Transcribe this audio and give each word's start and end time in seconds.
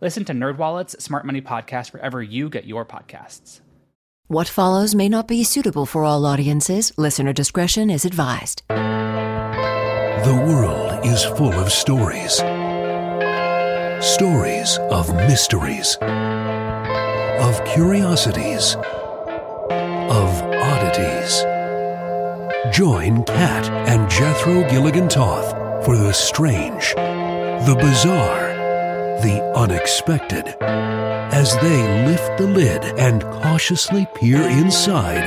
Listen 0.00 0.24
to 0.26 0.32
NerdWallet's 0.32 1.02
Smart 1.02 1.26
Money 1.26 1.40
Podcast 1.40 1.92
wherever 1.92 2.22
you 2.22 2.48
get 2.48 2.66
your 2.66 2.84
podcasts. 2.84 3.60
What 4.28 4.46
follows 4.46 4.94
may 4.94 5.08
not 5.08 5.26
be 5.26 5.42
suitable 5.42 5.86
for 5.86 6.04
all 6.04 6.24
audiences. 6.24 6.92
Listener 6.96 7.32
discretion 7.32 7.90
is 7.90 8.04
advised. 8.04 8.62
The 8.68 10.44
world 10.46 11.04
is 11.04 11.24
full 11.24 11.52
of 11.54 11.72
stories. 11.72 12.34
Stories 14.04 14.78
of 14.78 15.12
mysteries, 15.16 15.96
of 17.40 17.64
curiosities, 17.64 18.76
of 18.76 20.42
oddities. 20.42 21.42
Join 22.72 23.24
Kat 23.24 23.68
and 23.88 24.08
Jethro 24.08 24.62
Gilligan 24.70 25.08
Toth 25.08 25.84
for 25.84 25.96
the 25.96 26.12
strange, 26.12 26.94
the 26.94 27.76
bizarre, 27.80 28.47
the 29.22 29.42
unexpected 29.56 30.56
as 30.60 31.54
they 31.60 32.06
lift 32.06 32.38
the 32.38 32.46
lid 32.46 32.84
and 32.98 33.22
cautiously 33.22 34.06
peer 34.14 34.40
inside 34.42 35.24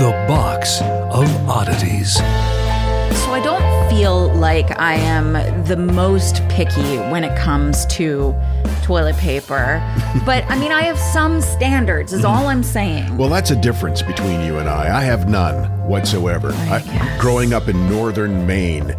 the 0.00 0.10
box 0.28 0.80
of 0.80 1.28
oddities. 1.48 2.14
So 2.14 3.32
I 3.32 3.40
don't 3.42 3.90
feel 3.90 4.32
like 4.34 4.78
I 4.78 4.94
am 4.94 5.32
the 5.64 5.76
most 5.76 6.46
picky 6.48 6.98
when 7.10 7.24
it 7.24 7.36
comes 7.38 7.86
to 7.86 8.34
toilet 8.82 9.16
paper. 9.16 9.80
but 10.26 10.44
I 10.50 10.58
mean, 10.58 10.72
I 10.72 10.82
have 10.82 10.98
some 10.98 11.40
standards, 11.40 12.12
is 12.12 12.24
all 12.24 12.46
I'm 12.46 12.62
saying. 12.62 13.16
Well, 13.16 13.28
that's 13.28 13.50
a 13.50 13.56
difference 13.56 14.02
between 14.02 14.40
you 14.40 14.58
and 14.58 14.68
I. 14.68 14.98
I 14.98 15.02
have 15.04 15.28
none 15.28 15.68
whatsoever. 15.88 16.52
I, 16.52 17.18
growing 17.20 17.52
up 17.52 17.68
in 17.68 17.88
northern 17.88 18.46
Maine, 18.46 18.94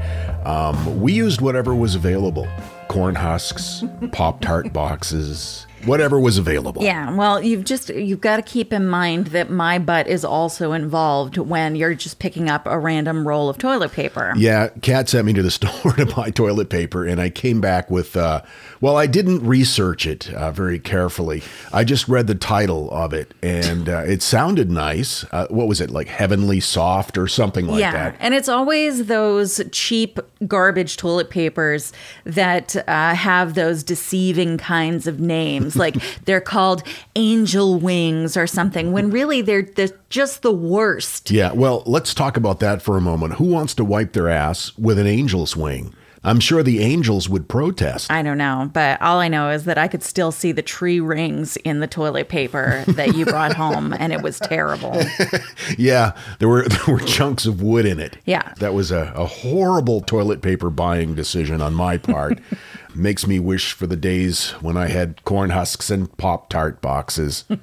um, 0.46 1.02
we 1.02 1.14
used 1.14 1.42
whatever 1.42 1.74
was 1.74 1.96
available 1.96 2.48
corn 2.94 3.16
husks, 3.16 3.84
Pop 4.12 4.40
Tart 4.40 4.72
boxes, 4.72 5.66
whatever 5.86 6.20
was 6.20 6.38
available. 6.38 6.84
Yeah, 6.84 7.16
well, 7.16 7.42
you've 7.42 7.66
just 7.66 7.90
you've 7.90 8.22
got 8.22 8.38
to 8.38 8.42
keep 8.42 8.74
in 8.74 8.88
mind 8.88 9.28
that 9.28 9.50
my 9.50 9.80
butt 9.80 10.08
is 10.08 10.26
also 10.26 10.72
involved 10.72 11.38
when 11.38 11.76
you're 11.76 11.94
just 11.96 12.20
picking 12.20 12.50
up 12.50 12.66
a 12.66 12.80
random 12.80 13.28
roll 13.28 13.50
of 13.50 13.58
toilet 13.58 13.92
paper. 13.92 14.34
Yeah, 14.38 14.70
Kat 14.82 15.10
sent 15.10 15.26
me 15.26 15.34
to 15.34 15.42
the 15.42 15.52
store 15.52 15.94
to 15.94 16.06
buy 16.06 16.30
toilet 16.30 16.70
paper, 16.70 17.06
and 17.06 17.22
I 17.22 17.30
came 17.30 17.62
back 17.62 17.90
with. 17.90 18.16
Uh, 18.16 18.42
well, 18.82 18.98
I 18.98 19.08
didn't 19.08 19.46
research 19.46 20.06
it 20.06 20.34
uh, 20.34 20.52
very 20.52 20.78
carefully. 20.78 21.42
I 21.72 21.86
just 21.86 22.10
read 22.10 22.28
the 22.28 22.36
title 22.36 22.92
of 22.92 23.14
it, 23.14 23.34
and 23.42 23.88
uh, 23.88 24.00
it 24.00 24.22
sounded 24.22 24.70
nice. 24.70 25.24
Uh, 25.32 25.48
what 25.50 25.68
was 25.70 25.80
it 25.80 25.90
like, 25.90 26.10
Heavenly 26.10 26.60
Soft 26.60 27.18
or 27.18 27.28
something 27.28 27.66
like 27.66 27.80
that? 27.80 27.94
yeah, 27.94 28.12
that? 28.12 28.18
and 28.20 28.34
it's 28.34 28.50
always 28.50 29.06
those 29.06 29.62
cheap 29.72 30.20
garbage 30.48 30.98
toilet 30.98 31.30
papers 31.30 31.94
that 32.26 32.76
uh, 32.88 33.16
have 33.16 33.54
those 33.54 33.84
deceiving 33.84 34.58
kinds 34.58 35.08
of 35.08 35.20
names, 35.20 35.73
like 35.76 35.96
they're 36.26 36.42
called 36.42 36.84
angel 37.16 37.80
wings 37.80 38.36
or 38.38 38.48
something, 38.48 38.92
when 38.92 39.10
really 39.10 39.42
they're, 39.42 39.64
they're 39.64 39.90
just 40.10 40.42
the 40.42 40.52
worst. 40.52 41.32
Yeah, 41.32 41.52
well, 41.54 41.84
let's 41.86 42.14
talk 42.14 42.38
about 42.38 42.60
that 42.60 42.82
for 42.82 42.98
a 42.98 43.02
moment. 43.02 43.36
Who 43.36 43.46
wants 43.46 43.74
to 43.76 43.86
wipe 43.86 44.14
their 44.14 44.30
ass 44.30 44.78
with 44.78 45.00
an 45.00 45.08
angel's 45.08 45.56
wing? 45.56 45.94
I'm 46.26 46.40
sure 46.40 46.64
the 46.64 46.80
angels 46.80 47.28
would 47.28 47.50
protest. 47.50 48.10
I 48.10 48.22
don't 48.22 48.38
know, 48.38 48.70
but 48.72 49.02
all 49.02 49.20
I 49.20 49.28
know 49.28 49.50
is 49.50 49.66
that 49.66 49.78
I 49.78 49.90
could 49.90 50.04
still 50.04 50.32
see 50.32 50.54
the 50.54 50.62
tree 50.62 51.02
rings 51.02 51.58
in 51.58 51.82
the 51.82 51.88
toilet 51.88 52.30
paper 52.30 52.86
that 52.88 53.16
you 53.16 53.26
brought 53.26 53.54
home, 53.54 53.94
and 53.94 54.14
it 54.14 54.22
was 54.22 54.40
terrible. 54.40 55.04
yeah, 55.78 56.14
there 56.40 56.48
were 56.48 56.64
there 56.70 56.96
were 56.96 57.02
chunks 57.02 57.46
of 57.46 57.62
wood 57.62 57.86
in 57.86 58.00
it. 58.00 58.18
Yeah. 58.26 58.54
that 58.60 58.74
was 58.74 58.90
a, 58.90 59.12
a 59.16 59.26
horrible 59.26 60.00
toilet 60.00 60.42
paper 60.42 60.70
buying 60.70 61.14
decision 61.14 61.62
on 61.62 61.74
my 61.74 61.98
part. 61.98 62.40
Makes 62.96 63.28
me 63.28 63.40
wish 63.40 63.74
for 63.74 63.88
the 63.88 63.96
days 63.96 64.52
when 64.62 64.78
I 64.78 64.88
had 64.88 65.24
corn 65.24 65.50
husks 65.50 65.90
and 65.90 66.16
pop 66.18 66.50
tart 66.50 66.82
boxes. 66.82 67.46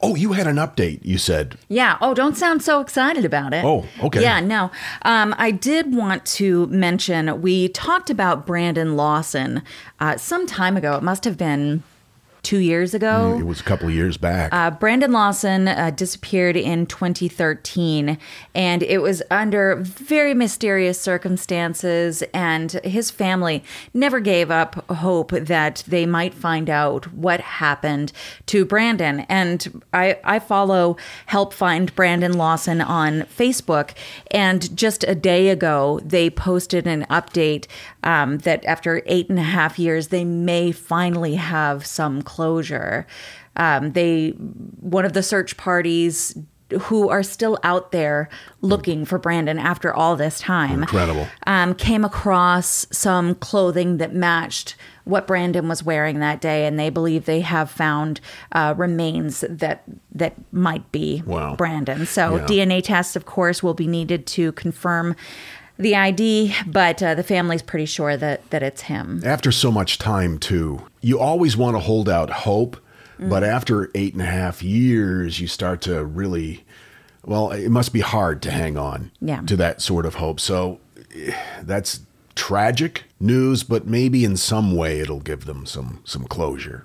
Oh, 0.00 0.14
you 0.14 0.32
had 0.32 0.46
an 0.46 0.56
update, 0.56 1.00
you 1.04 1.18
said. 1.18 1.58
Yeah. 1.68 1.98
Oh, 2.00 2.14
don't 2.14 2.36
sound 2.36 2.62
so 2.62 2.80
excited 2.80 3.24
about 3.24 3.52
it. 3.52 3.64
Oh, 3.64 3.84
okay. 4.02 4.22
Yeah, 4.22 4.40
no. 4.40 4.70
Um, 5.02 5.34
I 5.38 5.50
did 5.50 5.94
want 5.94 6.24
to 6.26 6.66
mention 6.68 7.42
we 7.42 7.68
talked 7.68 8.10
about 8.10 8.46
Brandon 8.46 8.96
Lawson 8.96 9.62
uh, 10.00 10.16
some 10.16 10.46
time 10.46 10.76
ago. 10.76 10.96
It 10.96 11.02
must 11.02 11.24
have 11.24 11.36
been 11.36 11.82
two 12.44 12.58
years 12.58 12.94
ago. 12.94 13.36
It 13.38 13.46
was 13.46 13.60
a 13.60 13.64
couple 13.64 13.88
of 13.88 13.94
years 13.94 14.16
back. 14.16 14.52
Uh, 14.52 14.70
Brandon 14.70 15.10
Lawson 15.10 15.66
uh, 15.66 15.90
disappeared 15.90 16.56
in 16.56 16.86
2013, 16.86 18.18
and 18.54 18.82
it 18.82 18.98
was 18.98 19.22
under 19.30 19.76
very 19.76 20.34
mysterious 20.34 21.00
circumstances. 21.00 22.22
And 22.32 22.72
his 22.84 23.10
family 23.10 23.64
never 23.92 24.20
gave 24.20 24.50
up 24.50 24.88
hope 24.90 25.30
that 25.30 25.82
they 25.88 26.06
might 26.06 26.34
find 26.34 26.70
out 26.70 27.12
what 27.12 27.40
happened 27.40 28.12
to 28.46 28.64
Brandon. 28.64 29.20
And 29.20 29.82
I, 29.92 30.18
I 30.22 30.38
follow 30.38 30.96
Help 31.26 31.52
Find 31.54 31.94
Brandon 31.94 32.34
Lawson 32.34 32.80
on 32.80 33.22
Facebook, 33.22 33.94
and 34.30 34.76
just 34.76 35.04
a 35.04 35.14
day 35.14 35.48
ago, 35.48 36.00
they 36.04 36.28
posted 36.28 36.86
an 36.86 37.06
update 37.10 37.66
um, 38.02 38.38
that 38.38 38.64
after 38.66 39.02
eight 39.06 39.30
and 39.30 39.38
a 39.38 39.42
half 39.42 39.78
years, 39.78 40.08
they 40.08 40.24
may 40.24 40.70
finally 40.70 41.36
have 41.36 41.86
some 41.86 42.22
closure. 42.34 43.06
Um, 43.56 43.92
they 43.92 44.30
one 44.80 45.04
of 45.04 45.12
the 45.12 45.22
search 45.22 45.56
parties 45.56 46.36
who 46.82 47.08
are 47.08 47.22
still 47.22 47.56
out 47.62 47.92
there 47.92 48.28
looking 48.62 49.04
for 49.04 49.18
Brandon 49.18 49.58
after 49.58 49.94
all 49.94 50.16
this 50.16 50.40
time. 50.40 50.80
Incredible. 50.82 51.28
Um, 51.46 51.74
came 51.74 52.04
across 52.04 52.86
some 52.90 53.34
clothing 53.36 53.98
that 53.98 54.12
matched 54.14 54.74
what 55.04 55.26
Brandon 55.26 55.68
was 55.68 55.84
wearing 55.84 56.18
that 56.20 56.40
day, 56.40 56.66
and 56.66 56.80
they 56.80 56.90
believe 56.90 57.26
they 57.26 57.42
have 57.42 57.70
found 57.70 58.20
uh, 58.52 58.74
remains 58.76 59.44
that 59.48 59.84
that 60.12 60.34
might 60.52 60.90
be 60.90 61.22
Wow. 61.26 61.54
Brandon. 61.54 62.06
So 62.06 62.36
Yeah. 62.36 62.46
DNA 62.46 62.82
tests, 62.82 63.14
of 63.14 63.24
course, 63.26 63.62
will 63.62 63.74
be 63.74 63.86
needed 63.86 64.26
to 64.28 64.50
confirm 64.52 65.14
the 65.78 65.94
ID, 65.96 66.54
but 66.66 67.02
uh, 67.02 67.14
the 67.14 67.22
family's 67.22 67.62
pretty 67.62 67.86
sure 67.86 68.16
that 68.16 68.48
that 68.50 68.62
it's 68.62 68.82
him. 68.82 69.22
After 69.24 69.50
so 69.52 69.70
much 69.72 69.98
time, 69.98 70.38
too, 70.38 70.86
you 71.00 71.18
always 71.18 71.56
want 71.56 71.76
to 71.76 71.80
hold 71.80 72.08
out 72.08 72.30
hope. 72.30 72.76
But 73.16 73.42
Mm-hmm. 73.44 73.54
after 73.56 73.90
eight 73.94 74.12
and 74.12 74.22
a 74.22 74.26
half 74.26 74.60
years, 74.60 75.38
you 75.38 75.46
start 75.46 75.80
to 75.82 76.04
really, 76.04 76.64
well, 77.24 77.52
it 77.52 77.68
must 77.68 77.92
be 77.92 78.00
hard 78.00 78.42
to 78.42 78.50
hang 78.50 78.76
on 78.76 79.12
Yeah. 79.20 79.40
to 79.42 79.56
that 79.56 79.80
sort 79.80 80.04
of 80.04 80.16
hope. 80.16 80.40
So 80.40 80.80
eh, 81.14 81.32
that's 81.62 82.00
tragic 82.34 83.04
news, 83.20 83.62
but 83.62 83.86
maybe 83.86 84.24
in 84.24 84.36
some 84.36 84.74
way 84.74 84.98
it'll 84.98 85.20
give 85.20 85.44
them 85.44 85.64
some 85.64 86.00
some 86.04 86.24
closure. 86.24 86.84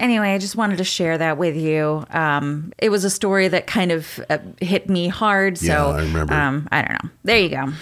Anyway, 0.00 0.30
I 0.34 0.38
just 0.38 0.56
wanted 0.56 0.78
to 0.78 0.84
share 0.84 1.16
that 1.18 1.38
with 1.38 1.54
you. 1.54 2.04
Um, 2.10 2.72
it 2.78 2.88
was 2.88 3.04
a 3.04 3.10
story 3.10 3.46
that 3.46 3.68
kind 3.68 3.92
of 3.92 4.18
uh, 4.28 4.38
hit 4.60 4.88
me 4.88 5.06
hard. 5.06 5.58
So 5.58 5.66
Yeah, 5.66 5.86
I 5.86 6.00
remember. 6.00 6.34
Um, 6.34 6.68
I 6.72 6.82
don't 6.82 7.04
know. 7.04 7.10
There 7.22 7.38
you 7.38 7.50
go. 7.50 7.72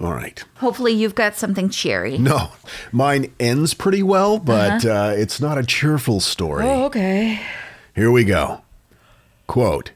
All 0.00 0.12
right. 0.12 0.42
Hopefully, 0.56 0.92
you've 0.92 1.14
got 1.14 1.36
something 1.36 1.68
cheery. 1.68 2.18
No, 2.18 2.50
mine 2.90 3.32
ends 3.38 3.74
pretty 3.74 4.02
well, 4.02 4.38
but 4.38 4.84
uh 4.84 5.12
it's 5.16 5.40
not 5.40 5.58
a 5.58 5.64
cheerful 5.64 6.20
story. 6.20 6.64
Uh-huh. 6.64 6.82
Oh, 6.82 6.84
okay. 6.86 7.40
Here 7.94 8.10
we 8.10 8.24
go. 8.24 8.62
Quote 9.46 9.92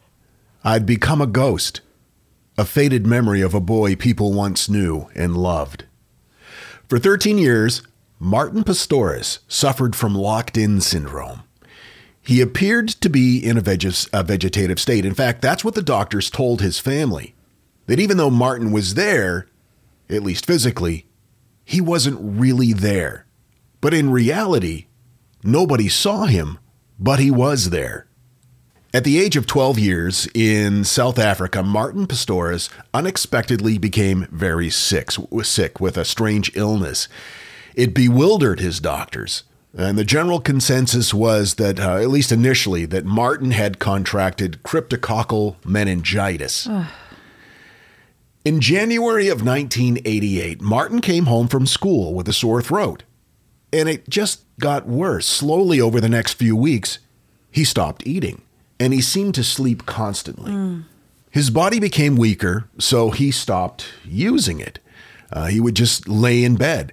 I'd 0.65 0.87
become 0.87 1.21
a 1.21 1.27
ghost, 1.27 1.81
a 2.59 2.65
faded 2.65 3.07
memory 3.07 3.41
of 3.41 3.55
a 3.55 3.61
boy 3.61 3.97
people 3.97 4.33
once 4.33 4.69
knew 4.69 5.09
and 5.15 5.37
loved. 5.37 5.85
For 6.89 6.99
13 6.99 7.39
years, 7.39 7.83
Martin 8.19 8.63
Pistorius 8.65 9.39
suffered 9.49 9.97
from 9.97 10.15
locked 10.15 10.57
in 10.57 10.81
syndrome. 10.81 11.43
He 12.23 12.41
appeared 12.41 12.89
to 12.89 13.09
be 13.09 13.39
in 13.39 13.57
a, 13.57 13.61
veg- 13.61 13.93
a 14.13 14.23
vegetative 14.25 14.81
state. 14.81 15.05
In 15.05 15.15
fact, 15.15 15.43
that's 15.43 15.65
what 15.65 15.75
the 15.75 15.83
doctors 15.83 16.29
told 16.31 16.61
his 16.61 16.79
family. 16.81 17.35
That 17.87 18.01
even 18.01 18.17
though 18.17 18.31
Martin 18.31 18.73
was 18.73 18.95
there, 18.95 19.47
at 20.09 20.23
least 20.23 20.47
physically, 20.47 21.07
he 21.65 21.81
wasn't 21.81 22.19
really 22.21 22.73
there. 22.73 23.27
But 23.81 23.95
in 23.95 24.11
reality, 24.11 24.87
nobody 25.43 25.89
saw 25.89 26.25
him, 26.25 26.59
but 26.99 27.19
he 27.19 27.31
was 27.31 27.71
there. 27.71 28.07
At 28.95 29.05
the 29.05 29.19
age 29.21 29.37
of 29.37 29.47
12 29.47 29.79
years 29.79 30.29
in 30.33 30.85
South 30.85 31.19
Africa, 31.19 31.63
Martin 31.63 32.07
Pistorius 32.07 32.71
unexpectedly 32.95 33.77
became 33.77 34.27
very 34.31 34.71
sick, 34.71 35.11
sick 35.43 35.81
with 35.81 35.99
a 35.99 36.05
strange 36.05 36.51
illness. 36.55 37.09
It 37.75 37.93
bewildered 37.93 38.61
his 38.61 38.81
doctors. 38.81 39.43
And 39.77 39.99
the 39.99 40.05
general 40.05 40.41
consensus 40.41 41.13
was 41.13 41.57
that, 41.57 41.79
uh, 41.79 41.97
at 41.97 42.09
least 42.09 42.33
initially, 42.33 42.87
that 42.87 43.05
Martin 43.05 43.51
had 43.51 43.79
contracted 43.79 44.63
cryptococcal 44.63 45.57
meningitis. 45.67 46.67
In 48.47 48.61
January 48.61 49.27
of 49.27 49.45
1988, 49.45 50.61
Martin 50.61 51.01
came 51.01 51.27
home 51.27 51.49
from 51.49 51.67
school 51.67 52.15
with 52.15 52.29
a 52.29 52.33
sore 52.33 52.63
throat. 52.63 53.03
And 53.73 53.89
it 53.89 54.09
just 54.09 54.45
got 54.61 54.87
worse. 54.87 55.27
Slowly 55.27 55.81
over 55.81 56.01
the 56.01 56.09
next 56.09 56.35
few 56.35 56.55
weeks, 56.55 57.01
he 57.51 57.65
stopped 57.65 58.07
eating 58.07 58.43
and 58.79 58.93
he 58.93 59.01
seemed 59.01 59.35
to 59.35 59.43
sleep 59.43 59.85
constantly. 59.85 60.53
Mm. 60.53 60.85
His 61.29 61.51
body 61.51 61.81
became 61.81 62.15
weaker, 62.15 62.69
so 62.79 63.11
he 63.11 63.33
stopped 63.33 63.89
using 64.05 64.61
it. 64.61 64.79
Uh, 65.33 65.47
he 65.47 65.59
would 65.59 65.75
just 65.75 66.07
lay 66.07 66.45
in 66.45 66.55
bed. 66.55 66.93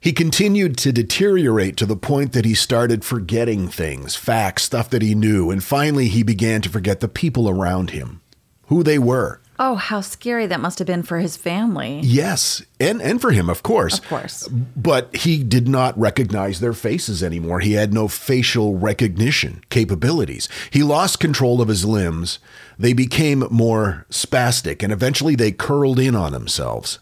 He 0.00 0.14
continued 0.14 0.78
to 0.78 0.92
deteriorate 0.92 1.76
to 1.76 1.84
the 1.84 1.94
point 1.94 2.32
that 2.32 2.46
he 2.46 2.54
started 2.54 3.04
forgetting 3.04 3.68
things, 3.68 4.16
facts, 4.16 4.62
stuff 4.62 4.88
that 4.88 5.02
he 5.02 5.14
knew, 5.14 5.50
and 5.50 5.62
finally 5.62 6.08
he 6.08 6.22
began 6.22 6.62
to 6.62 6.70
forget 6.70 7.00
the 7.00 7.06
people 7.06 7.50
around 7.50 7.90
him, 7.90 8.22
who 8.68 8.82
they 8.82 8.98
were. 8.98 9.42
Oh, 9.58 9.76
how 9.76 10.00
scary 10.00 10.46
that 10.46 10.60
must 10.60 10.78
have 10.78 10.86
been 10.86 11.02
for 11.02 11.18
his 11.18 11.36
family. 11.36 12.00
Yes, 12.02 12.62
and 12.78 13.00
and 13.00 13.20
for 13.20 13.30
him, 13.30 13.48
of 13.48 13.62
course. 13.62 13.98
Of 13.98 14.08
course. 14.08 14.48
But 14.48 15.14
he 15.16 15.42
did 15.42 15.66
not 15.66 15.98
recognize 15.98 16.60
their 16.60 16.74
faces 16.74 17.22
anymore. 17.22 17.60
He 17.60 17.72
had 17.72 17.94
no 17.94 18.08
facial 18.08 18.76
recognition 18.76 19.62
capabilities. 19.70 20.48
He 20.70 20.82
lost 20.82 21.20
control 21.20 21.60
of 21.62 21.68
his 21.68 21.84
limbs. 21.84 22.38
They 22.78 22.92
became 22.92 23.44
more 23.50 24.04
spastic 24.10 24.82
and 24.82 24.92
eventually 24.92 25.34
they 25.34 25.52
curled 25.52 25.98
in 25.98 26.14
on 26.14 26.32
themselves. 26.32 26.98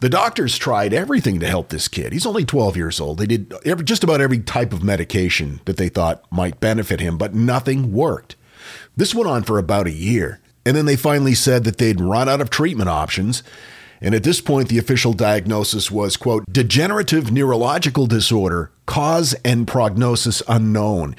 The 0.00 0.08
doctors 0.08 0.56
tried 0.56 0.94
everything 0.94 1.40
to 1.40 1.46
help 1.46 1.68
this 1.68 1.86
kid. 1.86 2.14
He's 2.14 2.24
only 2.24 2.46
12 2.46 2.74
years 2.76 3.00
old. 3.00 3.18
They 3.18 3.26
did 3.26 3.52
every, 3.66 3.84
just 3.84 4.02
about 4.02 4.22
every 4.22 4.38
type 4.38 4.72
of 4.72 4.82
medication 4.82 5.60
that 5.66 5.76
they 5.76 5.90
thought 5.90 6.24
might 6.32 6.58
benefit 6.58 7.00
him, 7.00 7.18
but 7.18 7.34
nothing 7.34 7.92
worked. 7.92 8.36
This 8.96 9.14
went 9.14 9.28
on 9.28 9.42
for 9.42 9.58
about 9.58 9.86
a 9.86 9.92
year. 9.92 10.40
And 10.64 10.76
then 10.76 10.86
they 10.86 10.96
finally 10.96 11.34
said 11.34 11.64
that 11.64 11.78
they'd 11.78 12.00
run 12.00 12.28
out 12.28 12.40
of 12.40 12.50
treatment 12.50 12.90
options. 12.90 13.42
And 14.00 14.14
at 14.14 14.24
this 14.24 14.40
point, 14.40 14.68
the 14.68 14.78
official 14.78 15.12
diagnosis 15.12 15.90
was, 15.90 16.16
quote, 16.16 16.44
degenerative 16.50 17.30
neurological 17.30 18.06
disorder, 18.06 18.70
cause 18.86 19.34
and 19.44 19.68
prognosis 19.68 20.42
unknown. 20.48 21.16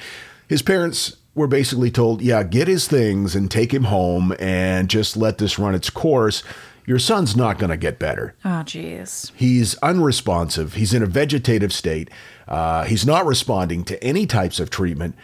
His 0.48 0.62
parents 0.62 1.16
were 1.34 1.46
basically 1.46 1.90
told, 1.90 2.22
yeah, 2.22 2.42
get 2.42 2.68
his 2.68 2.86
things 2.88 3.34
and 3.34 3.50
take 3.50 3.72
him 3.72 3.84
home 3.84 4.34
and 4.38 4.90
just 4.90 5.16
let 5.16 5.38
this 5.38 5.58
run 5.58 5.74
its 5.74 5.90
course. 5.90 6.42
Your 6.84 6.98
son's 6.98 7.36
not 7.36 7.58
going 7.58 7.70
to 7.70 7.76
get 7.76 8.00
better. 8.00 8.34
Oh, 8.44 8.62
jeez. 8.64 9.30
He's 9.36 9.76
unresponsive. 9.76 10.74
He's 10.74 10.92
in 10.92 11.02
a 11.02 11.06
vegetative 11.06 11.72
state. 11.72 12.10
Uh, 12.48 12.84
he's 12.84 13.06
not 13.06 13.24
responding 13.24 13.84
to 13.84 14.02
any 14.02 14.26
types 14.26 14.58
of 14.58 14.68
treatment 14.68 15.14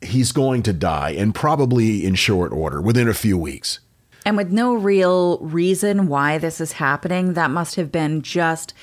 he's 0.00 0.32
going 0.32 0.62
to 0.64 0.72
die 0.72 1.10
and 1.10 1.34
probably 1.34 2.04
in 2.04 2.14
short 2.14 2.52
order 2.52 2.80
within 2.80 3.08
a 3.08 3.14
few 3.14 3.36
weeks. 3.36 3.80
And 4.24 4.36
with 4.36 4.50
no 4.50 4.74
real 4.74 5.38
reason 5.38 6.08
why 6.08 6.38
this 6.38 6.60
is 6.60 6.72
happening, 6.72 7.34
that 7.34 7.50
must 7.50 7.76
have 7.76 7.90
been 7.90 8.22
just 8.22 8.74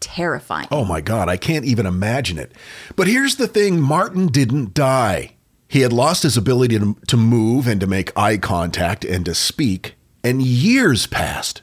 terrifying. 0.00 0.68
Oh 0.70 0.84
my 0.84 1.00
God, 1.00 1.28
I 1.28 1.36
can't 1.36 1.64
even 1.64 1.86
imagine 1.86 2.38
it. 2.38 2.52
But 2.96 3.06
here's 3.06 3.36
the 3.36 3.48
thing 3.48 3.80
Martin 3.80 4.28
didn't 4.28 4.74
die. 4.74 5.36
He 5.68 5.80
had 5.80 5.92
lost 5.92 6.22
his 6.22 6.36
ability 6.36 6.78
to, 6.78 6.96
to 7.08 7.16
move 7.16 7.66
and 7.66 7.80
to 7.80 7.86
make 7.86 8.16
eye 8.16 8.36
contact 8.36 9.04
and 9.04 9.24
to 9.24 9.34
speak, 9.34 9.94
and 10.22 10.40
years 10.40 11.06
passed. 11.06 11.62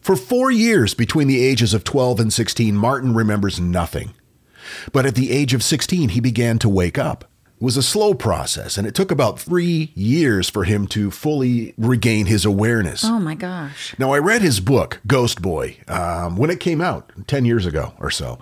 For 0.00 0.16
four 0.16 0.50
years 0.50 0.94
between 0.94 1.28
the 1.28 1.44
ages 1.44 1.74
of 1.74 1.84
12 1.84 2.20
and 2.20 2.32
16, 2.32 2.76
Martin 2.76 3.14
remembers 3.14 3.60
nothing. 3.60 4.14
But 4.92 5.06
at 5.06 5.16
the 5.16 5.32
age 5.32 5.52
of 5.52 5.62
16, 5.62 6.10
he 6.10 6.20
began 6.20 6.58
to 6.60 6.68
wake 6.68 6.98
up 6.98 7.30
was 7.58 7.76
a 7.76 7.82
slow 7.82 8.12
process, 8.12 8.76
and 8.76 8.86
it 8.86 8.94
took 8.94 9.10
about 9.10 9.40
three 9.40 9.90
years 9.94 10.50
for 10.50 10.64
him 10.64 10.86
to 10.88 11.10
fully 11.10 11.74
regain 11.78 12.26
his 12.26 12.44
awareness. 12.44 13.04
Oh 13.04 13.18
my 13.18 13.34
gosh. 13.34 13.94
Now, 13.98 14.12
I 14.12 14.18
read 14.18 14.42
his 14.42 14.60
book, 14.60 15.00
Ghost 15.06 15.40
Boy, 15.40 15.78
um, 15.88 16.36
when 16.36 16.50
it 16.50 16.60
came 16.60 16.80
out 16.80 17.10
10 17.26 17.44
years 17.44 17.64
ago 17.64 17.94
or 17.98 18.10
so. 18.10 18.38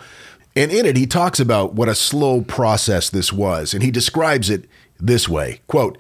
And 0.57 0.71
in 0.71 0.87
it, 0.87 0.97
he 0.97 1.07
talks 1.07 1.41
about 1.41 1.75
what 1.75 1.89
a 1.89 1.95
slow 1.95 2.41
process 2.41 3.11
this 3.11 3.33
was, 3.33 3.75
and 3.75 3.83
he 3.83 3.91
describes 3.91 4.51
it 4.51 4.69
this 5.01 5.29
way 5.29 5.61
quote, 5.67 5.99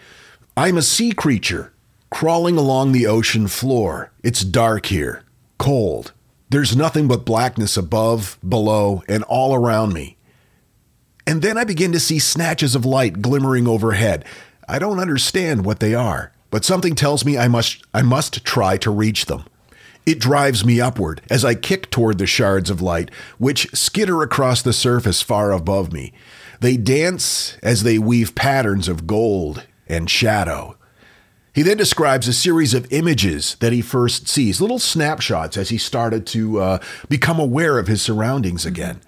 I'm 0.56 0.76
a 0.76 0.82
sea 0.82 1.12
creature 1.12 1.72
crawling 2.10 2.56
along 2.56 2.93
the 2.93 3.06
ocean 3.06 3.49
floor. 3.49 4.12
It's 4.22 4.43
dark 4.44 4.87
here, 4.87 5.25
cold. 5.58 6.12
There's 6.50 6.76
nothing 6.76 7.08
but 7.08 7.25
blackness 7.25 7.76
above, 7.76 8.38
below, 8.49 9.02
and 9.08 9.25
all 9.25 9.55
around 9.55 9.93
me. 9.93 10.17
And 11.26 11.43
then 11.43 11.56
I 11.56 11.65
begin 11.65 11.93
to 11.93 12.00
see 12.00 12.19
snatches 12.19 12.75
of 12.75 12.85
light 12.85 13.23
glimmering 13.23 13.67
overhead. 13.67 14.25
I 14.69 14.79
don't 14.79 14.99
understand 14.99 15.65
what 15.65 15.81
they 15.81 15.94
are, 15.94 16.32
but 16.50 16.65
something 16.65 16.94
tells 16.94 17.25
me 17.25 17.38
I 17.38 17.49
must 17.49 17.82
I 17.93 18.03
must 18.03 18.44
try 18.44 18.76
to 18.79 18.91
reach 18.91 19.26
them. 19.26 19.44
It 20.06 20.21
drives 20.21 20.65
me 20.65 20.81
upward 20.81 21.23
as 21.31 21.44
I 21.44 21.55
kick 21.55 21.91
toward 21.91 22.19
the 22.19 22.26
shards 22.26 22.69
of 22.69 22.82
light, 22.82 23.11
which 23.38 23.75
skitter 23.75 24.23
across 24.23 24.61
the 24.61 24.73
surface 24.73 25.23
far 25.23 25.50
above 25.50 25.93
me. 25.93 26.12
They 26.61 26.76
dance 26.76 27.56
as 27.62 27.82
they 27.82 27.99
weave 27.99 28.35
patterns 28.35 28.87
of 28.87 29.06
gold 29.06 29.67
and 29.88 30.11
shadow. 30.11 30.77
He 31.55 31.62
then 31.62 31.77
describes 31.77 32.27
a 32.27 32.32
series 32.32 32.75
of 32.75 32.93
images 32.93 33.56
that 33.61 33.73
he 33.73 33.81
first 33.81 34.29
sees, 34.29 34.61
little 34.61 34.81
snapshots 34.81 35.56
as 35.56 35.69
he 35.69 35.79
started 35.79 36.27
to 36.29 36.61
uh, 36.61 36.79
become 37.09 37.38
aware 37.38 37.79
of 37.79 37.87
his 37.87 38.03
surroundings 38.03 38.67
again. 38.67 39.00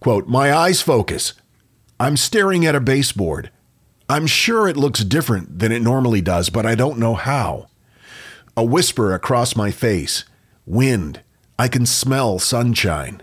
Quote, 0.00 0.28
My 0.28 0.52
eyes 0.52 0.80
focus. 0.80 1.34
I'm 2.00 2.16
staring 2.16 2.64
at 2.64 2.74
a 2.74 2.80
baseboard. 2.80 3.50
I'm 4.08 4.26
sure 4.26 4.68
it 4.68 4.76
looks 4.76 5.04
different 5.04 5.58
than 5.58 5.72
it 5.72 5.82
normally 5.82 6.20
does, 6.20 6.50
but 6.50 6.64
I 6.64 6.74
don't 6.74 6.98
know 6.98 7.14
how. 7.14 7.66
A 8.56 8.64
whisper 8.64 9.12
across 9.12 9.56
my 9.56 9.70
face. 9.70 10.24
Wind. 10.64 11.22
I 11.58 11.68
can 11.68 11.86
smell 11.86 12.38
sunshine. 12.38 13.22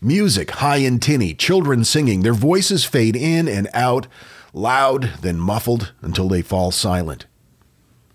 Music, 0.00 0.50
high 0.52 0.78
and 0.78 1.00
tinny, 1.00 1.34
children 1.34 1.84
singing, 1.84 2.22
their 2.22 2.34
voices 2.34 2.84
fade 2.84 3.14
in 3.14 3.46
and 3.46 3.68
out, 3.72 4.06
loud, 4.52 5.12
then 5.20 5.38
muffled 5.38 5.92
until 6.00 6.28
they 6.28 6.42
fall 6.42 6.70
silent. 6.70 7.26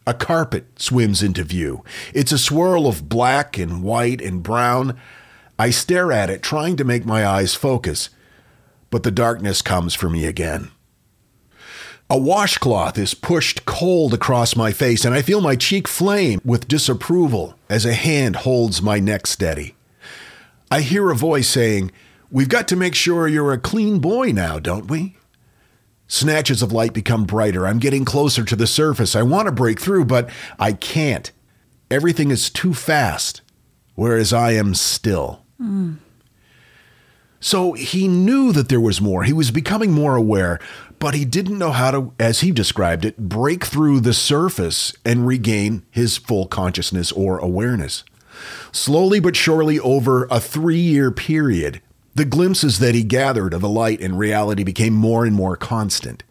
A 0.07 0.13
carpet 0.13 0.65
swims 0.77 1.24
into 1.24 1.43
view. 1.43 1.83
It's 2.13 2.31
a 2.31 2.38
swirl 2.38 2.88
of 2.88 3.07
black 3.07 3.57
and 3.57 3.81
white 3.81 4.21
and 4.21 4.43
brown, 4.43 5.00
I 5.57 5.69
stare 5.69 6.12
at 6.12 6.29
it, 6.29 6.41
trying 6.41 6.75
to 6.77 6.83
make 6.83 7.05
my 7.05 7.25
eyes 7.25 7.55
focus, 7.55 8.09
but 8.89 9.03
the 9.03 9.12
darkness 9.12 9.62
comes 9.62 9.93
for 9.93 10.09
me 10.09 10.25
again. 10.25 10.71
A 12.09 12.17
washcloth 12.17 13.00
is 13.00 13.13
pushed 13.13 13.65
cold 13.65 14.13
across 14.13 14.55
my 14.55 14.71
face, 14.71 15.05
and 15.05 15.15
I 15.15 15.21
feel 15.21 15.41
my 15.41 15.55
cheek 15.55 15.88
flame 15.88 16.39
with 16.43 16.67
disapproval 16.67 17.55
as 17.69 17.85
a 17.85 17.93
hand 17.93 18.35
holds 18.38 18.81
my 18.81 19.00
neck 19.00 19.25
steady. 19.25 19.75
I 20.69 20.81
hear 20.81 21.09
a 21.09 21.15
voice 21.15 21.47
saying, 21.47 21.91
We've 22.29 22.50
got 22.50 22.67
to 22.67 22.75
make 22.75 22.95
sure 22.95 23.27
you're 23.27 23.53
a 23.53 23.57
clean 23.57 24.00
boy 24.00 24.31
now, 24.31 24.59
don't 24.59 24.88
we? 24.88 25.15
Snatches 26.07 26.62
of 26.62 26.71
light 26.71 26.93
become 26.93 27.24
brighter. 27.24 27.65
I'm 27.65 27.79
getting 27.79 28.05
closer 28.05 28.43
to 28.43 28.55
the 28.55 28.67
surface. 28.67 29.15
I 29.15 29.24
want 29.24 29.47
to 29.47 29.51
break 29.51 29.79
through, 29.79 30.05
but 30.05 30.29
I 30.59 30.74
can't. 30.74 31.31
Everything 31.89 32.29
is 32.29 32.50
too 32.50 32.74
fast, 32.74 33.41
whereas 33.95 34.33
I 34.33 34.51
am 34.51 34.75
still. 34.75 35.44
Mm. 35.62 35.97
So 37.39 37.74
he 37.74 38.07
knew 38.07 38.51
that 38.53 38.69
there 38.69 38.81
was 38.81 39.00
more. 39.00 39.24
He 39.24 39.33
was 39.33 39.51
becoming 39.51 39.91
more 39.91 40.15
aware, 40.15 40.59
but 40.97 41.13
he 41.13 41.25
didn't 41.25 41.59
know 41.59 41.71
how 41.71 41.91
to, 41.91 42.13
as 42.19 42.39
he 42.39 42.51
described 42.51 43.05
it, 43.05 43.17
break 43.17 43.65
through 43.65 44.00
the 44.00 44.13
surface 44.13 44.93
and 45.05 45.27
regain 45.27 45.83
his 45.91 46.17
full 46.17 46.47
consciousness 46.47 47.12
or 47.12 47.38
awareness. 47.38 48.03
Slowly 48.71 49.19
but 49.19 49.35
surely, 49.35 49.79
over 49.79 50.25
a 50.31 50.39
three 50.39 50.79
year 50.79 51.12
period, 51.12 51.81
the 52.15 52.25
glimpses 52.25 52.79
that 52.79 52.95
he 52.95 53.03
gathered 53.03 53.53
of 53.53 53.62
the 53.62 53.69
light 53.69 54.01
and 54.01 54.17
reality 54.17 54.63
became 54.63 54.93
more 54.93 55.25
and 55.25 55.35
more 55.35 55.55
constant. 55.55 56.24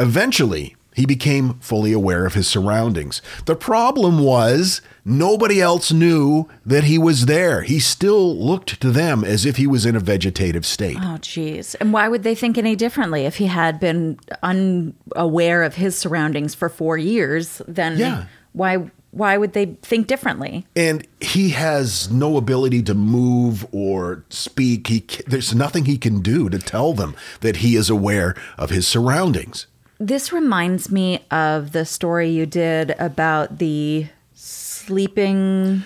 Eventually, 0.00 0.74
He 0.98 1.06
became 1.06 1.54
fully 1.60 1.92
aware 1.92 2.26
of 2.26 2.34
his 2.34 2.48
surroundings. 2.48 3.22
The 3.46 3.54
problem 3.54 4.18
was 4.18 4.80
nobody 5.04 5.60
else 5.60 5.92
knew 5.92 6.48
that 6.66 6.82
he 6.84 6.98
was 6.98 7.26
there. 7.26 7.62
He 7.62 7.78
still 7.78 8.36
looked 8.36 8.80
to 8.80 8.90
them 8.90 9.22
as 9.22 9.46
if 9.46 9.56
he 9.58 9.66
was 9.68 9.86
in 9.86 9.94
a 9.94 10.00
vegetative 10.00 10.66
state. 10.66 10.96
Oh, 11.00 11.18
geez. 11.20 11.76
And 11.76 11.92
why 11.92 12.08
would 12.08 12.24
they 12.24 12.34
think 12.34 12.58
any 12.58 12.74
differently 12.74 13.26
if 13.26 13.36
he 13.36 13.46
had 13.46 13.78
been 13.78 14.18
unaware 14.42 15.62
of 15.62 15.76
his 15.76 15.96
surroundings 15.96 16.54
for 16.56 16.68
four 16.68 16.98
years? 16.98 17.62
Then 17.68 17.96
Yeah. 17.98 18.24
why 18.52 18.90
why 19.10 19.38
would 19.38 19.54
they 19.54 19.66
think 19.82 20.06
differently? 20.06 20.66
and 20.76 21.06
he 21.20 21.50
has 21.50 22.10
no 22.10 22.36
ability 22.36 22.82
to 22.82 22.94
move 22.94 23.66
or 23.72 24.24
speak. 24.30 24.88
He 24.88 25.04
there's 25.26 25.54
nothing 25.54 25.84
he 25.86 25.96
can 25.96 26.20
do 26.20 26.48
to 26.50 26.58
tell 26.58 26.92
them 26.92 27.14
that 27.40 27.56
he 27.58 27.74
is 27.76 27.88
aware 27.88 28.34
of 28.58 28.70
his 28.70 28.86
surroundings. 28.86 29.66
This 30.00 30.32
reminds 30.32 30.90
me 30.92 31.24
of 31.30 31.72
the 31.72 31.84
story 31.84 32.30
you 32.30 32.46
did 32.46 32.94
about 32.98 33.58
the 33.58 34.06
sleeping. 34.34 35.82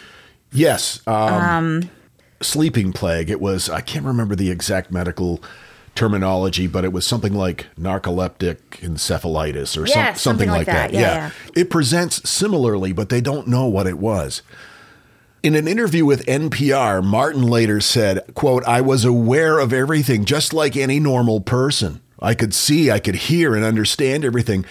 Yes, 0.52 1.00
um, 1.06 1.88
sleeping 2.42 2.92
plague. 2.92 3.30
It 3.30 3.40
was 3.40 3.70
I 3.70 3.80
can't 3.80 4.04
remember 4.04 4.34
the 4.36 4.50
exact 4.50 4.92
medical 4.92 5.42
terminology, 5.94 6.66
but 6.66 6.84
it 6.84 6.92
was 6.92 7.06
something 7.06 7.32
like 7.34 7.68
narcoleptic 7.78 8.58
encephalitis 8.80 9.76
or 9.80 9.86
some- 9.86 9.94
something, 10.14 10.14
something 10.16 10.48
like 10.50 10.58
like 10.58 10.66
that. 10.66 10.92
that. 10.92 10.98
Yeah, 11.00 11.30
It 11.54 11.70
presents 11.70 12.28
similarly, 12.28 12.92
but 12.92 13.08
they 13.08 13.20
don't 13.22 13.46
know 13.48 13.66
what 13.66 13.86
it 13.86 13.98
was. 13.98 14.42
In 15.42 15.54
an 15.54 15.66
interview 15.66 16.04
with 16.04 16.24
NPR, 16.26 17.02
Martin 17.02 17.42
later 17.42 17.80
said, 17.80 18.20
quote, 18.34 18.62
I 18.64 18.80
was 18.82 19.04
aware 19.04 19.58
of 19.58 19.72
everything 19.72 20.24
just 20.26 20.52
like 20.52 20.76
any 20.76 21.00
normal 21.00 21.40
person. 21.40 22.00
I 22.22 22.34
could 22.34 22.54
see, 22.54 22.90
I 22.90 23.00
could 23.00 23.16
hear 23.16 23.54
and 23.54 23.64
understand 23.64 24.24
everything, 24.24 24.64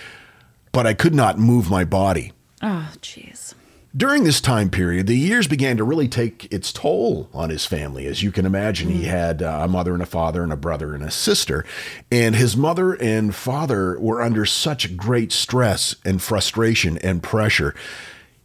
but 0.71 0.87
I 0.87 0.93
could 0.93 1.13
not 1.13 1.37
move 1.37 1.69
my 1.69 1.83
body. 1.83 2.31
Oh, 2.61 2.89
jeez. 3.01 3.53
During 3.95 4.23
this 4.23 4.39
time 4.39 4.69
period, 4.69 5.07
the 5.07 5.17
years 5.17 5.49
began 5.49 5.75
to 5.75 5.83
really 5.83 6.07
take 6.07 6.51
its 6.51 6.71
toll 6.71 7.29
on 7.33 7.49
his 7.49 7.65
family. 7.65 8.05
As 8.05 8.23
you 8.23 8.31
can 8.31 8.45
imagine, 8.45 8.89
he 8.89 9.03
had 9.03 9.41
uh, 9.41 9.59
a 9.63 9.67
mother 9.67 9.93
and 9.93 10.01
a 10.01 10.05
father 10.05 10.43
and 10.43 10.53
a 10.53 10.57
brother 10.57 10.95
and 10.95 11.03
a 11.03 11.11
sister. 11.11 11.65
And 12.09 12.33
his 12.33 12.55
mother 12.55 12.93
and 12.93 13.35
father 13.35 13.99
were 13.99 14.21
under 14.21 14.45
such 14.45 14.95
great 14.95 15.33
stress 15.33 15.97
and 16.05 16.21
frustration 16.21 16.99
and 16.99 17.21
pressure. 17.21 17.75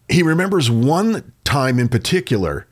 He 0.08 0.24
remembers 0.24 0.68
one 0.68 1.32
time 1.44 1.78
in 1.78 1.88
particular 1.88 2.66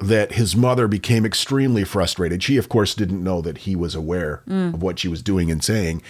that 0.00 0.32
his 0.32 0.56
mother 0.56 0.88
became 0.88 1.26
extremely 1.26 1.84
frustrated. 1.84 2.42
She, 2.42 2.56
of 2.56 2.68
course, 2.68 2.94
didn't 2.94 3.22
know 3.22 3.40
that 3.42 3.58
he 3.58 3.76
was 3.76 3.94
aware 3.94 4.42
mm. 4.48 4.74
of 4.74 4.82
what 4.82 4.98
she 4.98 5.08
was 5.08 5.22
doing 5.22 5.50
and 5.50 5.62
saying. 5.62 6.02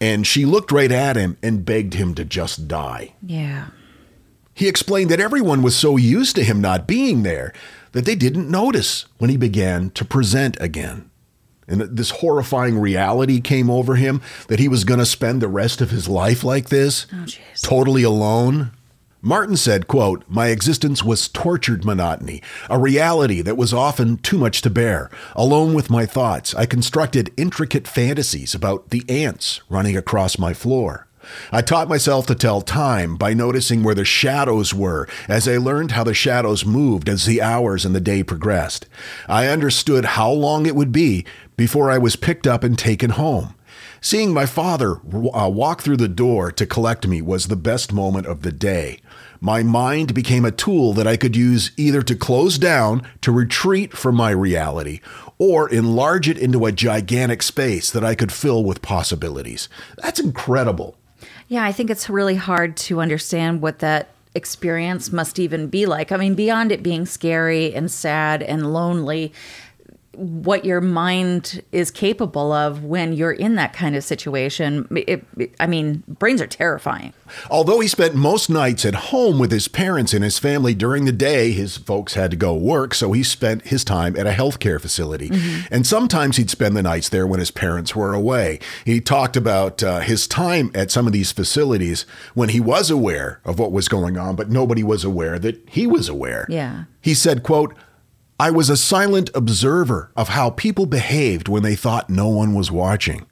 And 0.00 0.26
she 0.26 0.44
looked 0.44 0.70
right 0.70 0.92
at 0.92 1.16
him 1.16 1.36
and 1.42 1.64
begged 1.64 1.94
him 1.94 2.14
to 2.14 2.24
just 2.24 2.68
die. 2.68 3.14
Yeah. 3.22 3.66
He 4.54 4.68
explained 4.68 5.10
that 5.10 5.20
everyone 5.20 5.62
was 5.62 5.74
so 5.74 5.96
used 5.96 6.36
to 6.36 6.44
him 6.44 6.60
not 6.60 6.86
being 6.86 7.24
there 7.24 7.52
that 7.92 8.04
they 8.04 8.14
didn't 8.14 8.50
notice 8.50 9.06
when 9.18 9.30
he 9.30 9.36
began 9.36 9.90
to 9.90 10.04
present 10.04 10.56
again. 10.60 11.10
And 11.66 11.80
this 11.80 12.10
horrifying 12.10 12.78
reality 12.78 13.40
came 13.40 13.70
over 13.70 13.96
him 13.96 14.20
that 14.48 14.58
he 14.60 14.68
was 14.68 14.84
going 14.84 15.00
to 15.00 15.06
spend 15.06 15.40
the 15.40 15.48
rest 15.48 15.80
of 15.80 15.90
his 15.90 16.08
life 16.08 16.44
like 16.44 16.68
this, 16.68 17.06
Oh, 17.12 17.24
totally 17.62 18.02
alone. 18.02 18.72
Martin 19.26 19.56
said, 19.56 19.88
quote, 19.88 20.22
My 20.28 20.48
existence 20.48 21.02
was 21.02 21.28
tortured 21.28 21.82
monotony, 21.82 22.42
a 22.68 22.78
reality 22.78 23.40
that 23.40 23.56
was 23.56 23.72
often 23.72 24.18
too 24.18 24.36
much 24.36 24.60
to 24.60 24.68
bear. 24.68 25.10
Alone 25.34 25.72
with 25.72 25.88
my 25.88 26.04
thoughts, 26.04 26.54
I 26.54 26.66
constructed 26.66 27.32
intricate 27.38 27.88
fantasies 27.88 28.54
about 28.54 28.90
the 28.90 29.02
ants 29.08 29.62
running 29.70 29.96
across 29.96 30.38
my 30.38 30.52
floor. 30.52 31.06
I 31.50 31.62
taught 31.62 31.88
myself 31.88 32.26
to 32.26 32.34
tell 32.34 32.60
time 32.60 33.16
by 33.16 33.32
noticing 33.32 33.82
where 33.82 33.94
the 33.94 34.04
shadows 34.04 34.74
were 34.74 35.08
as 35.26 35.48
I 35.48 35.56
learned 35.56 35.92
how 35.92 36.04
the 36.04 36.12
shadows 36.12 36.66
moved 36.66 37.08
as 37.08 37.24
the 37.24 37.40
hours 37.40 37.86
and 37.86 37.94
the 37.94 38.00
day 38.02 38.22
progressed. 38.22 38.86
I 39.26 39.46
understood 39.46 40.04
how 40.04 40.30
long 40.30 40.66
it 40.66 40.76
would 40.76 40.92
be 40.92 41.24
before 41.56 41.90
I 41.90 41.96
was 41.96 42.14
picked 42.14 42.46
up 42.46 42.62
and 42.62 42.78
taken 42.78 43.08
home. 43.08 43.54
Seeing 44.04 44.34
my 44.34 44.44
father 44.44 44.96
uh, 44.96 45.48
walk 45.48 45.80
through 45.80 45.96
the 45.96 46.08
door 46.08 46.52
to 46.52 46.66
collect 46.66 47.06
me 47.06 47.22
was 47.22 47.46
the 47.46 47.56
best 47.56 47.90
moment 47.90 48.26
of 48.26 48.42
the 48.42 48.52
day. 48.52 49.00
My 49.40 49.62
mind 49.62 50.12
became 50.12 50.44
a 50.44 50.50
tool 50.50 50.92
that 50.92 51.06
I 51.06 51.16
could 51.16 51.34
use 51.34 51.70
either 51.78 52.02
to 52.02 52.14
close 52.14 52.58
down, 52.58 53.08
to 53.22 53.32
retreat 53.32 53.96
from 53.96 54.14
my 54.14 54.28
reality, 54.28 55.00
or 55.38 55.70
enlarge 55.70 56.28
it 56.28 56.36
into 56.36 56.66
a 56.66 56.70
gigantic 56.70 57.42
space 57.42 57.90
that 57.92 58.04
I 58.04 58.14
could 58.14 58.30
fill 58.30 58.62
with 58.62 58.82
possibilities. 58.82 59.70
That's 59.96 60.20
incredible. 60.20 60.98
Yeah, 61.48 61.64
I 61.64 61.72
think 61.72 61.88
it's 61.88 62.10
really 62.10 62.36
hard 62.36 62.76
to 62.76 63.00
understand 63.00 63.62
what 63.62 63.78
that 63.78 64.10
experience 64.34 65.12
must 65.12 65.38
even 65.38 65.68
be 65.68 65.86
like. 65.86 66.12
I 66.12 66.18
mean, 66.18 66.34
beyond 66.34 66.72
it 66.72 66.82
being 66.82 67.06
scary 67.06 67.74
and 67.74 67.90
sad 67.90 68.42
and 68.42 68.74
lonely, 68.74 69.32
what 70.16 70.64
your 70.64 70.80
mind 70.80 71.62
is 71.72 71.90
capable 71.90 72.52
of 72.52 72.84
when 72.84 73.12
you're 73.12 73.32
in 73.32 73.54
that 73.56 73.72
kind 73.72 73.96
of 73.96 74.04
situation. 74.04 74.86
It, 74.90 75.24
it- 75.36 75.54
I 75.60 75.66
mean, 75.66 76.02
brains 76.08 76.40
are 76.40 76.46
terrifying. 76.46 77.12
Although 77.50 77.80
he 77.80 77.88
spent 77.88 78.14
most 78.14 78.48
nights 78.50 78.84
at 78.84 78.94
home 78.94 79.38
with 79.38 79.50
his 79.50 79.66
parents 79.68 80.12
and 80.14 80.22
his 80.22 80.38
family 80.38 80.74
during 80.74 81.04
the 81.04 81.12
day, 81.12 81.52
his 81.52 81.76
folks 81.76 82.14
had 82.14 82.30
to 82.30 82.36
go 82.36 82.54
work, 82.54 82.94
so 82.94 83.12
he 83.12 83.22
spent 83.22 83.62
his 83.68 83.84
time 83.84 84.16
at 84.16 84.26
a 84.26 84.30
healthcare 84.30 84.80
facility. 84.80 85.30
And 85.70 85.86
sometimes 85.86 86.36
he'd 86.36 86.50
spend 86.50 86.76
the 86.76 86.82
nights 86.82 87.08
there 87.08 87.26
when 87.26 87.40
his 87.40 87.50
parents 87.50 87.96
were 87.96 88.12
away. 88.14 88.58
He 88.84 89.00
talked 89.00 89.36
about 89.36 89.82
uh, 89.82 90.00
his 90.00 90.26
time 90.28 90.70
at 90.74 90.90
some 90.90 91.06
of 91.06 91.12
these 91.12 91.32
facilities 91.32 92.04
when 92.34 92.50
he 92.50 92.60
was 92.60 92.90
aware 92.90 93.40
of 93.44 93.58
what 93.58 93.72
was 93.72 93.88
going 93.88 94.16
on, 94.18 94.36
but 94.36 94.50
nobody 94.50 94.82
was 94.82 95.04
aware 95.04 95.38
that 95.38 95.60
he 95.68 95.86
was 95.86 96.08
aware. 96.08 96.46
Yeah. 96.48 96.84
He 97.00 97.14
said, 97.14 97.42
quote, 97.42 97.74
I 98.38 98.50
was 98.50 98.68
a 98.68 98.76
silent 98.76 99.30
observer 99.34 100.10
of 100.16 100.30
how 100.30 100.50
people 100.50 100.86
behaved 100.86 101.48
when 101.48 101.62
they 101.62 101.76
thought 101.76 102.10
no 102.10 102.28
one 102.28 102.54
was 102.54 102.70
watching 102.70 103.26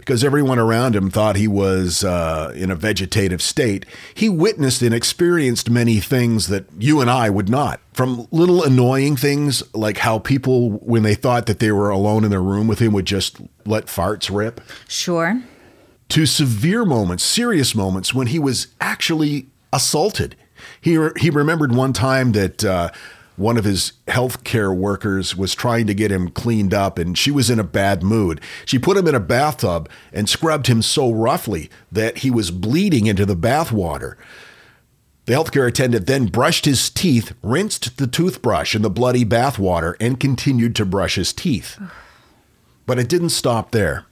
because 0.00 0.24
everyone 0.24 0.58
around 0.58 0.96
him 0.96 1.10
thought 1.10 1.36
he 1.36 1.46
was 1.46 2.02
uh, 2.02 2.50
in 2.56 2.70
a 2.70 2.74
vegetative 2.74 3.42
state, 3.42 3.84
he 4.14 4.28
witnessed 4.30 4.80
and 4.80 4.94
experienced 4.94 5.68
many 5.68 6.00
things 6.00 6.48
that 6.48 6.64
you 6.78 7.02
and 7.02 7.10
I 7.10 7.28
would 7.28 7.50
not. 7.50 7.80
From 7.92 8.26
little 8.30 8.64
annoying 8.64 9.16
things 9.16 9.62
like 9.74 9.98
how 9.98 10.18
people, 10.18 10.70
when 10.70 11.02
they 11.02 11.14
thought 11.14 11.44
that 11.46 11.58
they 11.58 11.70
were 11.70 11.90
alone 11.90 12.24
in 12.24 12.30
their 12.30 12.42
room 12.42 12.66
with 12.66 12.78
him, 12.78 12.92
would 12.94 13.04
just 13.04 13.36
let 13.66 13.86
farts 13.86 14.34
rip, 14.34 14.62
Sure. 14.88 15.40
to 16.08 16.24
severe 16.26 16.86
moments, 16.86 17.22
serious 17.22 17.74
moments 17.74 18.14
when 18.14 18.28
he 18.28 18.38
was 18.38 18.68
actually 18.80 19.48
assaulted. 19.70 20.34
He, 20.80 20.98
he 21.18 21.28
remembered 21.28 21.74
one 21.74 21.92
time 21.92 22.32
that 22.32 22.64
uh, 22.64 22.90
one 23.36 23.56
of 23.56 23.64
his 23.64 23.94
healthcare 24.06 24.76
workers 24.76 25.36
was 25.36 25.54
trying 25.54 25.86
to 25.86 25.94
get 25.94 26.12
him 26.12 26.28
cleaned 26.28 26.74
up 26.74 26.98
and 26.98 27.16
she 27.16 27.30
was 27.30 27.48
in 27.48 27.58
a 27.58 27.64
bad 27.64 28.02
mood. 28.02 28.40
She 28.64 28.78
put 28.78 28.96
him 28.96 29.08
in 29.08 29.14
a 29.14 29.20
bathtub 29.20 29.88
and 30.12 30.28
scrubbed 30.28 30.66
him 30.66 30.82
so 30.82 31.10
roughly 31.10 31.70
that 31.90 32.18
he 32.18 32.30
was 32.30 32.50
bleeding 32.50 33.06
into 33.06 33.24
the 33.24 33.36
bath 33.36 33.72
water. 33.72 34.18
The 35.26 35.32
healthcare 35.34 35.68
attendant 35.68 36.06
then 36.06 36.26
brushed 36.26 36.64
his 36.64 36.90
teeth, 36.90 37.34
rinsed 37.42 37.98
the 37.98 38.06
toothbrush 38.06 38.74
in 38.74 38.82
the 38.82 38.90
bloody 38.90 39.24
bath 39.24 39.58
water, 39.58 39.96
and 40.00 40.18
continued 40.18 40.74
to 40.76 40.84
brush 40.84 41.14
his 41.14 41.32
teeth. 41.32 41.80
But 42.84 42.98
it 42.98 43.08
didn't 43.08 43.30
stop 43.30 43.70
there. 43.70 44.06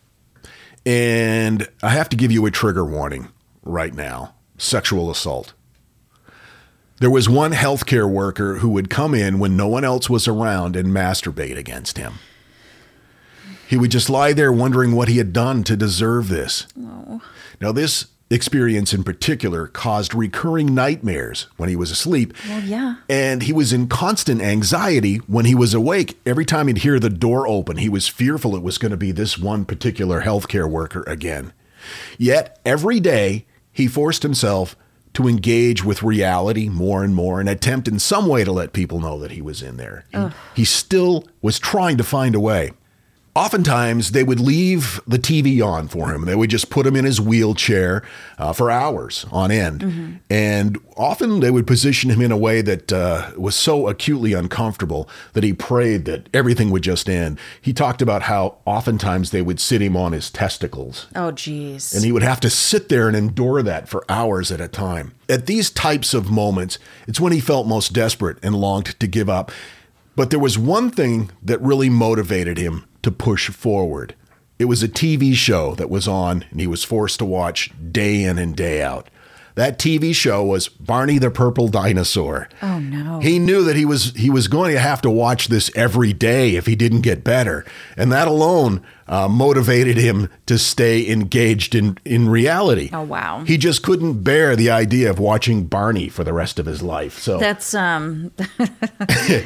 And 0.86 1.68
I 1.82 1.90
have 1.90 2.08
to 2.10 2.16
give 2.16 2.30
you 2.30 2.46
a 2.46 2.50
trigger 2.50 2.84
warning 2.84 3.28
right 3.62 3.92
now 3.92 4.34
sexual 4.58 5.10
assault. 5.10 5.54
There 7.00 7.10
was 7.10 7.28
one 7.28 7.52
healthcare 7.52 8.10
worker 8.10 8.56
who 8.56 8.70
would 8.70 8.90
come 8.90 9.14
in 9.14 9.38
when 9.38 9.56
no 9.56 9.68
one 9.68 9.84
else 9.84 10.10
was 10.10 10.26
around 10.26 10.74
and 10.74 10.88
masturbate 10.88 11.56
against 11.56 11.96
him. 11.96 12.14
He 13.68 13.76
would 13.76 13.90
just 13.90 14.10
lie 14.10 14.32
there 14.32 14.52
wondering 14.52 14.92
what 14.92 15.08
he 15.08 15.18
had 15.18 15.32
done 15.32 15.62
to 15.64 15.76
deserve 15.76 16.28
this. 16.28 16.66
Now, 17.60 17.70
this 17.70 18.06
experience 18.30 18.92
in 18.92 19.04
particular 19.04 19.66
caused 19.66 20.14
recurring 20.14 20.74
nightmares 20.74 21.46
when 21.56 21.68
he 21.68 21.76
was 21.76 21.90
asleep. 21.90 22.34
Well, 22.48 22.62
yeah. 22.62 22.96
And 23.08 23.42
he 23.42 23.52
was 23.52 23.72
in 23.72 23.88
constant 23.88 24.42
anxiety 24.42 25.16
when 25.26 25.44
he 25.44 25.54
was 25.54 25.74
awake. 25.74 26.18
Every 26.26 26.44
time 26.44 26.66
he'd 26.66 26.78
hear 26.78 26.98
the 26.98 27.10
door 27.10 27.46
open, 27.46 27.76
he 27.76 27.88
was 27.88 28.08
fearful 28.08 28.56
it 28.56 28.62
was 28.62 28.78
going 28.78 28.90
to 28.90 28.96
be 28.96 29.12
this 29.12 29.38
one 29.38 29.64
particular 29.64 30.22
healthcare 30.22 30.68
worker 30.68 31.04
again. 31.06 31.52
Yet, 32.18 32.58
every 32.64 33.00
day, 33.00 33.46
he 33.72 33.86
forced 33.86 34.22
himself 34.22 34.76
to 35.18 35.26
engage 35.26 35.82
with 35.84 36.04
reality 36.04 36.68
more 36.68 37.02
and 37.02 37.12
more 37.12 37.40
and 37.40 37.48
attempt 37.48 37.88
in 37.88 37.98
some 37.98 38.28
way 38.28 38.44
to 38.44 38.52
let 38.52 38.72
people 38.72 39.00
know 39.00 39.18
that 39.18 39.32
he 39.32 39.42
was 39.42 39.62
in 39.62 39.76
there. 39.76 40.04
He, 40.12 40.16
he 40.54 40.64
still 40.64 41.26
was 41.42 41.58
trying 41.58 41.96
to 41.96 42.04
find 42.04 42.36
a 42.36 42.40
way. 42.40 42.70
Oftentimes, 43.34 44.10
they 44.10 44.24
would 44.24 44.40
leave 44.40 45.00
the 45.06 45.18
TV 45.18 45.64
on 45.64 45.86
for 45.86 46.12
him. 46.12 46.24
They 46.24 46.34
would 46.34 46.50
just 46.50 46.70
put 46.70 46.86
him 46.86 46.96
in 46.96 47.04
his 47.04 47.20
wheelchair 47.20 48.02
uh, 48.36 48.52
for 48.52 48.68
hours 48.70 49.26
on 49.30 49.52
end. 49.52 50.20
And 50.28 50.78
often 50.96 51.38
they 51.38 51.50
would 51.52 51.66
position 51.66 52.10
him 52.10 52.20
in 52.20 52.32
a 52.32 52.36
way 52.36 52.62
that 52.62 52.92
uh, 52.92 53.30
was 53.36 53.54
so 53.54 53.86
acutely 53.86 54.32
uncomfortable 54.32 55.08
that 55.34 55.44
he 55.44 55.52
prayed 55.52 56.04
that 56.06 56.28
everything 56.34 56.70
would 56.70 56.82
just 56.82 57.08
end. 57.08 57.38
He 57.60 57.72
talked 57.72 58.02
about 58.02 58.22
how 58.22 58.58
oftentimes 58.64 59.30
they 59.30 59.42
would 59.42 59.60
sit 59.60 59.80
him 59.80 59.96
on 59.96 60.12
his 60.12 60.30
testicles. 60.30 61.06
Oh, 61.14 61.30
geez. 61.30 61.94
And 61.94 62.04
he 62.04 62.10
would 62.10 62.24
have 62.24 62.40
to 62.40 62.50
sit 62.50 62.88
there 62.88 63.06
and 63.06 63.16
endure 63.16 63.62
that 63.62 63.88
for 63.88 64.04
hours 64.08 64.50
at 64.50 64.60
a 64.60 64.68
time. 64.68 65.14
At 65.28 65.46
these 65.46 65.70
types 65.70 66.12
of 66.12 66.28
moments, 66.30 66.80
it's 67.06 67.20
when 67.20 67.32
he 67.32 67.40
felt 67.40 67.68
most 67.68 67.92
desperate 67.92 68.38
and 68.42 68.56
longed 68.56 68.98
to 68.98 69.06
give 69.06 69.28
up. 69.28 69.52
But 70.16 70.30
there 70.30 70.40
was 70.40 70.58
one 70.58 70.90
thing 70.90 71.30
that 71.40 71.62
really 71.62 71.88
motivated 71.88 72.58
him 72.58 72.87
to 73.02 73.10
push 73.10 73.50
forward. 73.50 74.14
It 74.58 74.64
was 74.66 74.82
a 74.82 74.88
TV 74.88 75.34
show 75.34 75.74
that 75.76 75.90
was 75.90 76.08
on, 76.08 76.44
and 76.50 76.60
he 76.60 76.66
was 76.66 76.82
forced 76.84 77.18
to 77.20 77.24
watch 77.24 77.70
day 77.92 78.24
in 78.24 78.38
and 78.38 78.56
day 78.56 78.82
out. 78.82 79.08
That 79.54 79.76
TV 79.80 80.14
show 80.14 80.44
was 80.44 80.68
Barney 80.68 81.18
the 81.18 81.32
Purple 81.32 81.66
Dinosaur. 81.66 82.48
oh, 82.62 82.78
no. 82.78 83.18
He 83.18 83.40
knew 83.40 83.64
that 83.64 83.74
he 83.74 83.84
was 83.84 84.14
he 84.14 84.30
was 84.30 84.46
going 84.46 84.72
to 84.72 84.78
have 84.78 85.02
to 85.02 85.10
watch 85.10 85.48
this 85.48 85.68
every 85.74 86.12
day 86.12 86.54
if 86.54 86.66
he 86.66 86.76
didn't 86.76 87.00
get 87.00 87.24
better, 87.24 87.64
and 87.96 88.12
that 88.12 88.28
alone 88.28 88.84
uh, 89.08 89.26
motivated 89.26 89.96
him 89.96 90.30
to 90.46 90.58
stay 90.58 91.08
engaged 91.10 91.74
in 91.74 91.98
in 92.04 92.28
reality. 92.28 92.90
Oh, 92.92 93.02
wow. 93.02 93.42
He 93.44 93.58
just 93.58 93.82
couldn't 93.82 94.22
bear 94.22 94.54
the 94.54 94.70
idea 94.70 95.10
of 95.10 95.18
watching 95.18 95.64
Barney 95.64 96.08
for 96.08 96.22
the 96.22 96.32
rest 96.32 96.60
of 96.60 96.66
his 96.66 96.80
life. 96.80 97.18
So 97.18 97.38
That's 97.38 97.74
um 97.74 98.30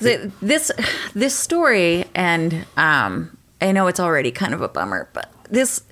the- 0.00 0.32
this 0.42 0.70
this 1.14 1.34
story 1.34 2.04
and 2.14 2.66
um 2.76 3.36
I 3.60 3.72
know 3.72 3.86
it's 3.88 4.00
already 4.00 4.30
kind 4.30 4.54
of 4.54 4.62
a 4.62 4.68
bummer, 4.68 5.08
but 5.12 5.30
this 5.50 5.82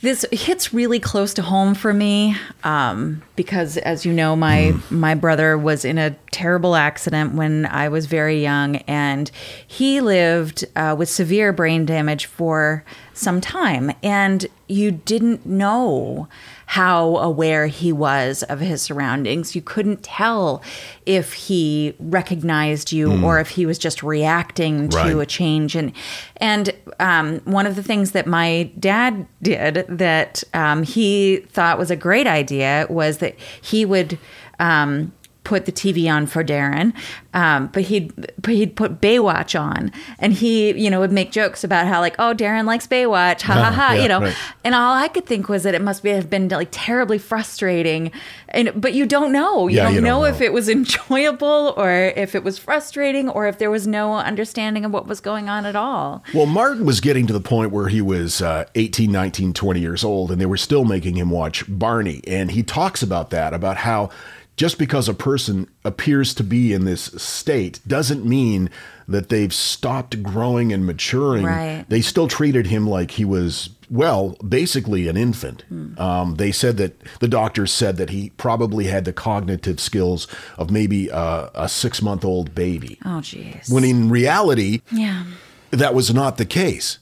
this 0.00 0.26
hits 0.32 0.74
really 0.74 0.98
close 0.98 1.32
to 1.34 1.42
home 1.42 1.76
for 1.76 1.94
me 1.94 2.36
um, 2.64 3.22
because, 3.36 3.76
as 3.76 4.04
you 4.04 4.12
know, 4.12 4.34
my 4.34 4.74
my 4.90 5.14
brother 5.14 5.56
was 5.56 5.84
in 5.84 5.96
a 5.96 6.10
terrible 6.32 6.74
accident 6.74 7.34
when 7.34 7.66
I 7.66 7.88
was 7.88 8.06
very 8.06 8.42
young, 8.42 8.76
and 8.88 9.30
he 9.64 10.00
lived 10.00 10.64
uh, 10.74 10.96
with 10.98 11.08
severe 11.08 11.52
brain 11.52 11.86
damage 11.86 12.26
for 12.26 12.84
some 13.14 13.40
time, 13.40 13.92
and 14.02 14.44
you 14.66 14.90
didn't 14.90 15.46
know 15.46 16.26
how 16.72 17.18
aware 17.18 17.66
he 17.66 17.92
was 17.92 18.42
of 18.44 18.58
his 18.58 18.80
surroundings. 18.80 19.54
You 19.54 19.60
couldn't 19.60 20.02
tell 20.02 20.62
if 21.04 21.34
he 21.34 21.94
recognized 22.00 22.92
you 22.92 23.22
or 23.22 23.38
if 23.40 23.50
he 23.50 23.66
was 23.66 23.76
just 23.76 24.02
reacting 24.02 24.88
to 24.88 24.96
Right. 24.96 25.16
a 25.16 25.26
change. 25.26 25.76
And 25.76 25.92
and 26.38 26.70
um, 26.98 27.40
one 27.44 27.66
of 27.66 27.76
the 27.76 27.82
things 27.82 28.12
that 28.12 28.26
my 28.26 28.70
dad 28.78 29.26
did 29.42 29.84
that 29.86 30.42
um, 30.54 30.82
he 30.82 31.44
thought 31.50 31.76
was 31.78 31.90
a 31.90 31.96
great 31.96 32.26
idea 32.26 32.86
was 32.88 33.18
that 33.18 33.34
he 33.60 33.84
would. 33.84 34.18
Um, 34.58 35.12
put 35.44 35.66
the 35.66 35.72
TV 35.72 36.12
on 36.12 36.26
for 36.26 36.44
Darren, 36.44 36.92
um, 37.34 37.68
but 37.68 37.84
he'd 37.84 38.14
but 38.40 38.54
he'd 38.54 38.76
put 38.76 39.00
Baywatch 39.00 39.58
on, 39.58 39.90
and 40.18 40.32
he 40.32 40.72
you 40.72 40.90
know 40.90 41.00
would 41.00 41.12
make 41.12 41.32
jokes 41.32 41.64
about 41.64 41.86
how 41.86 42.00
like 42.00 42.14
oh 42.18 42.34
Darren 42.34 42.64
likes 42.64 42.86
Baywatch, 42.86 43.42
ha 43.42 43.54
ha 43.54 43.70
ha, 43.72 43.92
yeah, 43.92 44.02
you 44.02 44.08
know, 44.08 44.20
right. 44.20 44.36
and 44.64 44.74
all 44.74 44.94
I 44.94 45.08
could 45.08 45.26
think 45.26 45.48
was 45.48 45.62
that 45.64 45.74
it 45.74 45.82
must 45.82 46.02
be, 46.02 46.10
have 46.10 46.30
been 46.30 46.48
like 46.48 46.68
terribly 46.70 47.18
frustrating, 47.18 48.12
and 48.50 48.70
but 48.80 48.94
you 48.94 49.06
don't 49.06 49.32
know, 49.32 49.68
you, 49.68 49.76
Yeah, 49.76 49.84
don't, 49.84 49.94
you 49.94 50.00
don't 50.00 50.04
know, 50.08 50.20
know. 50.20 50.24
if 50.26 50.40
it 50.40 50.52
was 50.52 50.68
enjoyable 50.68 51.74
or 51.76 51.90
if 51.90 52.34
it 52.34 52.44
was 52.44 52.58
frustrating 52.58 53.28
or 53.28 53.46
if 53.46 53.58
there 53.58 53.70
was 53.70 53.86
no 53.86 54.14
understanding 54.14 54.84
of 54.84 54.92
what 54.92 55.06
was 55.06 55.20
going 55.20 55.48
on 55.48 55.66
at 55.66 55.76
all. 55.76 56.22
Well, 56.34 56.46
Martin 56.46 56.84
was 56.84 57.00
getting 57.00 57.26
to 57.26 57.32
the 57.32 57.40
point 57.40 57.72
where 57.72 57.88
he 57.88 58.00
was 58.00 58.40
uh, 58.42 58.66
18, 58.74 59.10
19, 59.10 59.52
20 59.52 59.80
years 59.80 60.04
old, 60.04 60.30
and 60.30 60.40
they 60.40 60.46
were 60.46 60.56
still 60.56 60.84
making 60.84 61.16
him 61.16 61.30
watch 61.30 61.64
Barney. 61.68 62.20
And 62.26 62.50
he 62.50 62.62
talks 62.62 63.02
about 63.02 63.30
that, 63.30 63.52
about 63.54 63.78
how 63.78 64.10
just 64.56 64.78
because 64.78 65.08
a 65.08 65.14
person 65.14 65.68
appears 65.84 66.34
to 66.34 66.44
be 66.44 66.72
in 66.72 66.84
this 66.84 67.04
state 67.16 67.80
doesn't 67.86 68.24
mean 68.24 68.68
that 69.08 69.28
they've 69.28 69.52
stopped 69.52 70.22
growing 70.22 70.72
and 70.72 70.86
maturing. 70.86 71.44
Right. 71.44 71.84
They 71.88 72.00
still 72.00 72.28
treated 72.28 72.66
him 72.66 72.86
like 72.88 73.12
he 73.12 73.24
was, 73.24 73.70
well, 73.90 74.36
basically 74.46 75.08
an 75.08 75.16
infant. 75.16 75.64
Um, 75.98 76.36
they 76.36 76.52
said 76.52 76.76
that 76.76 77.00
the 77.20 77.28
doctors 77.28 77.72
said 77.72 77.96
that 77.96 78.10
he 78.10 78.30
probably 78.36 78.86
had 78.86 79.04
the 79.04 79.12
cognitive 79.12 79.80
skills 79.80 80.28
of 80.58 80.70
maybe 80.70 81.10
uh, 81.10 81.48
a 81.54 81.68
six 81.68 82.02
month 82.02 82.24
old 82.24 82.54
baby. 82.54 82.98
Oh, 83.04 83.20
jeez. 83.20 83.72
When 83.72 83.84
in 83.84 84.10
reality, 84.10 84.82
yeah. 84.92 85.24
that 85.70 85.94
was 85.94 86.12
not 86.12 86.36
the 86.36 86.46
case. 86.46 86.98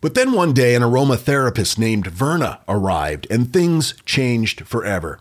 But 0.00 0.14
then 0.14 0.32
one 0.32 0.54
day, 0.54 0.74
an 0.74 0.82
aromatherapist 0.82 1.78
named 1.78 2.06
Verna 2.06 2.60
arrived, 2.66 3.26
and 3.30 3.52
things 3.52 3.94
changed 4.06 4.66
forever. 4.66 5.20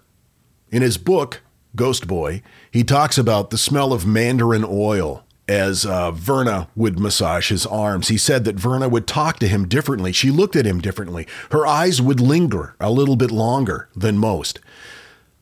In 0.72 0.82
his 0.82 0.98
book, 0.98 1.42
Ghost 1.76 2.08
Boy, 2.08 2.42
he 2.72 2.84
talks 2.84 3.18
about 3.18 3.50
the 3.50 3.58
smell 3.58 3.94
of 3.94 4.06
mandarin 4.06 4.66
oil 4.68 5.24
as 5.48 5.84
uh, 5.86 6.12
Verna 6.12 6.68
would 6.76 7.00
massage 7.00 7.50
his 7.50 7.66
arms. 7.66 8.10
He 8.10 8.18
said 8.18 8.46
that 8.46 8.56
Verna 8.56 8.88
would 8.88 9.08
talk 9.08 9.40
to 9.40 9.48
him 9.48 9.68
differently. 9.68 10.12
She 10.12 10.30
looked 10.30 10.56
at 10.56 10.66
him 10.66 10.80
differently. 10.80 11.28
Her 11.52 11.66
eyes 11.66 12.02
would 12.02 12.20
linger 12.20 12.76
a 12.80 12.92
little 12.92 13.16
bit 13.16 13.32
longer 13.32 13.90
than 13.96 14.20
most. 14.20 14.60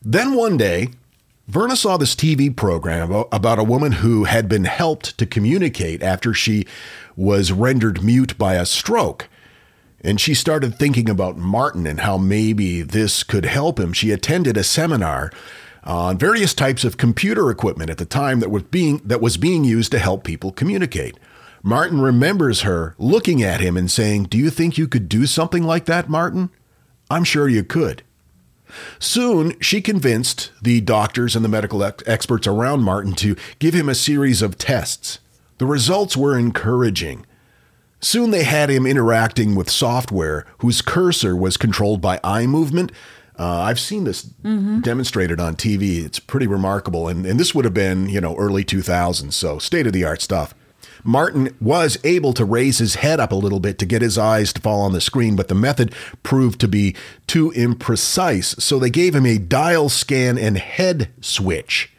Then 0.02 0.34
one 0.34 0.56
day, 0.56 0.90
Verna 1.48 1.76
saw 1.76 1.98
this 1.98 2.16
TV 2.16 2.54
program 2.54 3.12
about 3.32 3.60
a 3.60 3.64
woman 3.64 3.94
who 3.94 4.24
had 4.24 4.48
been 4.48 4.66
helped 4.66 5.18
to 5.18 5.26
communicate 5.26 6.02
after 6.02 6.34
she 6.34 6.66
was 7.18 7.52
rendered 7.52 8.04
mute 8.04 8.38
by 8.38 8.56
a 8.56 8.66
stroke. 8.66 9.28
And 10.02 10.22
she 10.22 10.34
started 10.34 10.76
thinking 10.76 11.10
about 11.10 11.38
Martin 11.38 11.86
and 11.86 12.02
how 12.02 12.18
maybe 12.18 12.82
this 12.82 13.24
could 13.24 13.46
help 13.46 13.80
him. 13.80 13.92
She 13.92 14.12
attended 14.12 14.56
a 14.56 14.64
seminar 14.64 15.32
on 15.88 16.18
various 16.18 16.54
types 16.54 16.84
of 16.84 16.98
computer 16.98 17.50
equipment 17.50 17.90
at 17.90 17.98
the 17.98 18.06
time 18.06 18.40
that 18.42 18.52
was 18.52 18.64
being 18.64 19.02
that 19.06 19.22
was 19.22 19.38
being 19.38 19.64
used 19.64 19.92
to 19.92 20.00
help 20.00 20.24
people 20.24 20.52
communicate. 20.52 21.18
Martin 21.64 22.02
remembers 22.02 22.62
her 22.62 22.96
looking 22.98 23.42
at 23.42 23.62
him 23.62 23.76
and 23.76 23.90
saying, 23.90 24.26
"Do 24.26 24.38
you 24.38 24.50
think 24.50 24.78
you 24.78 24.88
could 24.88 25.10
do 25.10 25.26
something 25.26 25.64
like 25.64 25.86
that, 25.86 26.10
Martin?" 26.10 26.50
I'm 27.10 27.24
sure 27.24 27.48
you 27.48 27.64
could. 27.64 28.04
Soon, 29.00 29.54
she 29.62 29.82
convinced 29.82 30.52
the 30.62 30.82
doctors 30.82 31.36
and 31.36 31.46
the 31.46 31.50
medical 31.50 31.84
ex- 31.84 32.04
experts 32.06 32.48
around 32.48 32.84
Martin 32.84 33.14
to 33.16 33.38
give 33.60 33.74
him 33.74 33.88
a 33.88 33.96
series 33.96 34.42
of 34.42 34.58
tests. 34.58 35.20
The 35.58 35.66
results 35.66 36.18
were 36.18 36.38
encouraging. 36.38 37.26
Soon 38.00 38.32
they 38.32 38.44
had 38.44 38.70
him 38.70 38.86
interacting 38.86 39.56
with 39.56 39.72
software 39.72 40.46
whose 40.60 40.82
cursor 40.82 41.36
was 41.36 41.58
controlled 41.58 42.02
by 42.02 42.20
eye 42.24 42.46
movement. 42.46 42.92
Uh, 43.40 43.62
I've 43.62 43.80
seen 43.80 44.04
this 44.04 44.24
demonstrated 44.82 45.40
on 45.40 45.56
TV. 45.56 46.04
It's 46.04 46.20
pretty 46.20 46.48
remarkable. 46.48 47.08
And, 47.08 47.26
and 47.26 47.40
this 47.40 47.54
would 47.54 47.66
have 47.66 47.74
been, 47.74 48.10
you 48.10 48.20
know, 48.20 48.36
early 48.36 48.66
2000s, 48.66 49.34
so 49.34 49.60
state 49.60 49.86
of 49.86 49.94
the 49.94 50.04
art 50.04 50.22
stuff. 50.22 50.56
Martin 51.04 51.56
was 51.62 51.98
able 52.04 52.34
to 52.34 52.44
raise 52.44 52.80
his 52.80 52.96
head 52.96 53.20
up 53.20 53.32
a 53.32 53.36
little 53.36 53.60
bit 53.60 53.78
to 53.80 53.86
get 53.86 54.02
his 54.02 54.18
eyes 54.18 54.52
to 54.54 54.62
fall 54.62 54.82
on 54.82 54.94
the 54.94 55.00
screen, 55.00 55.36
but 55.36 55.48
the 55.48 55.56
method 55.56 55.94
proved 56.24 56.60
to 56.60 56.68
be 56.68 56.96
too 57.28 57.52
imprecise. 57.52 58.60
So 58.62 58.80
they 58.80 58.90
gave 58.90 59.14
him 59.14 59.26
a 59.26 59.38
dial 59.38 59.90
scan 59.90 60.38
and 60.38 60.58
head 60.58 61.10
switch. 61.22 61.94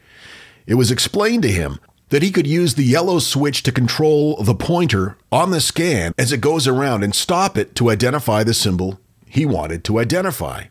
It 0.67 0.75
was 0.75 0.91
explained 0.91 1.43
to 1.45 1.51
him 1.51 1.79
that 2.11 2.23
he 2.23 2.31
could 2.31 2.47
use 2.47 2.75
the 2.75 2.85
yellow 2.85 3.19
switch 3.19 3.63
to 3.63 3.73
control 3.73 4.43
the 4.43 4.55
pointer 4.55 5.17
on 5.31 5.51
the 5.51 5.61
scan 5.61 6.13
as 6.19 6.33
it 6.33 6.41
goes 6.41 6.67
around 6.67 7.05
and 7.05 7.15
stop 7.15 7.57
it 7.57 7.75
to 7.77 7.91
identify 7.91 8.43
the 8.43 8.55
symbol 8.55 8.99
he 9.27 9.47
wanted 9.47 9.85
to 9.85 9.99
identify. 9.99 10.65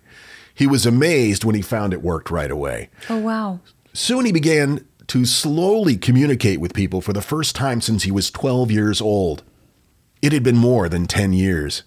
He 0.58 0.66
was 0.66 0.88
amazed 0.88 1.46
when 1.46 1.54
he 1.54 1.62
found 1.62 1.94
it 1.94 2.02
worked 2.02 2.32
right 2.32 2.50
away. 2.50 2.90
Oh, 3.10 3.20
wow. 3.20 3.60
Soon 3.94 4.26
he 4.26 4.32
began 4.32 4.86
to 5.06 5.24
slowly 5.24 5.98
communicate 5.98 6.60
with 6.60 6.74
people 6.74 7.00
for 7.00 7.14
the 7.14 7.22
first 7.22 7.56
time 7.56 7.80
since 7.80 8.04
he 8.04 8.12
was 8.12 8.32
12 8.32 8.72
years 8.72 9.00
old. 9.00 9.44
It 10.20 10.34
had 10.34 10.42
been 10.42 10.58
more 10.58 10.90
than 10.90 11.06
10 11.06 11.32
years. 11.32 11.84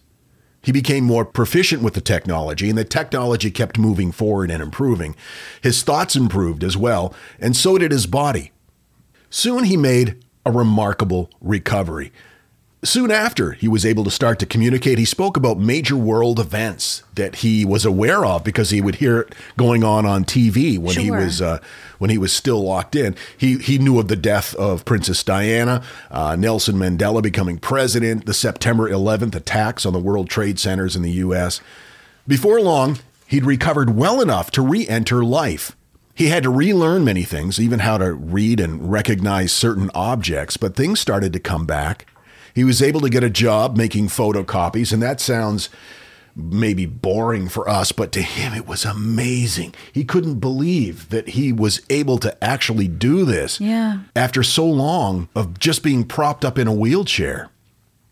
He 0.62 0.70
became 0.70 1.02
more 1.02 1.24
proficient 1.24 1.82
with 1.82 1.94
the 1.94 2.00
technology, 2.00 2.68
and 2.68 2.78
the 2.78 2.84
technology 2.84 3.50
kept 3.50 3.76
moving 3.76 4.12
forward 4.12 4.52
and 4.52 4.62
improving. 4.62 5.16
His 5.60 5.82
thoughts 5.82 6.14
improved 6.14 6.62
as 6.62 6.76
well, 6.76 7.12
and 7.40 7.56
so 7.56 7.76
did 7.76 7.90
his 7.90 8.06
body. 8.06 8.52
Soon 9.30 9.64
he 9.64 9.76
made 9.76 10.22
a 10.46 10.52
remarkable 10.52 11.28
recovery. 11.40 12.12
Soon 12.82 13.10
after 13.10 13.52
he 13.52 13.68
was 13.68 13.84
able 13.84 14.04
to 14.04 14.10
start 14.10 14.38
to 14.38 14.46
communicate, 14.46 14.96
he 14.96 15.04
spoke 15.04 15.36
about 15.36 15.58
major 15.58 15.96
world 15.96 16.40
events 16.40 17.02
that 17.14 17.36
he 17.36 17.62
was 17.62 17.84
aware 17.84 18.24
of 18.24 18.42
because 18.42 18.70
he 18.70 18.80
would 18.80 18.94
hear 18.96 19.20
it 19.20 19.34
going 19.58 19.84
on 19.84 20.06
on 20.06 20.24
TV 20.24 20.78
when 20.78 20.96
he 20.96 21.10
was 21.10 21.42
uh, 21.42 21.58
when 21.98 22.08
he 22.08 22.16
was 22.16 22.32
still 22.32 22.62
locked 22.62 22.96
in. 22.96 23.14
He 23.36 23.58
he 23.58 23.76
knew 23.76 23.98
of 23.98 24.08
the 24.08 24.16
death 24.16 24.54
of 24.54 24.86
Princess 24.86 25.22
Diana, 25.22 25.82
uh, 26.10 26.36
Nelson 26.36 26.76
Mandela 26.76 27.22
becoming 27.22 27.58
president, 27.58 28.24
the 28.24 28.32
September 28.32 28.88
11th 28.88 29.34
attacks 29.34 29.84
on 29.84 29.92
the 29.92 30.00
World 30.00 30.30
Trade 30.30 30.58
Centers 30.58 30.96
in 30.96 31.02
the 31.02 31.12
U.S. 31.12 31.60
Before 32.26 32.62
long, 32.62 32.98
he'd 33.26 33.44
recovered 33.44 33.94
well 33.94 34.22
enough 34.22 34.50
to 34.52 34.62
re-enter 34.62 35.22
life. 35.22 35.76
He 36.14 36.28
had 36.28 36.44
to 36.44 36.50
relearn 36.50 37.04
many 37.04 37.24
things, 37.24 37.60
even 37.60 37.80
how 37.80 37.98
to 37.98 38.12
read 38.12 38.58
and 38.58 38.90
recognize 38.90 39.52
certain 39.52 39.90
objects, 39.94 40.56
but 40.56 40.76
things 40.76 40.98
started 40.98 41.34
to 41.34 41.40
come 41.40 41.66
back. 41.66 42.06
He 42.54 42.64
was 42.64 42.82
able 42.82 43.00
to 43.02 43.10
get 43.10 43.24
a 43.24 43.30
job 43.30 43.76
making 43.76 44.08
photocopies, 44.08 44.92
and 44.92 45.02
that 45.02 45.20
sounds 45.20 45.68
maybe 46.36 46.86
boring 46.86 47.48
for 47.48 47.68
us, 47.68 47.90
but 47.92 48.12
to 48.12 48.22
him 48.22 48.54
it 48.54 48.66
was 48.66 48.84
amazing. 48.84 49.74
He 49.92 50.04
couldn't 50.04 50.36
believe 50.36 51.08
that 51.10 51.30
he 51.30 51.52
was 51.52 51.82
able 51.90 52.18
to 52.18 52.42
actually 52.42 52.86
do 52.88 53.24
this 53.24 53.60
Yeah. 53.60 53.98
after 54.14 54.42
so 54.42 54.64
long 54.64 55.28
of 55.34 55.58
just 55.58 55.82
being 55.82 56.04
propped 56.04 56.44
up 56.44 56.56
in 56.56 56.68
a 56.68 56.72
wheelchair. 56.72 57.48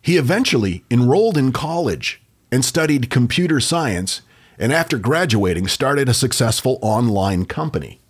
He 0.02 0.16
eventually 0.16 0.84
enrolled 0.90 1.38
in 1.38 1.52
college 1.52 2.20
and 2.50 2.64
studied 2.64 3.08
computer 3.10 3.60
science, 3.60 4.22
and 4.58 4.72
after 4.72 4.98
graduating, 4.98 5.68
started 5.68 6.08
a 6.08 6.14
successful 6.14 6.78
online 6.82 7.44
company. 7.44 8.00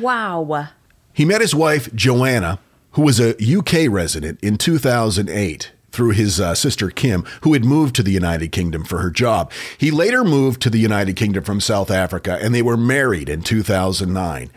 Wow. 0.00 0.68
He 1.12 1.24
met 1.24 1.40
his 1.40 1.54
wife, 1.54 1.94
Joanna, 1.94 2.58
who 2.94 3.02
was 3.02 3.20
a 3.20 3.36
UK 3.40 3.90
resident 3.90 4.40
in 4.42 4.56
2008 4.56 5.72
through 5.90 6.10
his 6.10 6.40
uh, 6.40 6.54
sister 6.54 6.90
Kim, 6.90 7.24
who 7.42 7.52
had 7.52 7.64
moved 7.64 7.94
to 7.94 8.02
the 8.02 8.10
United 8.10 8.50
Kingdom 8.50 8.84
for 8.84 8.98
her 8.98 9.10
job. 9.10 9.52
He 9.78 9.92
later 9.92 10.24
moved 10.24 10.60
to 10.62 10.70
the 10.70 10.78
United 10.78 11.14
Kingdom 11.14 11.44
from 11.44 11.60
South 11.60 11.90
Africa, 11.90 12.38
and 12.42 12.52
they 12.52 12.62
were 12.62 12.76
married 12.76 13.28
in 13.28 13.42
2009. 13.42 14.50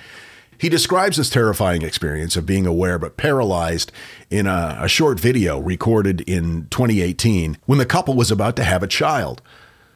He 0.59 0.69
describes 0.69 1.17
this 1.17 1.29
terrifying 1.29 1.83
experience 1.83 2.35
of 2.35 2.47
being 2.47 2.65
aware 2.65 2.97
but 2.97 3.17
paralyzed 3.17 3.91
in 4.31 4.47
a, 4.47 4.79
a 4.81 4.87
short 4.87 5.19
video 5.19 5.59
recorded 5.59 6.21
in 6.21 6.67
2018 6.71 7.57
when 7.67 7.77
the 7.77 7.85
couple 7.85 8.15
was 8.15 8.31
about 8.31 8.55
to 8.55 8.63
have 8.63 8.81
a 8.81 8.87
child. 8.87 9.41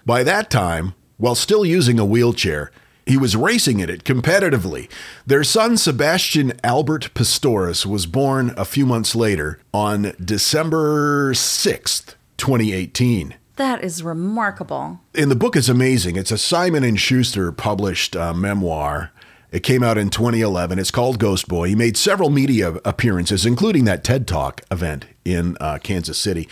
By 0.06 0.21
that 0.23 0.51
time, 0.51 0.93
while 1.17 1.36
still 1.36 1.65
using 1.65 1.99
a 1.99 2.06
wheelchair, 2.06 2.71
he 3.05 3.17
was 3.17 3.35
racing 3.35 3.79
in 3.79 3.89
it 3.89 4.03
competitively. 4.03 4.89
Their 5.25 5.43
son, 5.43 5.77
Sebastian 5.77 6.53
Albert 6.63 7.13
Pistorius, 7.13 7.85
was 7.85 8.05
born 8.05 8.53
a 8.57 8.65
few 8.65 8.85
months 8.85 9.15
later 9.15 9.59
on 9.73 10.13
December 10.23 11.33
6th, 11.33 12.15
2018. 12.37 13.35
That 13.57 13.83
is 13.83 14.01
remarkable. 14.01 14.99
And 15.13 15.29
the 15.29 15.35
book 15.35 15.55
is 15.55 15.69
amazing. 15.69 16.15
It's 16.15 16.31
a 16.31 16.37
Simon 16.37 16.83
and 16.83 16.99
Schuster 16.99 17.51
published 17.51 18.15
uh, 18.15 18.33
memoir. 18.33 19.11
It 19.51 19.63
came 19.63 19.83
out 19.83 19.97
in 19.97 20.09
2011. 20.09 20.79
It's 20.79 20.91
called 20.91 21.19
Ghost 21.19 21.47
Boy. 21.47 21.67
He 21.67 21.75
made 21.75 21.97
several 21.97 22.29
media 22.29 22.75
appearances, 22.85 23.45
including 23.45 23.83
that 23.85 24.03
TED 24.03 24.27
Talk 24.27 24.61
event 24.71 25.05
in 25.25 25.57
uh, 25.59 25.77
Kansas 25.83 26.17
City. 26.17 26.47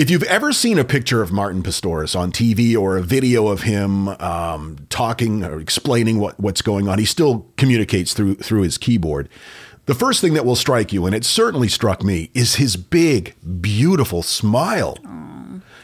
If 0.00 0.08
you've 0.08 0.22
ever 0.22 0.50
seen 0.50 0.78
a 0.78 0.84
picture 0.84 1.20
of 1.20 1.30
Martin 1.30 1.62
Pistorius 1.62 2.18
on 2.18 2.32
TV 2.32 2.74
or 2.74 2.96
a 2.96 3.02
video 3.02 3.48
of 3.48 3.64
him 3.64 4.08
um, 4.08 4.78
talking 4.88 5.44
or 5.44 5.60
explaining 5.60 6.18
what, 6.18 6.40
what's 6.40 6.62
going 6.62 6.88
on, 6.88 6.98
he 6.98 7.04
still 7.04 7.46
communicates 7.58 8.14
through 8.14 8.36
through 8.36 8.62
his 8.62 8.78
keyboard. 8.78 9.28
The 9.84 9.94
first 9.94 10.22
thing 10.22 10.32
that 10.32 10.46
will 10.46 10.56
strike 10.56 10.90
you, 10.90 11.04
and 11.04 11.14
it 11.14 11.26
certainly 11.26 11.68
struck 11.68 12.02
me, 12.02 12.30
is 12.32 12.54
his 12.54 12.76
big, 12.76 13.34
beautiful 13.60 14.22
smile. 14.22 14.96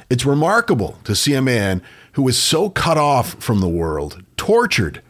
It's 0.09 0.24
remarkable 0.24 0.98
to 1.05 1.14
see 1.14 1.35
a 1.35 1.42
man 1.42 1.83
who 2.12 2.26
is 2.26 2.38
so 2.38 2.70
cut 2.70 2.96
off 2.96 3.35
from 3.35 3.61
the 3.61 3.68
world, 3.68 4.24
tortured 4.38 5.02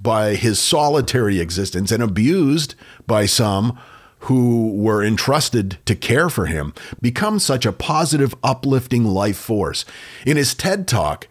by 0.00 0.34
his 0.34 0.58
solitary 0.58 1.38
existence, 1.38 1.92
and 1.92 2.02
abused 2.02 2.74
by 3.06 3.26
some 3.26 3.78
who 4.20 4.72
were 4.74 5.02
entrusted 5.02 5.78
to 5.86 5.94
care 5.94 6.28
for 6.28 6.46
him, 6.46 6.74
become 7.00 7.38
such 7.38 7.64
a 7.64 7.72
positive, 7.72 8.34
uplifting 8.42 9.04
life 9.04 9.38
force. 9.38 9.84
In 10.26 10.36
his 10.36 10.54
TED 10.54 10.86
Talk, 10.86 11.26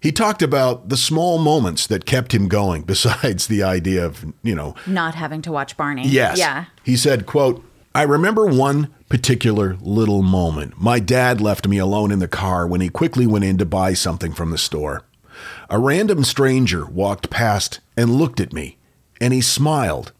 he 0.00 0.12
talked 0.12 0.42
about 0.42 0.88
the 0.88 0.96
small 0.96 1.38
moments 1.38 1.86
that 1.86 2.04
kept 2.04 2.32
him 2.34 2.48
going, 2.48 2.82
besides 2.86 3.46
the 3.46 3.62
idea 3.62 4.04
of, 4.04 4.24
you 4.42 4.54
know, 4.54 4.74
Not 4.86 5.14
having 5.14 5.42
to 5.42 5.52
watch 5.52 5.76
Barney. 5.76 6.06
Yes. 6.06 6.38
Yeah. 6.38 6.66
He 6.82 6.96
said, 6.96 7.26
quote, 7.26 7.64
I 7.94 8.02
remember 8.02 8.44
one 8.46 8.94
particular 9.08 9.76
little 9.80 10.22
moment. 10.22 10.80
My 10.80 10.98
dad 10.98 11.40
left 11.40 11.66
me 11.66 11.78
alone 11.78 12.10
in 12.10 12.18
the 12.18 12.28
car 12.28 12.66
when 12.66 12.80
he 12.80 12.88
quickly 12.88 13.26
went 13.26 13.44
in 13.44 13.56
to 13.58 13.64
buy 13.64 13.94
something 13.94 14.32
from 14.32 14.50
the 14.50 14.58
store. 14.58 15.02
A 15.70 15.78
random 15.78 16.24
stranger 16.24 16.84
walked 16.84 17.30
past 17.30 17.80
and 17.96 18.16
looked 18.16 18.40
at 18.40 18.52
me, 18.52 18.76
and 19.20 19.32
he 19.32 19.40
smiled. 19.40 20.12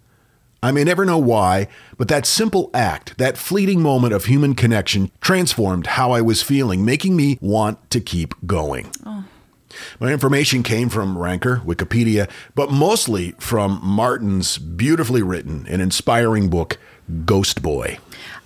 I 0.66 0.72
may 0.72 0.82
never 0.82 1.04
know 1.04 1.18
why, 1.18 1.68
but 1.96 2.08
that 2.08 2.26
simple 2.26 2.70
act, 2.74 3.16
that 3.18 3.38
fleeting 3.38 3.80
moment 3.80 4.12
of 4.12 4.24
human 4.24 4.56
connection, 4.56 5.12
transformed 5.20 5.86
how 5.86 6.10
I 6.10 6.20
was 6.20 6.42
feeling, 6.42 6.84
making 6.84 7.14
me 7.14 7.38
want 7.40 7.88
to 7.92 8.00
keep 8.00 8.34
going. 8.46 8.90
My 10.00 10.12
information 10.12 10.64
came 10.64 10.88
from 10.88 11.16
Ranker, 11.16 11.62
Wikipedia, 11.64 12.28
but 12.56 12.72
mostly 12.72 13.36
from 13.38 13.78
Martin's 13.80 14.58
beautifully 14.58 15.22
written 15.22 15.66
and 15.68 15.80
inspiring 15.80 16.48
book, 16.48 16.78
Ghost 17.24 17.62
Boy. 17.62 17.98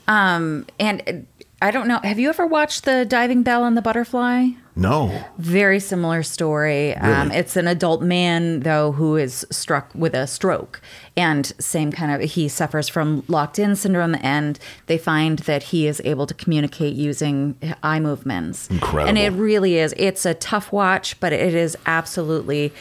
Um, 0.06 0.66
And 0.78 1.26
I 1.62 1.70
don't 1.70 1.88
know. 1.88 2.00
Have 2.02 2.18
you 2.18 2.30
ever 2.30 2.46
watched 2.46 2.84
The 2.84 3.04
Diving 3.04 3.42
Bell 3.42 3.64
and 3.64 3.76
the 3.76 3.82
Butterfly? 3.82 4.48
No. 4.76 5.26
Very 5.36 5.78
similar 5.78 6.22
story. 6.22 6.96
Um, 6.96 7.30
it's 7.32 7.54
an 7.54 7.68
adult 7.68 8.00
man, 8.00 8.60
though, 8.60 8.92
who 8.92 9.16
is 9.16 9.46
struck 9.50 9.90
with 9.94 10.14
a 10.14 10.26
stroke. 10.26 10.80
And 11.18 11.44
same 11.58 11.92
kind 11.92 12.12
of, 12.12 12.30
he 12.30 12.48
suffers 12.48 12.88
from 12.88 13.24
locked 13.28 13.58
in 13.58 13.76
syndrome. 13.76 14.16
And 14.22 14.58
they 14.86 14.96
find 14.96 15.40
that 15.40 15.64
he 15.64 15.86
is 15.86 16.00
able 16.04 16.26
to 16.26 16.32
communicate 16.32 16.94
using 16.94 17.56
eye 17.82 18.00
movements. 18.00 18.70
Incredible. 18.70 19.10
And 19.10 19.18
it 19.18 19.38
really 19.38 19.76
is. 19.76 19.92
It's 19.98 20.24
a 20.24 20.32
tough 20.32 20.72
watch, 20.72 21.20
but 21.20 21.34
it 21.34 21.54
is 21.54 21.76
absolutely, 21.84 22.72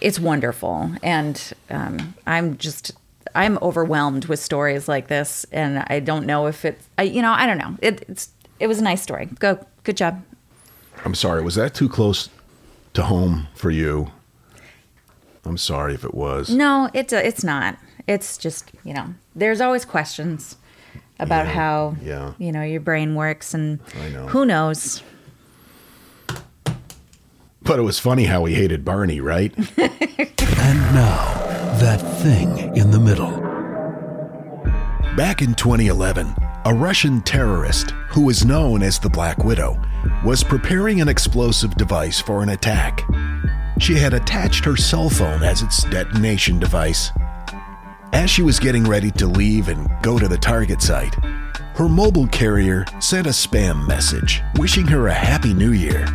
it's 0.00 0.18
wonderful. 0.18 0.92
And 1.02 1.52
um, 1.68 2.14
I'm 2.26 2.56
just, 2.56 2.92
I'm 3.34 3.58
overwhelmed 3.62 4.26
with 4.26 4.38
stories 4.38 4.88
like 4.88 5.08
this. 5.08 5.44
And 5.52 5.84
I 5.88 6.00
don't 6.00 6.26
know 6.26 6.46
if 6.46 6.64
it's, 6.64 6.86
I, 6.98 7.02
you 7.02 7.20
know, 7.22 7.32
I 7.32 7.46
don't 7.46 7.58
know. 7.58 7.76
It, 7.82 8.04
it's, 8.08 8.30
it 8.60 8.66
was 8.66 8.78
a 8.78 8.82
nice 8.82 9.02
story. 9.02 9.26
Go, 9.38 9.58
good 9.82 9.96
job. 9.96 10.22
I'm 11.04 11.14
sorry. 11.14 11.42
Was 11.42 11.56
that 11.56 11.74
too 11.74 11.88
close 11.88 12.28
to 12.94 13.02
home 13.02 13.48
for 13.54 13.70
you? 13.70 14.10
I'm 15.44 15.58
sorry 15.58 15.94
if 15.94 16.04
it 16.04 16.14
was. 16.14 16.48
No, 16.48 16.88
it's 16.94 17.12
uh, 17.12 17.16
it's 17.22 17.44
not. 17.44 17.76
It's 18.06 18.38
just 18.38 18.70
you 18.84 18.94
know, 18.94 19.12
there's 19.36 19.60
always 19.60 19.84
questions 19.84 20.56
about 21.18 21.44
Yeah, 21.46 21.52
how 21.52 21.96
yeah. 22.02 22.32
you 22.38 22.50
know 22.50 22.62
your 22.62 22.80
brain 22.80 23.14
works, 23.14 23.52
and 23.52 23.78
I 24.02 24.08
know. 24.08 24.26
who 24.28 24.46
knows. 24.46 25.02
But 27.62 27.78
it 27.78 27.82
was 27.82 27.98
funny 27.98 28.24
how 28.24 28.44
he 28.46 28.54
hated 28.54 28.84
Barney, 28.84 29.20
right? 29.20 29.52
And 30.56 30.78
now, 30.94 31.43
that 31.80 32.00
thing 32.22 32.76
in 32.76 32.90
the 32.90 33.00
middle. 33.00 33.30
Back 35.16 35.42
in 35.42 35.54
2011, 35.54 36.34
a 36.64 36.74
Russian 36.74 37.20
terrorist 37.22 37.90
who 38.08 38.22
was 38.22 38.44
known 38.44 38.82
as 38.82 38.98
the 38.98 39.08
Black 39.08 39.38
Widow 39.44 39.80
was 40.24 40.44
preparing 40.44 41.00
an 41.00 41.08
explosive 41.08 41.74
device 41.76 42.20
for 42.20 42.42
an 42.42 42.50
attack. 42.50 43.02
She 43.78 43.94
had 43.94 44.14
attached 44.14 44.64
her 44.64 44.76
cell 44.76 45.10
phone 45.10 45.42
as 45.42 45.62
its 45.62 45.82
detonation 45.84 46.58
device. 46.58 47.10
As 48.12 48.30
she 48.30 48.42
was 48.42 48.60
getting 48.60 48.84
ready 48.84 49.10
to 49.12 49.26
leave 49.26 49.68
and 49.68 49.90
go 50.00 50.18
to 50.18 50.28
the 50.28 50.38
target 50.38 50.80
site, 50.80 51.14
her 51.74 51.88
mobile 51.88 52.28
carrier 52.28 52.84
sent 53.00 53.26
a 53.26 53.30
spam 53.30 53.86
message 53.88 54.42
wishing 54.56 54.86
her 54.86 55.08
a 55.08 55.14
happy 55.14 55.52
new 55.52 55.72
year, 55.72 56.06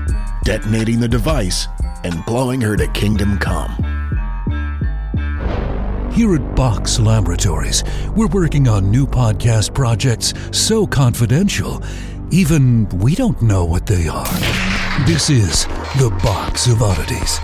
detonating 0.44 1.02
the 1.02 1.08
device 1.08 1.68
and 2.06 2.26
blowing 2.26 2.62
her 2.62 2.78
to 2.78 2.88
kingdom 2.94 3.38
come. 3.38 3.99
Here 6.20 6.36
at 6.36 6.54
Box 6.54 7.00
Laboratories, 7.00 7.82
we're 8.14 8.28
working 8.28 8.68
on 8.68 8.92
new 8.92 9.08
podcast 9.08 9.74
projects 9.74 10.34
so 10.52 10.86
confidential, 10.86 11.82
even 12.30 12.90
we 12.90 13.16
don't 13.16 13.42
know 13.42 13.64
what 13.64 13.86
they 13.86 14.10
are. 14.10 14.28
This 15.06 15.30
is 15.30 15.66
the 15.96 16.14
Box 16.22 16.68
of 16.68 16.84
Oddities. 16.84 17.40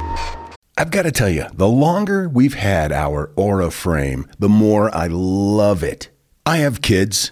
I've 0.78 0.92
got 0.92 1.04
to 1.04 1.14
tell 1.14 1.30
you, 1.30 1.46
the 1.54 1.70
longer 1.70 2.28
we've 2.28 2.56
had 2.56 2.92
our 2.92 3.32
Aura 3.38 3.72
frame, 3.72 4.28
the 4.40 4.50
more 4.50 4.94
I 4.94 5.08
love 5.08 5.82
it. 5.82 6.10
I 6.46 6.58
have 6.58 6.82
kids, 6.82 7.32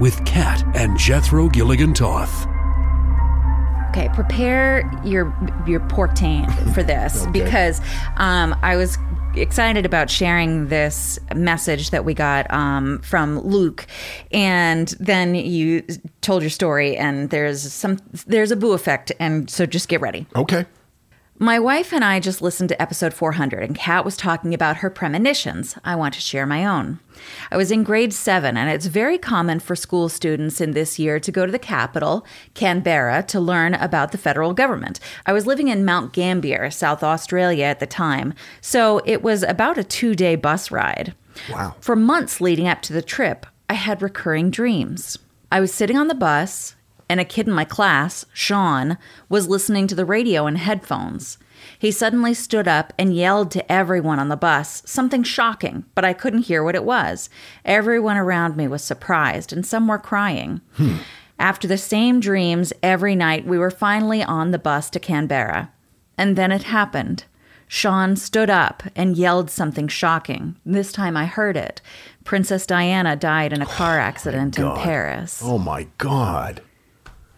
with 0.00 0.24
Kat 0.24 0.62
and 0.76 0.98
Jethro 0.98 1.48
Gilligan 1.48 1.94
Toth. 1.94 2.46
Okay, 3.90 4.10
prepare 4.12 4.90
your 5.04 5.34
your 5.66 5.80
pork 5.88 6.14
taint 6.14 6.52
for 6.74 6.82
this 6.82 7.22
Okay. 7.28 7.42
because 7.42 7.80
um, 8.16 8.54
I 8.62 8.76
was 8.76 8.98
excited 9.34 9.86
about 9.86 10.10
sharing 10.10 10.68
this 10.68 11.18
message 11.34 11.90
that 11.90 12.04
we 12.04 12.12
got 12.14 12.50
um, 12.52 13.00
from 13.00 13.38
Luke, 13.40 13.86
and 14.32 14.88
then 15.00 15.34
you 15.34 15.82
told 16.20 16.42
your 16.42 16.50
story, 16.50 16.96
and 16.96 17.30
there's 17.30 17.72
some 17.72 17.98
there's 18.26 18.50
a 18.50 18.56
boo 18.56 18.72
effect, 18.72 19.12
and 19.18 19.48
so 19.48 19.64
just 19.64 19.88
get 19.88 20.00
ready. 20.00 20.26
Okay. 20.36 20.66
My 21.38 21.58
wife 21.58 21.92
and 21.92 22.02
I 22.02 22.18
just 22.18 22.40
listened 22.40 22.70
to 22.70 22.80
episode 22.80 23.12
400, 23.12 23.62
and 23.62 23.76
Kat 23.76 24.06
was 24.06 24.16
talking 24.16 24.54
about 24.54 24.78
her 24.78 24.88
premonitions. 24.88 25.76
I 25.84 25.94
want 25.94 26.14
to 26.14 26.20
share 26.20 26.46
my 26.46 26.64
own. 26.64 26.98
I 27.50 27.58
was 27.58 27.70
in 27.70 27.84
grade 27.84 28.14
seven, 28.14 28.56
and 28.56 28.70
it's 28.70 28.86
very 28.86 29.18
common 29.18 29.60
for 29.60 29.76
school 29.76 30.08
students 30.08 30.62
in 30.62 30.70
this 30.70 30.98
year 30.98 31.20
to 31.20 31.30
go 31.30 31.44
to 31.44 31.52
the 31.52 31.58
capital, 31.58 32.24
Canberra, 32.54 33.22
to 33.24 33.38
learn 33.38 33.74
about 33.74 34.12
the 34.12 34.18
federal 34.18 34.54
government. 34.54 34.98
I 35.26 35.34
was 35.34 35.46
living 35.46 35.68
in 35.68 35.84
Mount 35.84 36.14
Gambier, 36.14 36.70
South 36.70 37.02
Australia 37.02 37.66
at 37.66 37.80
the 37.80 37.86
time, 37.86 38.32
so 38.62 39.02
it 39.04 39.22
was 39.22 39.42
about 39.42 39.76
a 39.76 39.84
two 39.84 40.14
day 40.14 40.36
bus 40.36 40.70
ride. 40.70 41.14
Wow. 41.50 41.74
For 41.80 41.96
months 41.96 42.40
leading 42.40 42.66
up 42.66 42.80
to 42.82 42.94
the 42.94 43.02
trip, 43.02 43.44
I 43.68 43.74
had 43.74 44.00
recurring 44.00 44.50
dreams. 44.50 45.18
I 45.52 45.60
was 45.60 45.72
sitting 45.72 45.98
on 45.98 46.08
the 46.08 46.14
bus, 46.14 46.75
and 47.08 47.20
a 47.20 47.24
kid 47.24 47.46
in 47.46 47.52
my 47.52 47.64
class, 47.64 48.24
Sean, 48.32 48.98
was 49.28 49.48
listening 49.48 49.86
to 49.86 49.94
the 49.94 50.04
radio 50.04 50.46
in 50.46 50.56
headphones. 50.56 51.38
He 51.78 51.90
suddenly 51.90 52.34
stood 52.34 52.68
up 52.68 52.92
and 52.98 53.14
yelled 53.14 53.50
to 53.52 53.72
everyone 53.72 54.18
on 54.18 54.28
the 54.28 54.36
bus 54.36 54.82
something 54.86 55.22
shocking, 55.22 55.84
but 55.94 56.04
I 56.04 56.12
couldn't 56.12 56.42
hear 56.42 56.62
what 56.62 56.74
it 56.74 56.84
was. 56.84 57.28
Everyone 57.64 58.16
around 58.16 58.56
me 58.56 58.68
was 58.68 58.82
surprised, 58.82 59.52
and 59.52 59.64
some 59.64 59.88
were 59.88 59.98
crying. 59.98 60.60
After 61.38 61.68
the 61.68 61.78
same 61.78 62.20
dreams 62.20 62.72
every 62.82 63.14
night, 63.14 63.46
we 63.46 63.58
were 63.58 63.70
finally 63.70 64.22
on 64.22 64.50
the 64.50 64.58
bus 64.58 64.88
to 64.90 65.00
Canberra. 65.00 65.72
And 66.16 66.36
then 66.36 66.50
it 66.50 66.64
happened. 66.64 67.24
Sean 67.68 68.16
stood 68.16 68.48
up 68.48 68.84
and 68.94 69.16
yelled 69.16 69.50
something 69.50 69.88
shocking. 69.88 70.56
This 70.64 70.92
time 70.92 71.16
I 71.16 71.26
heard 71.26 71.56
it. 71.56 71.82
Princess 72.24 72.64
Diana 72.64 73.16
died 73.16 73.52
in 73.52 73.60
a 73.60 73.66
car 73.66 73.98
oh 74.00 74.02
accident 74.02 74.58
in 74.58 74.72
Paris. 74.76 75.42
Oh 75.44 75.58
my 75.58 75.88
God. 75.98 76.62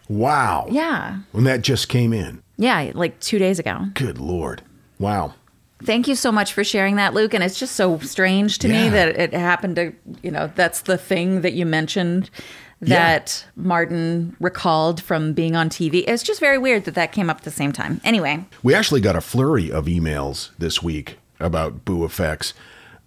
Wow. 0.09 0.67
Yeah. 0.69 1.19
When 1.31 1.45
that 1.45 1.61
just 1.61 1.87
came 1.87 2.11
in. 2.11 2.41
Yeah, 2.57 2.91
like 2.93 3.19
two 3.21 3.39
days 3.39 3.59
ago. 3.59 3.85
Good 3.93 4.17
Lord. 4.17 4.61
Wow. 4.99 5.35
Thank 5.83 6.09
you 6.09 6.15
so 6.15 6.29
much 6.31 6.51
for 6.51 6.63
sharing 6.65 6.97
that, 6.97 7.13
Luke. 7.13 7.33
And 7.33 7.41
it's 7.41 7.57
just 7.57 7.75
so 7.77 7.99
strange 7.99 8.57
to 8.59 8.67
me 8.67 8.89
that 8.89 9.17
it 9.17 9.33
happened 9.33 9.77
to, 9.77 9.93
you 10.21 10.29
know, 10.29 10.51
that's 10.55 10.81
the 10.81 10.97
thing 10.97 11.39
that 11.41 11.53
you 11.53 11.65
mentioned 11.65 12.29
that 12.81 13.45
Martin 13.55 14.35
recalled 14.39 15.01
from 15.01 15.33
being 15.33 15.55
on 15.55 15.69
TV. 15.69 16.03
It's 16.07 16.23
just 16.23 16.39
very 16.39 16.57
weird 16.57 16.85
that 16.85 16.95
that 16.95 17.11
came 17.11 17.29
up 17.29 17.37
at 17.37 17.43
the 17.43 17.51
same 17.51 17.71
time. 17.71 18.01
Anyway, 18.03 18.45
We 18.63 18.73
actually 18.73 19.01
got 19.01 19.15
a 19.15 19.21
flurry 19.21 19.71
of 19.71 19.85
emails 19.85 20.49
this 20.57 20.83
week 20.83 21.17
about 21.39 21.85
boo 21.85 22.03
effects. 22.03 22.53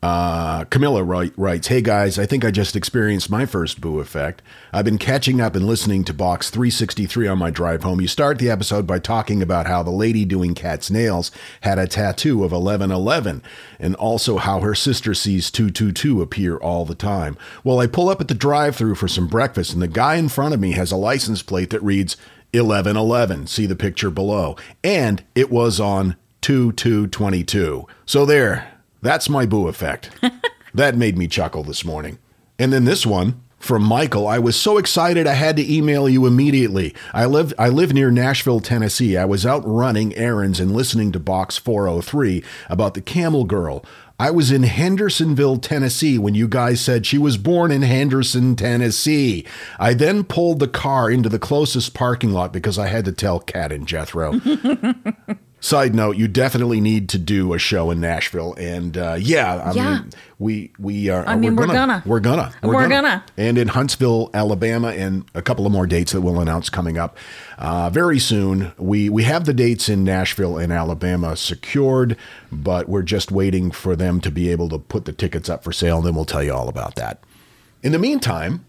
Uh, 0.03 0.65
Camilla 0.65 1.05
write, 1.05 1.33
writes, 1.37 1.69
Hey 1.69 1.81
guys, 1.81 2.19
I 2.19 2.27
think 2.27 2.45
I 2.45 2.51
just 2.51 2.75
experienced 2.75 3.31
my 3.31 3.47
first 3.47 3.81
boo 3.81 4.01
effect. 4.01 4.43
I've 4.73 4.85
been 4.85 4.99
catching 4.99 5.41
up 5.41 5.55
and 5.55 5.65
listening 5.65 6.03
to 6.05 6.15
Box 6.15 6.51
363 6.51 7.29
on 7.29 7.39
my 7.39 7.51
drive 7.51 7.85
home. 7.85 8.01
You 8.01 8.09
start 8.09 8.41
the 8.41 8.51
episode 8.51 8.85
by 8.85 8.99
talking 8.99 9.43
about 9.43 9.67
how 9.67 9.85
the 9.85 9.91
lady 9.91 10.25
doing 10.25 10.55
cat's 10.55 10.91
nails 10.91 11.31
had 11.61 11.79
a 11.79 11.87
tattoo 11.87 12.43
of 12.43 12.51
1111 12.51 13.45
and 13.79 13.95
also 13.95 14.39
how 14.39 14.59
her 14.59 14.75
sister 14.75 15.15
sees 15.15 15.53
222 15.53 16.21
appear 16.21 16.57
all 16.57 16.85
the 16.85 16.97
time. 16.97 17.37
Well, 17.63 17.79
I 17.79 17.87
pull 17.87 18.09
up 18.09 18.21
at 18.21 18.27
the 18.27 18.35
drive 18.35 18.75
through 18.75 18.97
for 18.97 19.07
some 19.07 19.29
breakfast 19.29 19.73
and 19.73 19.81
the 19.81 19.87
guy 19.89 20.17
in 20.17 20.29
front 20.29 20.53
of 20.53 20.59
me 20.59 20.73
has 20.73 20.91
a 20.91 20.97
license 20.97 21.45
plate 21.45 21.71
that 21.71 21.83
reads 21.83 22.17
1111. 22.53 23.47
See 23.47 23.67
the 23.67 23.77
picture 23.77 24.11
below. 24.11 24.57
And 24.83 25.23
it 25.37 25.49
was 25.49 25.79
on 25.79 26.17
2222. 26.41 27.87
So 28.05 28.27
there. 28.27 28.72
That's 29.03 29.29
my 29.29 29.45
boo 29.45 29.69
effect. 29.69 30.11
that 30.75 30.97
made 30.97 31.19
me 31.19 31.29
chuckle 31.29 31.65
this 31.65 31.85
morning. 31.85 32.19
And 32.59 32.73
then 32.73 32.85
this 32.85 33.05
one 33.05 33.43
from 33.63 33.83
Michael. 33.85 34.27
I 34.27 34.41
was 34.41 34.57
so 34.57 34.77
excited 34.77 35.27
I 35.27 35.35
had 35.35 35.57
to 35.57 35.73
email 35.73 36.09
you 36.09 36.27
immediately. 36.27 36.95
I 37.15 37.27
live 37.27 37.55
I 37.59 37.69
live 37.69 37.93
near 37.93 38.11
Nashville, 38.11 38.61
Tennessee. 38.61 39.17
I 39.17 39.25
was 39.25 39.47
out 39.47 39.63
running 39.65 40.15
errands 40.17 40.59
and 40.59 40.73
listening 40.75 41.13
to 41.13 41.21
Box 41.21 41.59
403 41.59 42.43
about 42.69 42.95
the 42.95 43.01
Camel 43.01 43.45
Girl. 43.45 43.85
I 44.19 44.31
was 44.31 44.53
in 44.53 44.63
Hendersonville, 44.65 45.59
Tennessee 45.59 46.19
when 46.19 46.35
you 46.35 46.47
guys 46.47 46.81
said 46.81 47.07
she 47.07 47.19
was 47.19 47.37
born 47.37 47.73
in 47.73 47.83
Henderson, 47.83 48.55
Tennessee. 48.57 49.47
I 49.79 49.95
then 49.95 50.23
pulled 50.25 50.59
the 50.59 50.69
car 50.69 51.11
into 51.11 51.29
the 51.29 51.41
closest 51.41 51.95
parking 51.95 52.33
lot 52.33 52.53
because 52.53 52.79
I 52.79 52.87
had 52.87 53.05
to 53.07 53.13
tell 53.13 53.41
Kat 53.41 53.73
and 53.73 53.87
Jethro. 53.87 54.41
Side 55.65 55.95
note: 55.95 56.17
You 56.17 56.27
definitely 56.27 56.81
need 56.81 57.09
to 57.11 57.19
do 57.19 57.55
a 57.55 57.59
show 57.59 57.93
in 57.93 58.01
Nashville, 58.01 58.53
and 58.59 58.99
uh, 58.99 59.17
yeah, 59.17 59.55
I 59.65 59.73
Yeah. 59.73 59.93
mean, 60.01 60.11
we 60.41 60.73
we 60.77 61.09
are. 61.09 61.25
I 61.25 61.37
mean, 61.37 61.55
we're 61.55 61.69
gonna. 61.69 62.03
we're 62.05 62.19
gonna, 62.19 62.53
We're 62.65 62.89
gonna. 62.89 63.23
and 63.37 63.57
in 63.57 63.69
Huntsville, 63.69 64.29
Alabama, 64.35 64.89
and 64.89 65.25
a 65.37 65.41
couple 65.41 65.65
of 65.65 65.71
more 65.71 65.87
dates 65.87 66.11
that 66.13 66.21
we'll 66.21 66.41
announce 66.41 66.69
coming 66.69 66.99
up 66.99 67.17
uh, 67.59 67.91
very 67.91 68.19
soon. 68.19 68.73
We 68.77 69.09
we 69.09 69.23
have 69.23 69.45
the 69.45 69.55
dates 69.55 69.89
in 69.89 70.03
Nashville 70.03 70.59
and 70.59 70.73
Alabama 70.73 71.37
secured, 71.37 72.17
but 72.51 72.89
we're 72.89 73.03
just 73.03 73.31
waiting 73.31 73.71
for 73.71 73.95
them 73.95 74.21
to 74.23 74.33
be 74.33 74.51
able 74.51 74.69
to 74.71 74.79
put 74.81 75.05
the 75.05 75.13
tickets 75.13 75.49
up 75.49 75.63
for 75.63 75.71
sale, 75.73 75.99
and 75.99 76.07
then 76.09 76.17
we'll 76.17 76.25
tell 76.25 76.43
you 76.43 76.53
all 76.53 76.69
about 76.69 76.97
that. 76.97 77.23
In 77.85 77.93
the 77.93 78.01
meantime, 78.01 78.65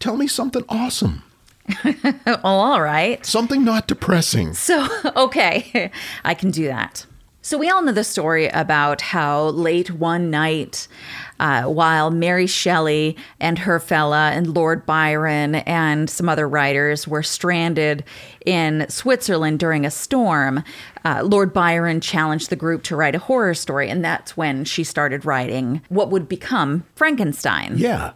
tell 0.00 0.16
me 0.16 0.26
something 0.26 0.64
awesome, 0.68 1.22
Oh, 2.26 2.38
all 2.44 2.80
right. 2.82 3.24
something 3.24 3.64
not 3.64 3.86
depressing. 3.86 4.54
So, 4.54 4.86
okay, 5.16 5.90
I 6.24 6.34
can 6.34 6.50
do 6.50 6.66
that. 6.66 7.06
So, 7.42 7.58
we 7.58 7.68
all 7.68 7.82
know 7.82 7.92
the 7.92 8.04
story 8.04 8.48
about 8.48 9.00
how 9.02 9.48
late 9.48 9.90
one 9.90 10.30
night, 10.30 10.88
uh, 11.38 11.64
while 11.64 12.10
Mary 12.10 12.46
Shelley 12.46 13.16
and 13.38 13.58
her 13.58 13.78
fella 13.78 14.30
and 14.30 14.54
Lord 14.54 14.86
Byron 14.86 15.56
and 15.56 16.08
some 16.08 16.28
other 16.28 16.48
writers 16.48 17.06
were 17.06 17.22
stranded 17.22 18.04
in 18.46 18.86
Switzerland 18.88 19.58
during 19.58 19.84
a 19.84 19.90
storm, 19.90 20.64
uh, 21.04 21.22
Lord 21.22 21.52
Byron 21.52 22.00
challenged 22.00 22.50
the 22.50 22.56
group 22.56 22.82
to 22.84 22.96
write 22.96 23.14
a 23.14 23.18
horror 23.18 23.54
story. 23.54 23.90
And 23.90 24.04
that's 24.04 24.36
when 24.36 24.64
she 24.64 24.84
started 24.84 25.24
writing 25.24 25.82
what 25.88 26.10
would 26.10 26.28
become 26.28 26.84
Frankenstein. 26.94 27.74
Yeah, 27.76 28.12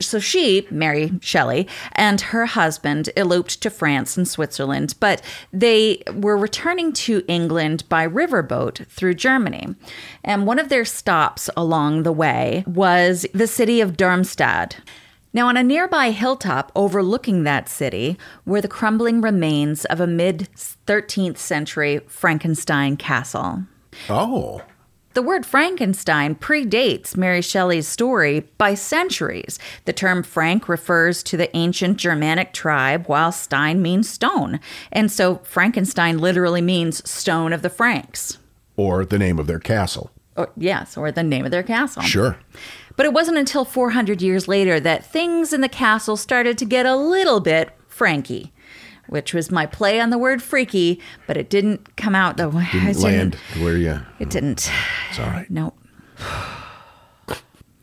So 0.00 0.18
she, 0.18 0.66
Mary 0.70 1.12
Shelley, 1.20 1.68
and 1.92 2.20
her 2.20 2.46
husband 2.46 3.10
eloped 3.16 3.60
to 3.62 3.70
France 3.70 4.16
and 4.16 4.26
Switzerland, 4.26 4.94
but 5.00 5.22
they 5.52 6.02
were 6.14 6.36
returning 6.36 6.92
to 6.92 7.22
England 7.28 7.84
by 7.88 8.06
riverboat 8.06 8.86
through 8.86 9.14
Germany. 9.14 9.74
And 10.24 10.46
one 10.46 10.58
of 10.58 10.68
their 10.68 10.84
stops 10.84 11.50
along 11.56 12.02
the 12.02 12.12
way 12.12 12.64
was 12.66 13.26
the 13.34 13.46
city 13.46 13.80
of 13.80 13.96
Darmstadt. 13.96 14.80
Now, 15.32 15.46
on 15.48 15.56
a 15.56 15.62
nearby 15.62 16.10
hilltop 16.10 16.72
overlooking 16.74 17.44
that 17.44 17.68
city 17.68 18.18
were 18.44 18.60
the 18.60 18.66
crumbling 18.68 19.20
remains 19.20 19.84
of 19.84 20.00
a 20.00 20.06
mid 20.06 20.48
13th 20.56 21.38
century 21.38 22.00
Frankenstein 22.08 22.96
castle. 22.96 23.64
oh, 24.08 24.62
The 25.14 25.22
word 25.22 25.46
Frankenstein 25.46 26.34
predates 26.34 27.16
Mary 27.16 27.42
Shelley's 27.42 27.86
story 27.86 28.40
by 28.58 28.74
centuries. 28.74 29.58
The 29.84 29.92
term 29.92 30.24
Frank 30.24 30.68
refers 30.68 31.22
to 31.24 31.36
the 31.36 31.54
ancient 31.56 31.98
Germanic 31.98 32.52
tribe, 32.52 33.06
while 33.06 33.30
Stein 33.30 33.80
means 33.80 34.08
stone. 34.08 34.58
And 34.90 35.12
so 35.12 35.36
Frankenstein 35.44 36.18
literally 36.18 36.60
means 36.62 37.08
stone 37.08 37.52
of 37.52 37.62
the 37.62 37.70
Franks. 37.70 38.38
or 38.76 39.04
the 39.04 39.18
name 39.18 39.38
of 39.38 39.46
their 39.46 39.60
castle. 39.60 40.10
Or, 40.36 40.50
yes, 40.56 40.96
or 40.96 41.12
the 41.12 41.22
name 41.22 41.44
of 41.44 41.50
their 41.50 41.62
castle. 41.64 42.02
Sure. 42.02 42.36
But 43.00 43.06
it 43.06 43.14
wasn't 43.14 43.38
until 43.38 43.64
400 43.64 44.20
years 44.20 44.46
later 44.46 44.78
that 44.78 45.06
things 45.06 45.54
in 45.54 45.62
the 45.62 45.70
castle 45.70 46.18
started 46.18 46.58
to 46.58 46.66
get 46.66 46.84
a 46.84 46.94
little 46.94 47.40
bit 47.40 47.70
Franky, 47.88 48.52
which 49.08 49.32
was 49.32 49.50
my 49.50 49.64
play 49.64 49.98
on 49.98 50.10
the 50.10 50.18
word 50.18 50.42
freaky, 50.42 51.00
but 51.26 51.38
it 51.38 51.48
didn't 51.48 51.96
come 51.96 52.14
out 52.14 52.36
the 52.36 52.50
way 52.50 52.68
I 52.70 52.72
Didn't 52.72 52.86
didn't- 52.88 53.02
land 53.02 53.34
where 53.58 53.78
you. 53.78 54.00
It 54.18 54.28
didn't. 54.28 54.70
It's 55.08 55.18
all 55.18 55.28
right. 55.28 55.50
No. 55.50 55.72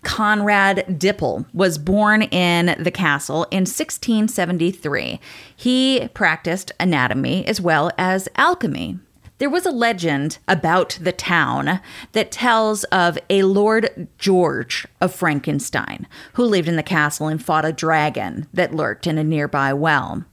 Conrad 0.04 0.86
Dippel 1.00 1.48
was 1.52 1.80
born 1.80 2.22
in 2.22 2.76
the 2.80 2.92
castle 2.92 3.46
in 3.50 3.66
1673. 3.66 5.20
He 5.56 6.08
practiced 6.14 6.72
anatomy 6.80 7.44
as 7.48 7.60
well 7.60 7.90
as 7.98 8.30
alchemy. 8.36 9.00
There 9.40 9.50
was 9.50 9.66
a 9.68 9.72
legend 9.72 10.40
about 10.48 10.98
the 11.00 11.12
town 11.12 11.80
that 12.14 12.32
tells 12.32 12.84
of 12.86 13.20
a 13.30 13.44
Lord 13.44 14.08
George 14.18 14.88
of 15.00 15.14
Frankenstein 15.14 16.08
who 16.34 16.44
lived 16.44 16.68
in 16.68 16.76
the 16.76 16.84
castle 16.84 17.28
and 17.28 17.44
fought 17.44 17.66
a 17.66 17.72
dragon 17.72 18.48
that 18.52 18.74
lurked 18.74 19.06
in 19.06 19.20
a 19.20 19.24
nearby 19.24 19.74
well. 19.74 20.26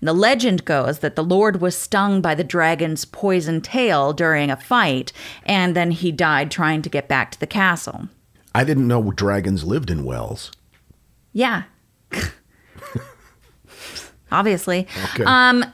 The 0.00 0.12
legend 0.12 0.64
goes 0.64 1.00
that 1.00 1.16
the 1.16 1.24
Lord 1.24 1.60
was 1.60 1.76
stung 1.76 2.20
by 2.20 2.34
the 2.34 2.44
dragon's 2.44 3.04
poison 3.04 3.60
tail 3.62 4.12
during 4.12 4.50
a 4.50 4.56
fight, 4.56 5.12
and 5.44 5.74
then 5.74 5.90
he 5.90 6.12
died 6.12 6.50
trying 6.50 6.82
to 6.82 6.90
get 6.90 7.08
back 7.08 7.30
to 7.32 7.40
the 7.40 7.46
castle. 7.46 8.08
I 8.54 8.64
didn't 8.64 8.86
know 8.86 9.10
dragons 9.10 9.64
lived 9.64 9.90
in 9.90 10.04
wells. 10.04 10.52
Yeah. 11.32 11.64
Obviously. 14.30 14.86
Okay. 15.14 15.24
Um, 15.24 15.64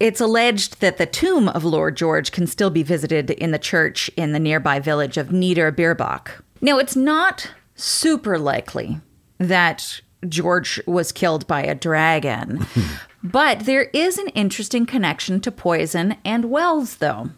it's 0.00 0.20
alleged 0.20 0.80
that 0.80 0.98
the 0.98 1.06
tomb 1.06 1.48
of 1.48 1.64
Lord 1.64 1.96
George 1.96 2.32
can 2.32 2.46
still 2.46 2.70
be 2.70 2.82
visited 2.82 3.30
in 3.30 3.50
the 3.50 3.58
church 3.58 4.10
in 4.16 4.32
the 4.32 4.38
nearby 4.38 4.78
village 4.78 5.16
of 5.16 5.32
Nieder-Beerbach. 5.32 6.42
Now, 6.60 6.78
it's 6.78 6.96
not 6.96 7.50
super 7.74 8.38
likely 8.38 9.00
that 9.38 10.00
George 10.28 10.80
was 10.86 11.12
killed 11.12 11.46
by 11.46 11.62
a 11.62 11.74
dragon, 11.74 12.66
but 13.22 13.60
there 13.60 13.84
is 13.92 14.18
an 14.18 14.28
interesting 14.28 14.86
connection 14.86 15.40
to 15.40 15.52
poison 15.52 16.16
and 16.24 16.50
wells, 16.50 16.96
though. 16.96 17.30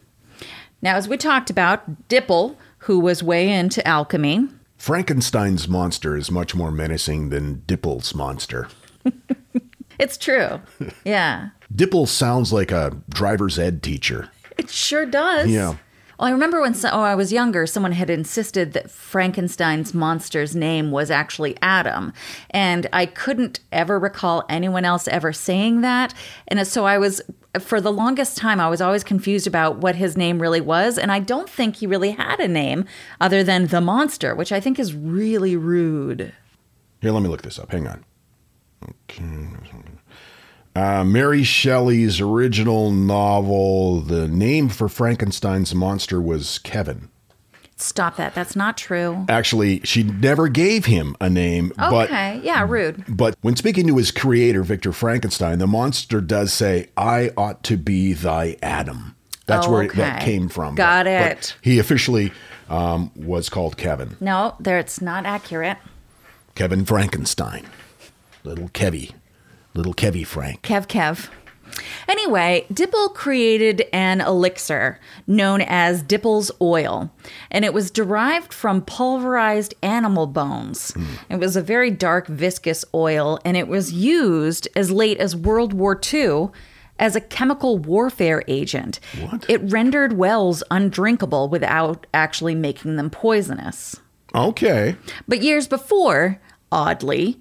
Now, 0.82 0.96
as 0.96 1.08
we 1.08 1.16
talked 1.16 1.50
about, 1.50 2.08
Dippel, 2.08 2.56
who 2.78 2.98
was 2.98 3.22
way 3.22 3.50
into 3.50 3.86
alchemy, 3.86 4.48
Frankenstein's 4.78 5.68
monster 5.68 6.16
is 6.16 6.30
much 6.30 6.54
more 6.54 6.70
menacing 6.70 7.28
than 7.28 7.62
Dippel's 7.66 8.14
monster. 8.14 8.68
it's 10.00 10.16
true. 10.16 10.60
Yeah. 11.04 11.50
Dippel 11.74 12.06
sounds 12.06 12.52
like 12.52 12.72
a 12.72 12.96
driver's 13.08 13.58
ed 13.58 13.82
teacher. 13.82 14.30
It 14.58 14.70
sure 14.70 15.06
does. 15.06 15.48
Yeah. 15.48 15.76
Well, 16.18 16.28
I 16.28 16.32
remember 16.32 16.60
when 16.60 16.74
so, 16.74 16.90
oh, 16.92 17.00
I 17.00 17.14
was 17.14 17.32
younger, 17.32 17.66
someone 17.66 17.92
had 17.92 18.10
insisted 18.10 18.74
that 18.74 18.90
Frankenstein's 18.90 19.94
monster's 19.94 20.54
name 20.54 20.90
was 20.90 21.10
actually 21.10 21.56
Adam. 21.62 22.12
And 22.50 22.86
I 22.92 23.06
couldn't 23.06 23.60
ever 23.72 23.98
recall 23.98 24.44
anyone 24.50 24.84
else 24.84 25.08
ever 25.08 25.32
saying 25.32 25.80
that. 25.80 26.12
And 26.48 26.66
so 26.66 26.84
I 26.84 26.98
was, 26.98 27.22
for 27.58 27.80
the 27.80 27.90
longest 27.90 28.36
time, 28.36 28.60
I 28.60 28.68
was 28.68 28.82
always 28.82 29.02
confused 29.02 29.46
about 29.46 29.78
what 29.78 29.96
his 29.96 30.14
name 30.14 30.42
really 30.42 30.60
was. 30.60 30.98
And 30.98 31.10
I 31.10 31.20
don't 31.20 31.48
think 31.48 31.76
he 31.76 31.86
really 31.86 32.10
had 32.10 32.38
a 32.38 32.48
name 32.48 32.84
other 33.18 33.42
than 33.42 33.68
the 33.68 33.80
monster, 33.80 34.34
which 34.34 34.52
I 34.52 34.60
think 34.60 34.78
is 34.78 34.94
really 34.94 35.56
rude. 35.56 36.34
Here, 37.00 37.12
let 37.12 37.22
me 37.22 37.30
look 37.30 37.40
this 37.40 37.58
up. 37.58 37.72
Hang 37.72 37.86
on. 37.86 38.04
Okay. 38.82 39.48
Uh, 40.74 41.04
Mary 41.04 41.42
Shelley's 41.42 42.20
original 42.20 42.90
novel, 42.90 44.00
the 44.00 44.28
name 44.28 44.68
for 44.68 44.88
Frankenstein's 44.88 45.74
monster 45.74 46.20
was 46.20 46.58
Kevin. 46.60 47.08
Stop 47.76 48.16
that. 48.16 48.34
That's 48.34 48.54
not 48.54 48.76
true. 48.76 49.24
Actually, 49.28 49.80
she 49.84 50.02
never 50.02 50.48
gave 50.48 50.84
him 50.84 51.16
a 51.20 51.30
name, 51.30 51.72
but 51.76 52.08
Okay. 52.10 52.40
yeah, 52.44 52.64
rude. 52.68 53.04
But 53.08 53.34
when 53.40 53.56
speaking 53.56 53.86
to 53.88 53.96
his 53.96 54.10
creator, 54.10 54.62
Victor 54.62 54.92
Frankenstein, 54.92 55.58
the 55.58 55.66
monster 55.66 56.20
does 56.20 56.52
say, 56.52 56.90
I 56.96 57.30
ought 57.38 57.62
to 57.64 57.76
be 57.78 58.12
thy 58.12 58.56
Adam. 58.62 59.16
That's 59.46 59.66
where 59.66 59.88
that 59.88 60.20
came 60.22 60.48
from. 60.48 60.74
Got 60.76 61.06
But- 61.06 61.22
but 61.22 61.32
it. 61.32 61.56
he 61.62 61.78
officially 61.78 62.32
um, 62.68 63.10
was 63.16 63.48
called 63.48 63.76
Kevin. 63.76 64.16
No, 64.20 64.54
there 64.60 64.78
it's 64.78 65.00
not 65.00 65.26
accurate. 65.26 65.78
Kevin 66.54 66.84
Frankenstein. 66.84 67.64
Little 68.44 68.68
Kevy. 68.68 69.12
Little 69.74 69.94
Kevy 69.94 70.26
Frank. 70.26 70.62
Kev 70.62 70.86
Kev. 70.86 71.30
Anyway, 72.08 72.66
Dippel 72.72 73.10
created 73.10 73.84
an 73.92 74.20
elixir 74.20 74.98
known 75.26 75.60
as 75.60 76.02
Dippel's 76.02 76.50
oil, 76.60 77.12
and 77.50 77.64
it 77.64 77.72
was 77.72 77.90
derived 77.90 78.52
from 78.52 78.82
pulverized 78.82 79.74
animal 79.82 80.26
bones. 80.26 80.92
Hmm. 80.92 81.04
It 81.28 81.36
was 81.38 81.56
a 81.56 81.62
very 81.62 81.90
dark, 81.90 82.26
viscous 82.26 82.84
oil, 82.94 83.38
and 83.44 83.56
it 83.56 83.68
was 83.68 83.92
used 83.92 84.68
as 84.74 84.90
late 84.90 85.18
as 85.18 85.36
World 85.36 85.72
War 85.72 85.98
II 86.12 86.48
as 86.98 87.16
a 87.16 87.20
chemical 87.20 87.78
warfare 87.78 88.42
agent. 88.48 89.00
What? 89.20 89.48
It 89.48 89.60
rendered 89.62 90.14
wells 90.14 90.62
undrinkable 90.70 91.48
without 91.48 92.06
actually 92.12 92.54
making 92.54 92.96
them 92.96 93.10
poisonous. 93.10 94.00
Okay. 94.34 94.96
But 95.26 95.42
years 95.42 95.66
before, 95.66 96.40
oddly, 96.70 97.40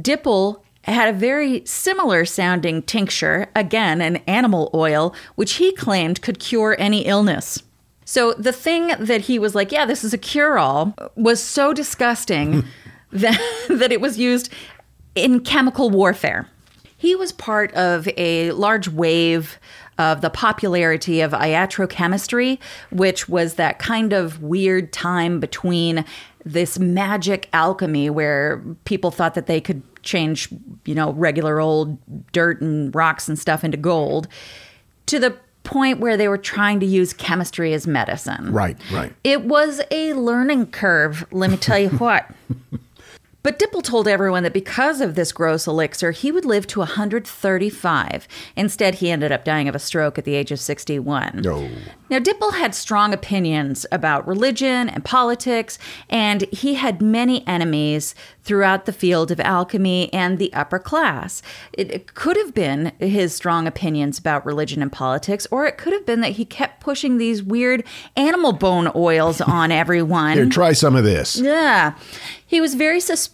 Dippel 0.00 0.62
had 0.84 1.14
a 1.14 1.18
very 1.18 1.62
similar 1.66 2.24
sounding 2.24 2.82
tincture, 2.82 3.48
again, 3.54 4.00
an 4.00 4.16
animal 4.26 4.70
oil, 4.74 5.14
which 5.34 5.54
he 5.54 5.72
claimed 5.72 6.22
could 6.22 6.38
cure 6.38 6.74
any 6.78 7.02
illness. 7.02 7.62
So 8.04 8.32
the 8.32 8.52
thing 8.52 8.88
that 8.98 9.22
he 9.22 9.38
was 9.38 9.54
like, 9.54 9.70
yeah, 9.70 9.84
this 9.84 10.02
is 10.02 10.12
a 10.12 10.18
cure 10.18 10.58
all, 10.58 10.94
was 11.14 11.42
so 11.42 11.72
disgusting 11.72 12.62
hmm. 12.62 12.68
that, 13.12 13.66
that 13.68 13.92
it 13.92 14.00
was 14.00 14.18
used 14.18 14.52
in 15.14 15.40
chemical 15.40 15.90
warfare. 15.90 16.48
He 16.96 17.14
was 17.14 17.32
part 17.32 17.72
of 17.74 18.08
a 18.16 18.52
large 18.52 18.88
wave 18.88 19.58
of 19.98 20.22
the 20.22 20.30
popularity 20.30 21.20
of 21.20 21.32
iatrochemistry, 21.32 22.58
which 22.90 23.28
was 23.28 23.54
that 23.54 23.78
kind 23.78 24.12
of 24.12 24.42
weird 24.42 24.92
time 24.92 25.40
between 25.40 26.04
this 26.44 26.78
magic 26.78 27.48
alchemy 27.52 28.10
where 28.10 28.62
people 28.84 29.10
thought 29.10 29.34
that 29.34 29.46
they 29.46 29.60
could 29.60 29.82
change, 30.02 30.48
you 30.84 30.94
know, 30.94 31.12
regular 31.12 31.60
old 31.60 31.98
dirt 32.32 32.60
and 32.60 32.94
rocks 32.94 33.28
and 33.28 33.38
stuff 33.38 33.64
into 33.64 33.76
gold 33.76 34.28
to 35.06 35.18
the 35.18 35.36
point 35.62 36.00
where 36.00 36.16
they 36.16 36.28
were 36.28 36.38
trying 36.38 36.80
to 36.80 36.86
use 36.86 37.12
chemistry 37.12 37.74
as 37.74 37.86
medicine. 37.86 38.52
Right, 38.52 38.76
right. 38.90 39.12
It 39.24 39.44
was 39.44 39.80
a 39.90 40.14
learning 40.14 40.68
curve, 40.68 41.26
let 41.30 41.50
me 41.50 41.56
tell 41.56 41.78
you 41.78 41.88
what. 41.98 42.26
But 43.42 43.58
Dippel 43.58 43.82
told 43.82 44.06
everyone 44.06 44.42
that 44.42 44.52
because 44.52 45.00
of 45.00 45.14
this 45.14 45.32
gross 45.32 45.66
elixir, 45.66 46.10
he 46.10 46.30
would 46.30 46.44
live 46.44 46.66
to 46.68 46.80
135. 46.80 48.28
Instead, 48.54 48.96
he 48.96 49.10
ended 49.10 49.32
up 49.32 49.44
dying 49.44 49.66
of 49.66 49.74
a 49.74 49.78
stroke 49.78 50.18
at 50.18 50.24
the 50.24 50.34
age 50.34 50.52
of 50.52 50.60
61. 50.60 51.40
No. 51.42 51.70
Now, 52.10 52.18
Dippel 52.18 52.54
had 52.54 52.74
strong 52.74 53.14
opinions 53.14 53.86
about 53.90 54.26
religion 54.26 54.90
and 54.90 55.04
politics, 55.04 55.78
and 56.10 56.42
he 56.52 56.74
had 56.74 57.00
many 57.00 57.46
enemies 57.46 58.14
throughout 58.42 58.84
the 58.84 58.92
field 58.92 59.30
of 59.30 59.40
alchemy 59.40 60.12
and 60.12 60.38
the 60.38 60.52
upper 60.52 60.78
class. 60.78 61.40
It, 61.72 61.90
it 61.90 62.14
could 62.14 62.36
have 62.36 62.52
been 62.52 62.92
his 62.98 63.34
strong 63.34 63.66
opinions 63.66 64.18
about 64.18 64.44
religion 64.44 64.82
and 64.82 64.90
politics, 64.92 65.46
or 65.50 65.66
it 65.66 65.78
could 65.78 65.92
have 65.92 66.04
been 66.04 66.20
that 66.20 66.32
he 66.32 66.44
kept 66.44 66.80
pushing 66.80 67.16
these 67.16 67.42
weird 67.42 67.84
animal 68.16 68.52
bone 68.52 68.90
oils 68.94 69.40
on 69.40 69.70
everyone. 69.80 70.34
Here, 70.34 70.46
try 70.46 70.72
some 70.72 70.96
of 70.96 71.04
this. 71.04 71.38
Yeah. 71.38 71.94
He 72.44 72.60
was 72.60 72.74
very 72.74 72.98
suspicious 72.98 73.29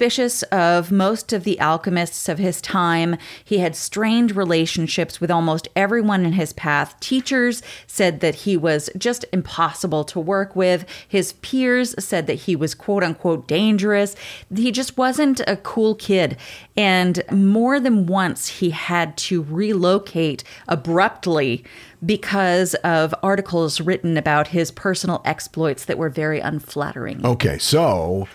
of 0.53 0.93
most 0.93 1.33
of 1.33 1.45
the 1.45 1.59
alchemists 1.59 2.29
of 2.29 2.39
his 2.39 2.61
time. 2.61 3.17
He 3.45 3.59
had 3.59 3.75
strained 3.75 4.37
relationships 4.37 5.21
with 5.21 5.31
almost 5.31 5.69
everyone 5.75 6.25
in 6.25 6.33
his 6.33 6.53
path. 6.53 6.99
Teachers 7.01 7.63
said 7.87 8.21
that 8.21 8.37
he 8.37 8.57
was 8.57 8.91
just 8.97 9.25
impossible 9.33 10.05
to 10.05 10.21
work 10.21 10.55
with. 10.55 10.85
His 11.09 11.33
peers 11.35 11.95
said 12.03 12.27
that 12.27 12.35
he 12.35 12.55
was 12.57 12.75
quote 12.75 13.03
unquote 13.03 13.49
dangerous. 13.49 14.17
He 14.55 14.71
just 14.71 14.97
wasn't 14.97 15.41
a 15.47 15.57
cool 15.57 15.95
kid. 15.95 16.37
And 16.77 17.23
more 17.31 17.81
than 17.81 18.07
once, 18.07 18.49
he 18.49 18.71
had 18.71 19.17
to 19.19 19.43
relocate 19.43 20.45
abruptly 20.69 21.65
because 22.05 22.75
of 22.77 23.15
articles 23.23 23.81
written 23.81 24.17
about 24.17 24.49
his 24.49 24.71
personal 24.71 25.23
exploits 25.25 25.85
that 25.87 25.99
were 25.99 26.11
very 26.11 26.41
unflattering. 26.41 27.25
Okay, 27.25 27.59
so 27.59 28.29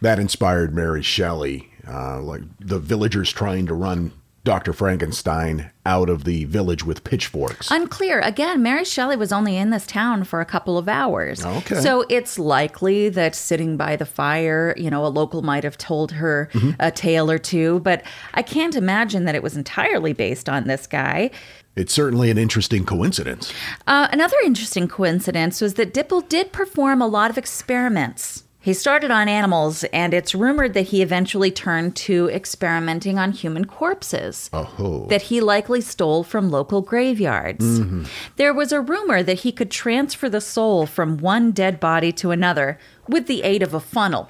that 0.00 0.18
inspired 0.18 0.74
Mary 0.74 1.02
Shelley, 1.02 1.70
uh, 1.86 2.20
like 2.20 2.42
the 2.60 2.78
villagers 2.78 3.32
trying 3.32 3.66
to 3.66 3.74
run 3.74 4.12
Dr. 4.44 4.72
Frankenstein 4.72 5.70
out 5.84 6.08
of 6.08 6.24
the 6.24 6.44
village 6.46 6.82
with 6.82 7.04
pitchforks. 7.04 7.70
Unclear. 7.70 8.20
Again, 8.20 8.62
Mary 8.62 8.84
Shelley 8.84 9.16
was 9.16 9.30
only 9.30 9.56
in 9.58 9.68
this 9.70 9.86
town 9.86 10.24
for 10.24 10.40
a 10.40 10.46
couple 10.46 10.78
of 10.78 10.88
hours. 10.88 11.44
Okay. 11.44 11.80
So 11.82 12.06
it's 12.08 12.38
likely 12.38 13.10
that 13.10 13.34
sitting 13.34 13.76
by 13.76 13.96
the 13.96 14.06
fire, 14.06 14.72
you 14.78 14.88
know, 14.90 15.04
a 15.04 15.08
local 15.08 15.42
might 15.42 15.64
have 15.64 15.76
told 15.76 16.12
her 16.12 16.48
Mm-hmm. 16.52 16.70
a 16.80 16.90
tale 16.90 17.30
or 17.30 17.36
two, 17.38 17.80
but 17.80 18.02
I 18.32 18.42
can't 18.42 18.74
imagine 18.74 19.24
that 19.26 19.34
it 19.34 19.42
was 19.42 19.56
entirely 19.56 20.14
based 20.14 20.48
on 20.48 20.64
this 20.66 20.86
guy. 20.86 21.30
It's 21.76 21.92
certainly 21.92 22.30
an 22.30 22.38
interesting 22.38 22.84
coincidence. 22.86 23.52
Uh, 23.86 24.08
another 24.12 24.36
interesting 24.44 24.88
coincidence 24.88 25.60
was 25.60 25.74
that 25.74 25.92
Dippel 25.92 26.22
did 26.26 26.52
perform 26.52 27.02
a 27.02 27.06
lot 27.06 27.30
of 27.30 27.36
experiments. 27.36 28.44
He 28.60 28.74
started 28.74 29.10
on 29.12 29.28
animals, 29.28 29.84
and 29.84 30.12
it's 30.12 30.34
rumored 30.34 30.74
that 30.74 30.88
he 30.88 31.00
eventually 31.00 31.50
turned 31.50 31.94
to 31.96 32.28
experimenting 32.30 33.16
on 33.18 33.30
human 33.32 33.64
corpses 33.64 34.50
Oh, 34.52 35.06
that 35.08 35.22
he 35.22 35.40
likely 35.40 35.80
stole 35.80 36.24
from 36.24 36.50
local 36.50 36.82
graveyards. 36.82 37.64
Mm-hmm. 37.64 38.04
There 38.36 38.52
was 38.52 38.72
a 38.72 38.80
rumor 38.80 39.22
that 39.22 39.40
he 39.40 39.52
could 39.52 39.70
transfer 39.70 40.28
the 40.28 40.40
soul 40.40 40.86
from 40.86 41.18
one 41.18 41.52
dead 41.52 41.78
body 41.78 42.10
to 42.12 42.32
another 42.32 42.78
with 43.08 43.26
the 43.28 43.42
aid 43.42 43.62
of 43.62 43.74
a 43.74 43.80
funnel. 43.80 44.28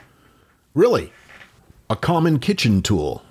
really? 0.74 1.12
A 1.90 1.96
common 1.96 2.38
kitchen 2.38 2.82
tool. 2.82 3.22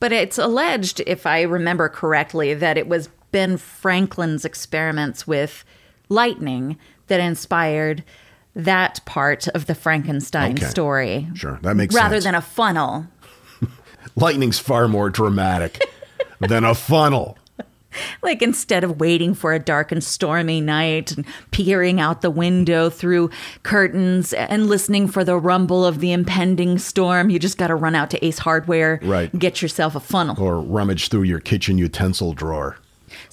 But 0.00 0.10
it's 0.12 0.36
alleged, 0.36 1.00
if 1.06 1.24
I 1.24 1.42
remember 1.42 1.88
correctly, 1.88 2.52
that 2.52 2.76
it 2.76 2.88
was 2.88 3.08
Ben 3.30 3.56
Franklin's 3.56 4.44
experiments 4.44 5.24
with 5.24 5.64
lightning 6.08 6.76
that 7.06 7.20
inspired 7.20 8.02
that 8.54 9.00
part 9.04 9.48
of 9.48 9.66
the 9.66 9.74
Frankenstein 9.74 10.52
Okay. 10.52 10.66
story. 10.66 11.28
Sure, 11.34 11.58
that 11.62 11.74
makes 11.76 11.94
sense. 11.94 12.02
Rather 12.02 12.16
sense. 12.16 12.24
than 12.24 12.34
a 12.34 12.40
funnel. 12.42 13.06
Lightning's 14.16 14.58
far 14.58 14.88
more 14.88 15.10
dramatic 15.10 15.80
than 16.40 16.64
a 16.64 16.74
funnel. 16.74 17.38
Like 18.22 18.40
instead 18.40 18.84
of 18.84 19.00
waiting 19.00 19.34
for 19.34 19.52
a 19.52 19.58
dark 19.58 19.92
and 19.92 20.02
stormy 20.02 20.62
night 20.62 21.12
and 21.12 21.26
peering 21.50 22.00
out 22.00 22.22
the 22.22 22.30
window 22.30 22.88
through 22.88 23.28
curtains 23.64 24.32
and 24.32 24.66
listening 24.66 25.08
for 25.08 25.24
the 25.24 25.36
rumble 25.36 25.84
of 25.84 26.00
the 26.00 26.10
impending 26.10 26.78
storm, 26.78 27.28
you 27.28 27.38
just 27.38 27.58
got 27.58 27.66
to 27.66 27.74
run 27.74 27.94
out 27.94 28.08
to 28.10 28.24
Ace 28.24 28.38
Hardware, 28.38 28.98
Right. 29.02 29.30
and 29.30 29.38
get 29.40 29.60
yourself 29.60 29.94
a 29.94 30.00
funnel. 30.00 30.42
Or 30.42 30.58
rummage 30.58 31.08
through 31.08 31.24
your 31.24 31.40
kitchen 31.40 31.76
utensil 31.76 32.32
drawer. 32.32 32.78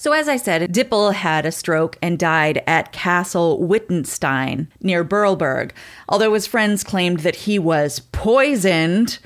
So, 0.00 0.12
as 0.12 0.30
I 0.30 0.38
said, 0.38 0.72
Dippel 0.72 1.12
had 1.12 1.44
a 1.44 1.52
stroke 1.52 1.98
and 2.00 2.18
died 2.18 2.62
at 2.66 2.90
Castle 2.90 3.62
Wittgenstein 3.62 4.68
near 4.80 5.04
Berleburg, 5.04 5.72
although 6.08 6.32
his 6.32 6.46
friends 6.46 6.82
claimed 6.82 7.20
that 7.20 7.36
he 7.36 7.58
was 7.58 8.00
poisoned. 8.10 9.18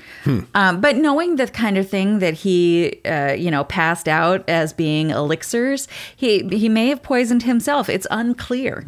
Um, 0.53 0.81
but 0.81 0.97
knowing 0.97 1.37
the 1.37 1.47
kind 1.47 1.77
of 1.77 1.89
thing 1.89 2.19
that 2.19 2.33
he, 2.33 2.99
uh, 3.05 3.31
you 3.31 3.49
know, 3.49 3.63
passed 3.63 4.09
out 4.09 4.43
as 4.49 4.73
being 4.73 5.11
elixirs, 5.11 5.87
he, 6.13 6.45
he 6.49 6.67
may 6.67 6.89
have 6.89 7.01
poisoned 7.01 7.43
himself. 7.43 7.87
It's 7.87 8.07
unclear. 8.11 8.83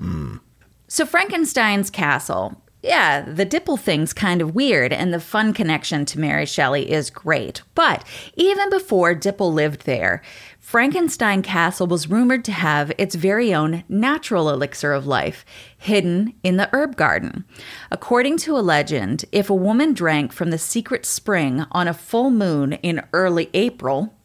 So, 0.89 1.05
Frankenstein's 1.05 1.89
castle. 1.89 2.61
Yeah, 2.84 3.21
the 3.21 3.45
Dippel 3.45 3.78
thing's 3.78 4.13
kind 4.13 4.39
of 4.39 4.53
weird, 4.53 4.93
and 4.93 5.11
the 5.11 5.19
fun 5.19 5.53
connection 5.53 6.05
to 6.05 6.19
Mary 6.19 6.45
Shelley 6.45 6.91
is 6.91 7.09
great. 7.09 7.63
But 7.73 8.05
even 8.36 8.69
before 8.69 9.15
Dippel 9.15 9.51
lived 9.51 9.86
there, 9.86 10.21
Frankenstein 10.59 11.41
Castle 11.41 11.88
was 11.88 12.09
rumored 12.09 12.45
to 12.45 12.51
have 12.51 12.91
its 12.97 13.15
very 13.15 13.53
own 13.53 13.84
natural 13.89 14.49
elixir 14.49 14.93
of 14.93 15.07
life, 15.07 15.43
hidden 15.78 16.34
in 16.43 16.57
the 16.57 16.69
herb 16.71 16.95
garden. 16.97 17.45
According 17.89 18.38
to 18.39 18.57
a 18.57 18.59
legend, 18.59 19.25
if 19.32 19.49
a 19.49 19.55
woman 19.55 19.93
drank 19.93 20.32
from 20.32 20.51
the 20.51 20.57
secret 20.57 21.05
spring 21.05 21.65
on 21.71 21.88
a 21.88 21.93
full 21.93 22.30
moon 22.30 22.73
in 22.73 23.03
early 23.11 23.49
April, 23.53 24.16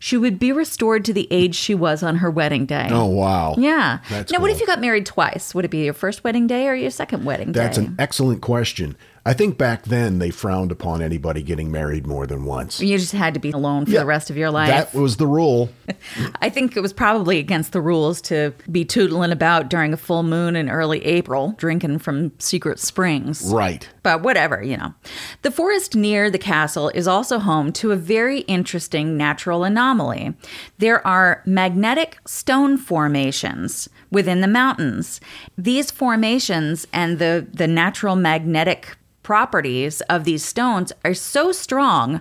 she 0.00 0.16
would 0.16 0.38
be 0.38 0.50
restored 0.50 1.04
to 1.04 1.12
the 1.12 1.28
age 1.30 1.54
she 1.54 1.74
was 1.74 2.02
on 2.02 2.16
her 2.16 2.30
wedding 2.30 2.64
day. 2.64 2.88
Oh, 2.90 3.04
wow. 3.04 3.54
Yeah. 3.58 3.98
That's 4.08 4.32
now, 4.32 4.40
what 4.40 4.50
if 4.50 4.58
you 4.58 4.66
got 4.66 4.80
married 4.80 5.04
twice? 5.04 5.54
Would 5.54 5.66
it 5.66 5.70
be 5.70 5.84
your 5.84 5.92
first 5.92 6.24
wedding 6.24 6.46
day 6.46 6.66
or 6.68 6.74
your 6.74 6.90
second 6.90 7.24
wedding 7.24 7.52
That's 7.52 7.76
day? 7.76 7.82
That's 7.82 7.90
an 7.90 7.96
excellent 7.98 8.40
question. 8.40 8.96
I 9.24 9.34
think 9.34 9.58
back 9.58 9.84
then 9.84 10.18
they 10.18 10.30
frowned 10.30 10.72
upon 10.72 11.02
anybody 11.02 11.42
getting 11.42 11.70
married 11.70 12.06
more 12.06 12.26
than 12.26 12.44
once. 12.44 12.80
you 12.80 12.96
just 12.96 13.12
had 13.12 13.34
to 13.34 13.40
be 13.40 13.50
alone 13.50 13.84
for 13.84 13.92
Yeah, 13.92 14.00
the 14.00 14.06
rest 14.06 14.30
of 14.30 14.36
your 14.36 14.50
life. 14.50 14.68
That 14.68 14.94
was 14.94 15.18
the 15.18 15.26
rule. 15.26 15.68
I 16.40 16.48
think 16.48 16.76
it 16.76 16.80
was 16.80 16.92
probably 16.94 17.38
against 17.38 17.72
the 17.72 17.80
rules 17.82 18.22
to 18.22 18.54
be 18.70 18.84
tootling 18.84 19.30
about 19.30 19.68
during 19.68 19.92
a 19.92 19.98
full 19.98 20.22
moon 20.22 20.56
in 20.56 20.70
early 20.70 21.04
April, 21.04 21.54
drinking 21.58 21.98
from 21.98 22.32
secret 22.38 22.78
springs. 22.78 23.42
Right. 23.52 23.86
But 24.02 24.22
whatever, 24.22 24.62
you 24.62 24.78
know. 24.78 24.94
The 25.42 25.50
forest 25.50 25.94
near 25.94 26.30
the 26.30 26.38
castle 26.38 26.88
is 26.94 27.06
also 27.06 27.38
home 27.38 27.72
to 27.74 27.92
a 27.92 27.96
very 27.96 28.40
interesting 28.40 29.16
natural 29.18 29.64
anomaly. 29.64 30.32
There 30.78 31.06
are 31.06 31.42
magnetic 31.44 32.18
stone 32.26 32.78
formations 32.78 33.88
within 34.10 34.40
the 34.40 34.48
mountains. 34.48 35.20
These 35.58 35.90
formations 35.90 36.86
and 36.92 37.18
the, 37.18 37.46
the 37.52 37.66
natural 37.66 38.16
magnetic 38.16 38.96
properties 39.30 40.00
of 40.10 40.24
these 40.24 40.44
stones 40.44 40.92
are 41.04 41.14
so 41.14 41.52
strong 41.52 42.20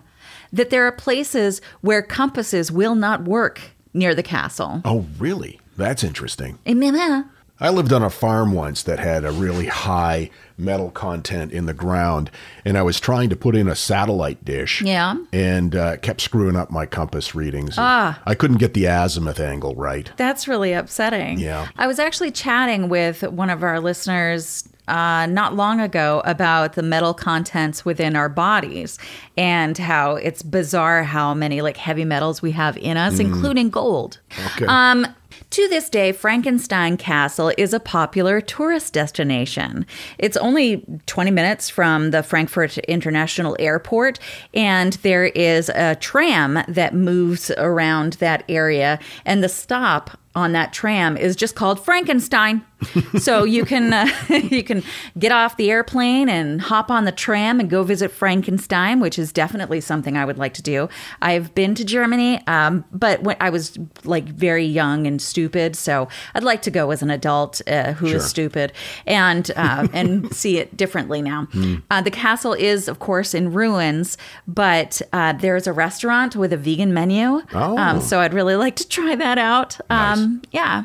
that 0.53 0.69
there 0.69 0.85
are 0.85 0.91
places 0.91 1.59
where 1.81 2.03
compasses 2.03 2.71
will 2.71 2.93
not 2.93 3.23
work 3.23 3.59
near 3.95 4.13
the 4.13 4.21
castle. 4.21 4.79
Oh, 4.85 5.07
really? 5.17 5.59
That's 5.75 6.03
interesting. 6.03 6.59
Yeah. 6.67 7.23
I 7.59 7.69
lived 7.71 7.91
on 7.91 8.03
a 8.03 8.11
farm 8.11 8.53
once 8.53 8.83
that 8.83 8.99
had 8.99 9.25
a 9.25 9.31
really 9.31 9.65
high 9.65 10.29
metal 10.55 10.91
content 10.91 11.51
in 11.51 11.65
the 11.65 11.73
ground, 11.73 12.29
and 12.63 12.77
I 12.77 12.83
was 12.83 12.99
trying 12.99 13.29
to 13.31 13.35
put 13.35 13.55
in 13.55 13.67
a 13.67 13.75
satellite 13.75 14.45
dish. 14.45 14.83
Yeah. 14.83 15.15
And 15.33 15.75
uh, 15.75 15.97
kept 15.97 16.21
screwing 16.21 16.55
up 16.55 16.69
my 16.69 16.85
compass 16.85 17.33
readings. 17.33 17.73
Ah. 17.79 18.21
I 18.27 18.35
couldn't 18.35 18.57
get 18.57 18.75
the 18.75 18.85
azimuth 18.85 19.39
angle 19.39 19.73
right. 19.73 20.11
That's 20.15 20.47
really 20.47 20.73
upsetting. 20.73 21.39
Yeah. 21.39 21.69
I 21.75 21.87
was 21.87 21.97
actually 21.97 22.29
chatting 22.29 22.87
with 22.87 23.23
one 23.23 23.49
of 23.49 23.63
our 23.63 23.79
listeners 23.79 24.69
uh, 24.89 25.25
not 25.27 25.55
long 25.55 25.79
ago 25.79 26.21
about 26.25 26.73
the 26.73 26.83
metal 26.83 27.13
contents 27.13 27.85
within 27.85 28.15
our 28.15 28.29
bodies 28.29 28.97
and 29.37 29.77
how 29.77 30.15
it's 30.15 30.43
bizarre 30.43 31.03
how 31.03 31.33
many 31.33 31.61
like 31.61 31.77
heavy 31.77 32.05
metals 32.05 32.41
we 32.41 32.51
have 32.51 32.77
in 32.77 32.97
us, 32.97 33.19
including 33.19 33.69
gold. 33.69 34.19
Okay. 34.55 34.65
Um, 34.65 35.05
to 35.51 35.67
this 35.67 35.89
day, 35.89 36.11
Frankenstein 36.11 36.95
Castle 36.95 37.51
is 37.57 37.73
a 37.73 37.79
popular 37.79 38.39
tourist 38.39 38.93
destination. 38.93 39.85
It's 40.19 40.37
only 40.37 40.85
20 41.07 41.31
minutes 41.31 41.69
from 41.69 42.11
the 42.11 42.21
Frankfurt 42.21 42.77
International 42.79 43.55
Airport, 43.57 44.19
and 44.53 44.93
there 45.01 45.25
is 45.25 45.69
a 45.69 45.95
tram 45.95 46.59
that 46.67 46.93
moves 46.93 47.49
around 47.57 48.13
that 48.13 48.43
area, 48.47 48.99
and 49.25 49.43
the 49.43 49.49
stop 49.49 50.19
on 50.35 50.51
that 50.53 50.71
tram 50.73 51.17
is 51.17 51.35
just 51.35 51.55
called 51.55 51.83
Frankenstein. 51.83 52.63
so 53.19 53.43
you 53.43 53.65
can 53.65 53.91
uh, 53.91 54.07
you 54.29 54.63
can 54.63 54.81
get 55.17 55.33
off 55.33 55.57
the 55.57 55.69
airplane 55.69 56.29
and 56.29 56.61
hop 56.61 56.89
on 56.89 57.03
the 57.03 57.11
tram 57.11 57.59
and 57.59 57.69
go 57.69 57.83
visit 57.83 58.09
Frankenstein, 58.09 59.01
which 59.01 59.19
is 59.19 59.33
definitely 59.33 59.81
something 59.81 60.15
I 60.15 60.23
would 60.23 60.37
like 60.37 60.53
to 60.53 60.61
do. 60.61 60.87
I've 61.21 61.53
been 61.53 61.75
to 61.75 61.83
Germany, 61.83 62.41
um, 62.47 62.85
but 62.93 63.21
when 63.21 63.35
I 63.41 63.49
was 63.49 63.77
like 64.05 64.23
very 64.29 64.63
young 64.63 65.07
and 65.07 65.21
stupid, 65.21 65.75
so 65.75 66.07
I'd 66.33 66.43
like 66.43 66.61
to 66.61 66.71
go 66.71 66.91
as 66.91 67.01
an 67.01 67.09
adult 67.09 67.61
uh, 67.67 67.91
who 67.93 68.05
is 68.05 68.11
Sure. 68.11 68.19
stupid 68.21 68.71
and 69.05 69.51
uh, 69.57 69.89
and 69.93 70.33
see 70.33 70.57
it 70.57 70.77
differently 70.77 71.21
now. 71.21 71.47
Uh, 71.91 72.01
the 72.01 72.11
castle 72.11 72.53
is, 72.53 72.87
of 72.87 72.99
course, 72.99 73.33
in 73.33 73.51
ruins, 73.51 74.17
but 74.47 75.01
uh, 75.11 75.33
there's 75.33 75.67
a 75.67 75.73
restaurant 75.73 76.37
with 76.37 76.53
a 76.53 76.57
vegan 76.57 76.93
menu. 76.93 77.41
Oh. 77.53 77.77
Um, 77.77 77.99
so 77.99 78.21
I'd 78.21 78.33
really 78.33 78.55
like 78.55 78.77
to 78.77 78.87
try 78.87 79.15
that 79.15 79.37
out. 79.37 79.77
Um, 79.89 80.18
yeah, 80.51 80.83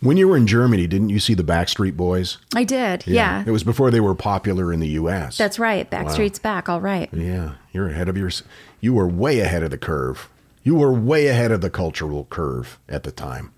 When 0.00 0.16
you 0.16 0.28
were 0.28 0.36
in 0.36 0.46
Germany, 0.46 0.86
didn't 0.86 1.10
you 1.10 1.20
see 1.20 1.34
the 1.34 1.44
Backstreet 1.44 1.96
Boys? 1.96 2.38
I 2.54 2.64
did. 2.64 3.06
Yeah. 3.06 3.44
It 3.46 3.50
was 3.52 3.62
before 3.64 3.90
they 3.90 4.00
were 4.00 4.14
popular 4.14 4.72
in 4.72 4.80
the 4.80 4.88
U.S. 4.90 5.38
That's 5.38 5.58
right. 5.58 5.88
Backstreet's 5.90 6.38
back. 6.38 6.68
All 6.68 6.80
right. 6.80 7.08
Yeah, 7.12 7.54
you're 7.72 7.88
ahead 7.88 8.08
of 8.08 8.16
your. 8.16 8.30
You 8.80 8.94
were 8.94 9.06
way 9.06 9.40
ahead 9.40 9.62
of 9.62 9.70
the 9.70 9.78
curve. 9.78 10.28
You 10.64 10.74
were 10.76 10.92
way 10.92 11.26
ahead 11.28 11.50
of 11.52 11.60
the 11.60 11.70
cultural 11.70 12.24
curve 12.30 12.78
at 12.88 13.02
the 13.04 13.12
time. 13.12 13.52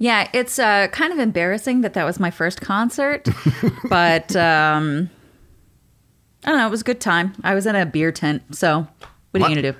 Yeah, 0.00 0.28
it's 0.32 0.58
uh, 0.60 0.86
kind 0.92 1.12
of 1.12 1.18
embarrassing 1.18 1.80
that 1.80 1.94
that 1.94 2.04
was 2.04 2.20
my 2.20 2.30
first 2.30 2.60
concert, 2.60 3.28
but 3.88 4.36
um, 4.36 5.10
I 6.44 6.50
don't 6.50 6.58
know. 6.58 6.66
It 6.68 6.70
was 6.70 6.82
a 6.82 6.84
good 6.84 7.00
time. 7.00 7.34
I 7.42 7.54
was 7.56 7.66
in 7.66 7.74
a 7.74 7.84
beer 7.84 8.12
tent, 8.12 8.42
so 8.54 8.86
what 9.32 9.40
are 9.40 9.40
What? 9.40 9.50
you 9.50 9.56
gonna 9.56 9.72
do? 9.72 9.78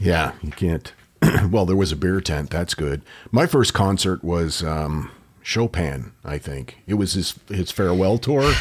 Yeah, 0.00 0.32
you 0.42 0.50
can't. 0.50 0.92
well, 1.50 1.66
there 1.66 1.76
was 1.76 1.92
a 1.92 1.96
beer 1.96 2.20
tent. 2.20 2.50
That's 2.50 2.74
good. 2.74 3.02
My 3.30 3.46
first 3.46 3.74
concert 3.74 4.22
was 4.24 4.62
um, 4.62 5.10
Chopin. 5.42 6.12
I 6.24 6.38
think 6.38 6.78
it 6.86 6.94
was 6.94 7.14
his 7.14 7.38
his 7.48 7.70
farewell 7.70 8.18
tour. 8.18 8.52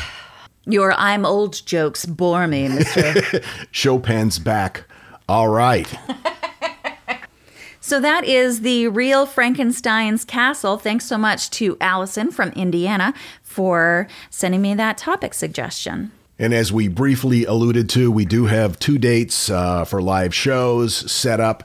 Your 0.66 0.93
"I'm 0.93 1.26
old" 1.26 1.66
jokes 1.66 2.05
bore 2.05 2.47
me, 2.47 2.68
Mister. 2.68 3.41
Chopin's 3.72 4.39
back. 4.39 4.84
All 5.28 5.49
right. 5.49 5.93
so 7.82 7.99
that 7.99 8.26
is 8.26 8.61
the 8.61 8.88
real 8.89 9.26
Frankenstein's 9.26 10.26
castle. 10.26 10.78
Thanks 10.78 11.05
so 11.05 11.18
much 11.18 11.49
to 11.51 11.78
Allison 11.80 12.32
from 12.32 12.49
Indiana 12.49 13.14
for 13.41 14.07
sending 14.30 14.61
me 14.61 14.74
that 14.76 14.97
topic 14.97 15.34
suggestion. 15.34 16.11
And 16.39 16.53
as 16.53 16.74
we 16.74 16.88
briefly 16.88 17.45
alluded 17.45 17.89
to, 17.91 18.11
we 18.11 18.26
do 18.26 18.45
have 18.45 18.80
two 18.80 18.97
dates 18.97 19.49
uh, 19.49 19.86
for 19.86 20.01
live 20.01 20.34
shows 20.34 21.09
set 21.11 21.39
up. 21.39 21.64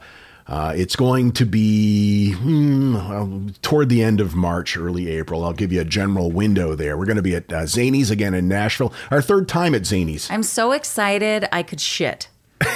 Uh, 0.48 0.72
it's 0.74 0.96
going 0.96 1.30
to 1.32 1.44
be 1.44 2.32
hmm, 2.32 3.48
toward 3.60 3.90
the 3.90 4.02
end 4.02 4.18
of 4.20 4.34
March, 4.34 4.76
early 4.76 5.08
April. 5.08 5.44
I'll 5.44 5.52
give 5.52 5.72
you 5.72 5.82
a 5.82 5.84
general 5.84 6.32
window 6.32 6.74
there. 6.74 6.96
We're 6.96 7.04
going 7.04 7.16
to 7.16 7.22
be 7.22 7.36
at 7.36 7.52
uh, 7.52 7.66
Zany's 7.66 8.10
again 8.10 8.32
in 8.32 8.48
Nashville. 8.48 8.92
Our 9.10 9.20
third 9.20 9.46
time 9.46 9.74
at 9.74 9.84
Zany's. 9.84 10.30
I'm 10.30 10.42
so 10.42 10.72
excited 10.72 11.46
I 11.52 11.62
could 11.62 11.80
shit. 11.80 12.28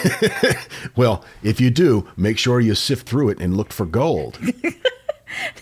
Well, 0.95 1.25
if 1.43 1.61
you 1.61 1.71
do, 1.71 2.07
make 2.17 2.39
sure 2.39 2.61
you 2.61 2.75
sift 2.75 3.09
through 3.09 3.31
it 3.31 3.41
and 3.41 3.57
look 3.57 3.73
for 3.73 3.87
gold. 3.87 4.39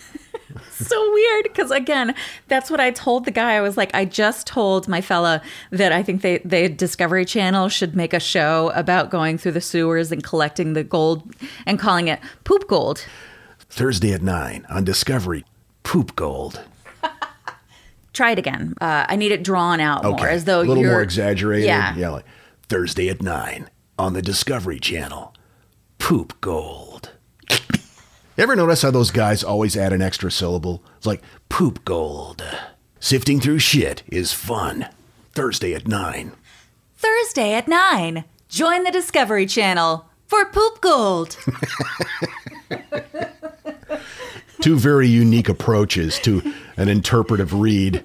so 0.87 1.13
weird 1.13 1.43
because 1.43 1.71
again 1.71 2.13
that's 2.47 2.69
what 2.69 2.79
i 2.79 2.91
told 2.91 3.25
the 3.25 3.31
guy 3.31 3.53
i 3.53 3.61
was 3.61 3.77
like 3.77 3.93
i 3.93 4.05
just 4.05 4.47
told 4.47 4.87
my 4.87 5.01
fella 5.01 5.41
that 5.71 5.91
i 5.91 6.01
think 6.03 6.21
they 6.21 6.39
they 6.39 6.67
discovery 6.67 7.25
channel 7.25 7.69
should 7.69 7.95
make 7.95 8.13
a 8.13 8.19
show 8.19 8.71
about 8.75 9.09
going 9.09 9.37
through 9.37 9.51
the 9.53 9.61
sewers 9.61 10.11
and 10.11 10.23
collecting 10.23 10.73
the 10.73 10.83
gold 10.83 11.23
and 11.65 11.79
calling 11.79 12.07
it 12.07 12.19
poop 12.43 12.67
gold 12.67 13.05
Thursday 13.73 14.11
at 14.11 14.21
9 14.21 14.65
on 14.69 14.83
Discovery. 14.83 15.45
Poop 15.83 16.13
gold. 16.17 16.59
try 18.13 18.31
it 18.31 18.37
again 18.37 18.73
uh, 18.81 19.05
i 19.07 19.15
need 19.15 19.31
it 19.31 19.43
drawn 19.43 19.79
out 19.79 20.03
more 20.03 20.27
as 20.27 20.43
though 20.43 20.59
a 20.59 20.63
little 20.63 20.83
more 20.83 21.01
exaggerated. 21.01 21.67
yeah, 21.67 21.95
Yeah. 21.95 22.09
Like, 22.09 22.25
Thursday 22.67 23.07
at 23.09 23.21
9 23.21 23.69
on 23.97 24.13
the 24.13 24.21
Discovery 24.21 24.79
Channel. 24.79 25.33
Poop 25.99 26.39
gold. 26.41 26.90
Ever 28.41 28.55
notice 28.55 28.81
how 28.81 28.89
those 28.89 29.11
guys 29.11 29.43
always 29.43 29.77
add 29.77 29.93
an 29.93 30.01
extra 30.01 30.31
syllable? 30.31 30.83
It's 30.97 31.05
like 31.05 31.21
poop 31.47 31.85
gold. 31.85 32.43
Sifting 32.99 33.39
through 33.39 33.59
shit 33.59 34.01
is 34.07 34.33
fun. 34.33 34.87
Thursday 35.33 35.75
at 35.75 35.87
9. 35.87 36.31
thursday 36.95 37.53
at 37.53 37.67
9 37.67 38.23
join 38.49 38.83
the 38.83 38.89
discovery 38.89 39.45
channel 39.45 40.07
for 40.25 40.43
poop 40.45 40.81
gold 40.81 41.37
Two 44.61 44.75
very 44.75 45.07
unique 45.07 45.47
approaches 45.47 46.17
to 46.21 46.41
an 46.77 46.87
interpretive 46.87 47.53
read. 47.53 48.03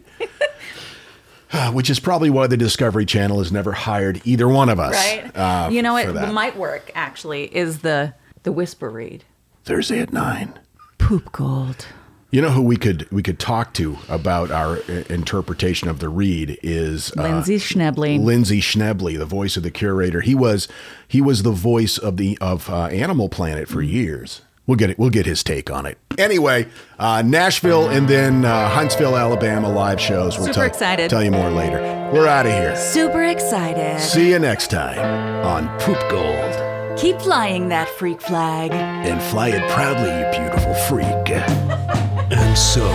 Which 1.72 1.88
is 1.88 1.98
probably 1.98 2.28
why 2.28 2.46
the 2.46 2.58
Discovery 2.58 3.06
Channel 3.06 3.38
has 3.38 3.50
never 3.50 3.72
hired 3.72 4.20
either 4.26 4.46
one 4.46 4.68
of 4.68 4.78
us. 4.78 4.92
right 4.92 5.34
uh, 5.34 5.70
you 5.72 5.80
know 5.80 5.94
what 5.94 6.34
might 6.34 6.58
work 6.58 6.90
actually 6.94 7.44
is 7.56 7.78
the 7.78 8.12
the 8.42 8.52
whisper 8.52 8.90
read 8.90 9.24
Thursday 9.66 9.98
at 9.98 10.12
9. 10.12 10.58
poop 10.98 11.32
gold 11.32 11.86
You 12.30 12.40
know 12.40 12.50
who 12.50 12.62
we 12.62 12.76
could 12.76 13.10
we 13.10 13.20
could 13.22 13.38
talk 13.40 13.74
to 13.74 13.98
about 14.08 14.50
our 14.52 14.76
uh, 14.88 15.02
interpretation 15.10 15.88
of 15.88 15.98
the 15.98 16.08
read 16.08 16.56
is 16.62 17.12
uh, 17.18 17.22
lindsay 17.22 17.58
schnebley 17.58 18.22
Lindsay 18.22 18.60
Schnebley, 18.60 19.18
the 19.18 19.26
voice 19.26 19.56
of 19.56 19.62
the 19.64 19.70
curator. 19.72 20.20
He 20.20 20.34
was 20.36 20.68
he 21.08 21.20
was 21.20 21.42
the 21.42 21.50
voice 21.52 21.98
of 21.98 22.16
the 22.16 22.38
of 22.40 22.70
uh, 22.70 22.86
Animal 22.86 23.28
Planet 23.28 23.68
for 23.68 23.82
years. 23.82 24.42
We'll 24.68 24.76
get 24.76 24.90
it. 24.90 24.98
We'll 24.98 25.10
get 25.10 25.26
his 25.26 25.44
take 25.44 25.70
on 25.70 25.86
it. 25.86 25.96
Anyway, 26.18 26.66
uh, 26.98 27.22
Nashville 27.24 27.88
and 27.88 28.08
then 28.08 28.44
uh, 28.44 28.68
Huntsville, 28.68 29.16
Alabama 29.16 29.68
live 29.70 30.00
shows. 30.00 30.36
We'll 30.36 30.46
Super 30.46 30.54
tell, 30.54 30.64
excited. 30.64 31.08
Tell 31.10 31.22
you 31.22 31.30
more 31.30 31.50
later. 31.50 31.78
We're 32.12 32.26
out 32.26 32.46
of 32.46 32.52
here. 32.52 32.74
super 32.76 33.22
excited 33.24 34.00
See 34.00 34.30
you 34.30 34.38
next 34.40 34.70
time 34.70 34.98
on 35.44 35.68
Poop 35.80 36.00
Gold. 36.10 36.65
Keep 36.96 37.20
flying 37.20 37.68
that 37.68 37.88
freak 37.90 38.22
flag. 38.22 38.72
And 38.72 39.22
fly 39.30 39.48
it 39.48 39.70
proudly, 39.70 40.08
you 40.08 40.30
beautiful 40.32 40.74
freak. 40.88 41.28
And 42.32 42.56
so, 42.56 42.86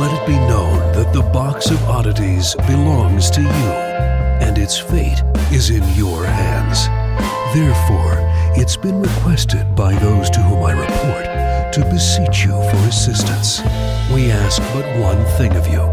let 0.00 0.12
it 0.12 0.26
be 0.26 0.32
known 0.48 0.78
that 0.94 1.12
the 1.12 1.20
box 1.20 1.70
of 1.70 1.82
oddities 1.84 2.54
belongs 2.66 3.30
to 3.32 3.42
you, 3.42 3.70
and 4.40 4.56
its 4.56 4.78
fate 4.78 5.22
is 5.52 5.68
in 5.68 5.82
your 5.94 6.24
hands. 6.24 6.86
Therefore, 7.54 8.16
it's 8.56 8.78
been 8.78 9.02
requested 9.02 9.76
by 9.76 9.94
those 9.96 10.30
to 10.30 10.40
whom 10.40 10.64
I 10.64 10.72
report 10.72 11.24
to 11.74 11.84
beseech 11.92 12.44
you 12.44 12.52
for 12.52 12.76
assistance. 12.88 13.60
We 14.10 14.30
ask 14.30 14.62
but 14.72 14.86
one 14.98 15.22
thing 15.36 15.52
of 15.54 15.66
you 15.66 15.84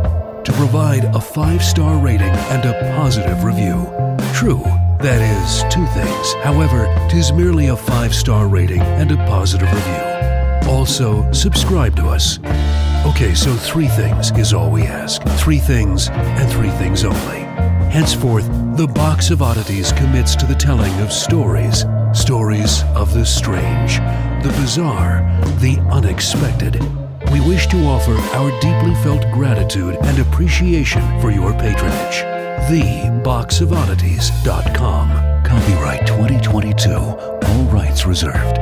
to 0.44 0.54
provide 0.54 1.04
a 1.14 1.20
five 1.20 1.62
star 1.62 1.98
rating 1.98 2.36
and 2.50 2.64
a 2.66 2.96
positive 2.96 3.44
review. 3.44 3.88
True, 4.34 4.64
that 5.02 5.22
is, 5.22 5.64
two 5.74 5.86
things. 5.88 6.34
However, 6.44 6.86
tis 7.10 7.32
merely 7.32 7.68
a 7.68 7.76
five 7.76 8.14
star 8.14 8.48
rating 8.48 8.82
and 8.82 9.12
a 9.12 9.18
positive 9.28 9.72
review. 9.72 10.70
Also, 10.72 11.30
subscribe 11.32 11.96
to 11.96 12.08
us. 12.08 12.40
Okay, 13.06 13.34
so 13.34 13.54
three 13.56 13.88
things 13.88 14.32
is 14.38 14.54
all 14.54 14.70
we 14.70 14.84
ask. 14.84 15.24
Three 15.40 15.58
things 15.58 16.10
and 16.10 16.52
three 16.52 16.70
things 16.72 17.04
only. 17.04 17.40
Henceforth, 17.92 18.48
the 18.78 18.88
Box 18.88 19.32
of 19.32 19.42
Oddities 19.42 19.92
commits 19.92 20.36
to 20.36 20.46
the 20.46 20.56
telling 20.56 20.94
of 21.02 21.12
stories. 21.12 21.86
Stories 22.14 22.84
of 22.96 23.14
the 23.14 23.26
strange, 23.26 23.98
the 24.44 24.54
bizarre, 24.62 25.22
the 25.60 25.80
unexpected. 25.92 26.80
We 27.32 27.42
wish 27.42 27.68
to 27.68 27.86
offer 27.86 28.14
our 28.36 28.52
deeply 28.62 28.94
felt 29.04 29.24
gratitude 29.34 29.98
and 30.04 30.20
appreciation 30.20 31.02
for 31.22 31.32
your 31.32 31.54
patronage. 31.54 32.41
TheBoxOfOddities.com. 32.60 35.44
Copyright 35.44 36.08
2022. 36.08 36.92
All 36.94 37.64
rights 37.66 38.06
reserved. 38.06 38.58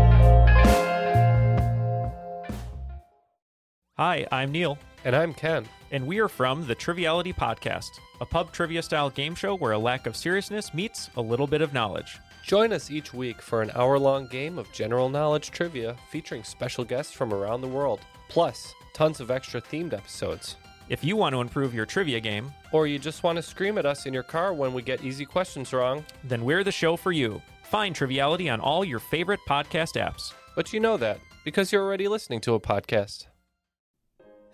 Hi, 3.97 4.25
I'm 4.31 4.51
Neil. 4.51 4.77
And 5.05 5.15
I'm 5.15 5.33
Ken. 5.33 5.65
And 5.91 6.05
we 6.07 6.19
are 6.19 6.27
from 6.27 6.67
the 6.67 6.75
Triviality 6.75 7.33
Podcast, 7.33 7.89
a 8.21 8.25
pub 8.25 8.51
trivia 8.51 8.81
style 8.81 9.09
game 9.09 9.35
show 9.35 9.55
where 9.55 9.71
a 9.73 9.79
lack 9.79 10.07
of 10.07 10.15
seriousness 10.15 10.73
meets 10.73 11.09
a 11.17 11.21
little 11.21 11.47
bit 11.47 11.61
of 11.61 11.73
knowledge. 11.73 12.19
Join 12.45 12.73
us 12.73 12.91
each 12.91 13.13
week 13.13 13.41
for 13.41 13.61
an 13.61 13.71
hour 13.75 13.97
long 13.99 14.27
game 14.27 14.57
of 14.57 14.71
general 14.71 15.09
knowledge 15.09 15.51
trivia 15.51 15.95
featuring 16.11 16.43
special 16.43 16.83
guests 16.83 17.13
from 17.13 17.33
around 17.33 17.61
the 17.61 17.67
world, 17.67 18.01
plus 18.27 18.73
tons 18.93 19.19
of 19.19 19.31
extra 19.31 19.61
themed 19.61 19.93
episodes. 19.93 20.55
If 20.89 21.03
you 21.03 21.15
want 21.15 21.33
to 21.35 21.41
improve 21.41 21.75
your 21.75 21.85
trivia 21.85 22.19
game, 22.19 22.51
or 22.71 22.87
you 22.87 22.97
just 22.97 23.21
want 23.21 23.35
to 23.35 23.43
scream 23.43 23.77
at 23.77 23.85
us 23.85 24.07
in 24.07 24.13
your 24.13 24.23
car 24.23 24.53
when 24.53 24.73
we 24.73 24.81
get 24.81 25.03
easy 25.03 25.23
questions 25.23 25.71
wrong, 25.71 26.03
then 26.23 26.43
we're 26.43 26.63
the 26.63 26.71
show 26.71 26.97
for 26.97 27.11
you. 27.11 27.39
Find 27.61 27.95
Triviality 27.95 28.49
on 28.49 28.59
all 28.59 28.83
your 28.83 28.97
favorite 28.97 29.39
podcast 29.47 30.01
apps. 30.03 30.33
But 30.55 30.73
you 30.73 30.79
know 30.79 30.97
that 30.97 31.19
because 31.45 31.71
you're 31.71 31.83
already 31.83 32.07
listening 32.07 32.41
to 32.41 32.55
a 32.55 32.59
podcast. 32.59 33.27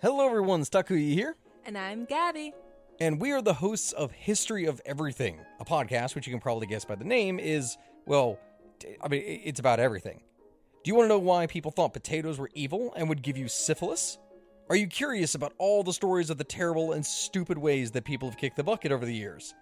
Hello, 0.02 0.26
everyone. 0.26 0.60
Stakuyi 0.60 1.14
here. 1.14 1.36
And 1.64 1.78
I'm 1.78 2.04
Gabby. 2.04 2.52
And 3.00 3.18
we 3.18 3.32
are 3.32 3.40
the 3.40 3.54
hosts 3.54 3.92
of 3.92 4.12
History 4.12 4.66
of 4.66 4.82
Everything, 4.84 5.40
a 5.58 5.64
podcast 5.64 6.14
which 6.14 6.26
you 6.26 6.34
can 6.34 6.40
probably 6.40 6.66
guess 6.66 6.84
by 6.84 6.96
the 6.96 7.04
name 7.04 7.38
is, 7.38 7.78
well, 8.04 8.38
I 9.00 9.08
mean, 9.08 9.22
it's 9.24 9.58
about 9.58 9.80
everything. 9.80 10.20
Do 10.84 10.90
you 10.90 10.96
want 10.96 11.06
to 11.06 11.08
know 11.08 11.18
why 11.18 11.46
people 11.46 11.70
thought 11.70 11.94
potatoes 11.94 12.38
were 12.38 12.50
evil 12.52 12.92
and 12.94 13.08
would 13.08 13.22
give 13.22 13.38
you 13.38 13.48
syphilis? 13.48 14.18
Are 14.68 14.74
you 14.74 14.88
curious 14.88 15.36
about 15.36 15.52
all 15.58 15.84
the 15.84 15.92
stories 15.92 16.28
of 16.28 16.38
the 16.38 16.44
terrible 16.44 16.90
and 16.90 17.06
stupid 17.06 17.56
ways 17.56 17.92
that 17.92 18.02
people 18.04 18.28
have 18.28 18.36
kicked 18.36 18.56
the 18.56 18.64
bucket 18.64 18.90
over 18.90 19.06
the 19.06 19.14
years? 19.14 19.54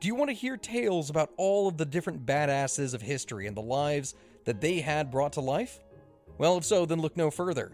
Do 0.00 0.08
you 0.08 0.14
want 0.14 0.30
to 0.30 0.34
hear 0.34 0.56
tales 0.56 1.10
about 1.10 1.32
all 1.36 1.68
of 1.68 1.76
the 1.76 1.84
different 1.84 2.24
badasses 2.24 2.94
of 2.94 3.02
history 3.02 3.46
and 3.46 3.54
the 3.54 3.60
lives 3.60 4.14
that 4.46 4.62
they 4.62 4.80
had 4.80 5.10
brought 5.10 5.34
to 5.34 5.42
life? 5.42 5.80
Well, 6.38 6.56
if 6.56 6.64
so, 6.64 6.86
then 6.86 7.02
look 7.02 7.14
no 7.14 7.30
further. 7.30 7.72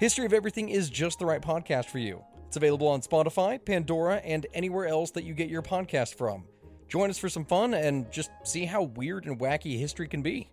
History 0.00 0.26
of 0.26 0.32
Everything 0.32 0.68
is 0.68 0.90
just 0.90 1.20
the 1.20 1.26
right 1.26 1.40
podcast 1.40 1.84
for 1.84 2.00
you. 2.00 2.24
It's 2.48 2.56
available 2.56 2.88
on 2.88 3.02
Spotify, 3.02 3.64
Pandora, 3.64 4.16
and 4.16 4.48
anywhere 4.52 4.88
else 4.88 5.12
that 5.12 5.22
you 5.22 5.32
get 5.32 5.48
your 5.48 5.62
podcast 5.62 6.16
from. 6.16 6.42
Join 6.88 7.08
us 7.08 7.18
for 7.18 7.28
some 7.28 7.44
fun 7.44 7.72
and 7.72 8.10
just 8.10 8.30
see 8.42 8.64
how 8.64 8.82
weird 8.82 9.26
and 9.26 9.38
wacky 9.38 9.78
history 9.78 10.08
can 10.08 10.22
be. 10.22 10.50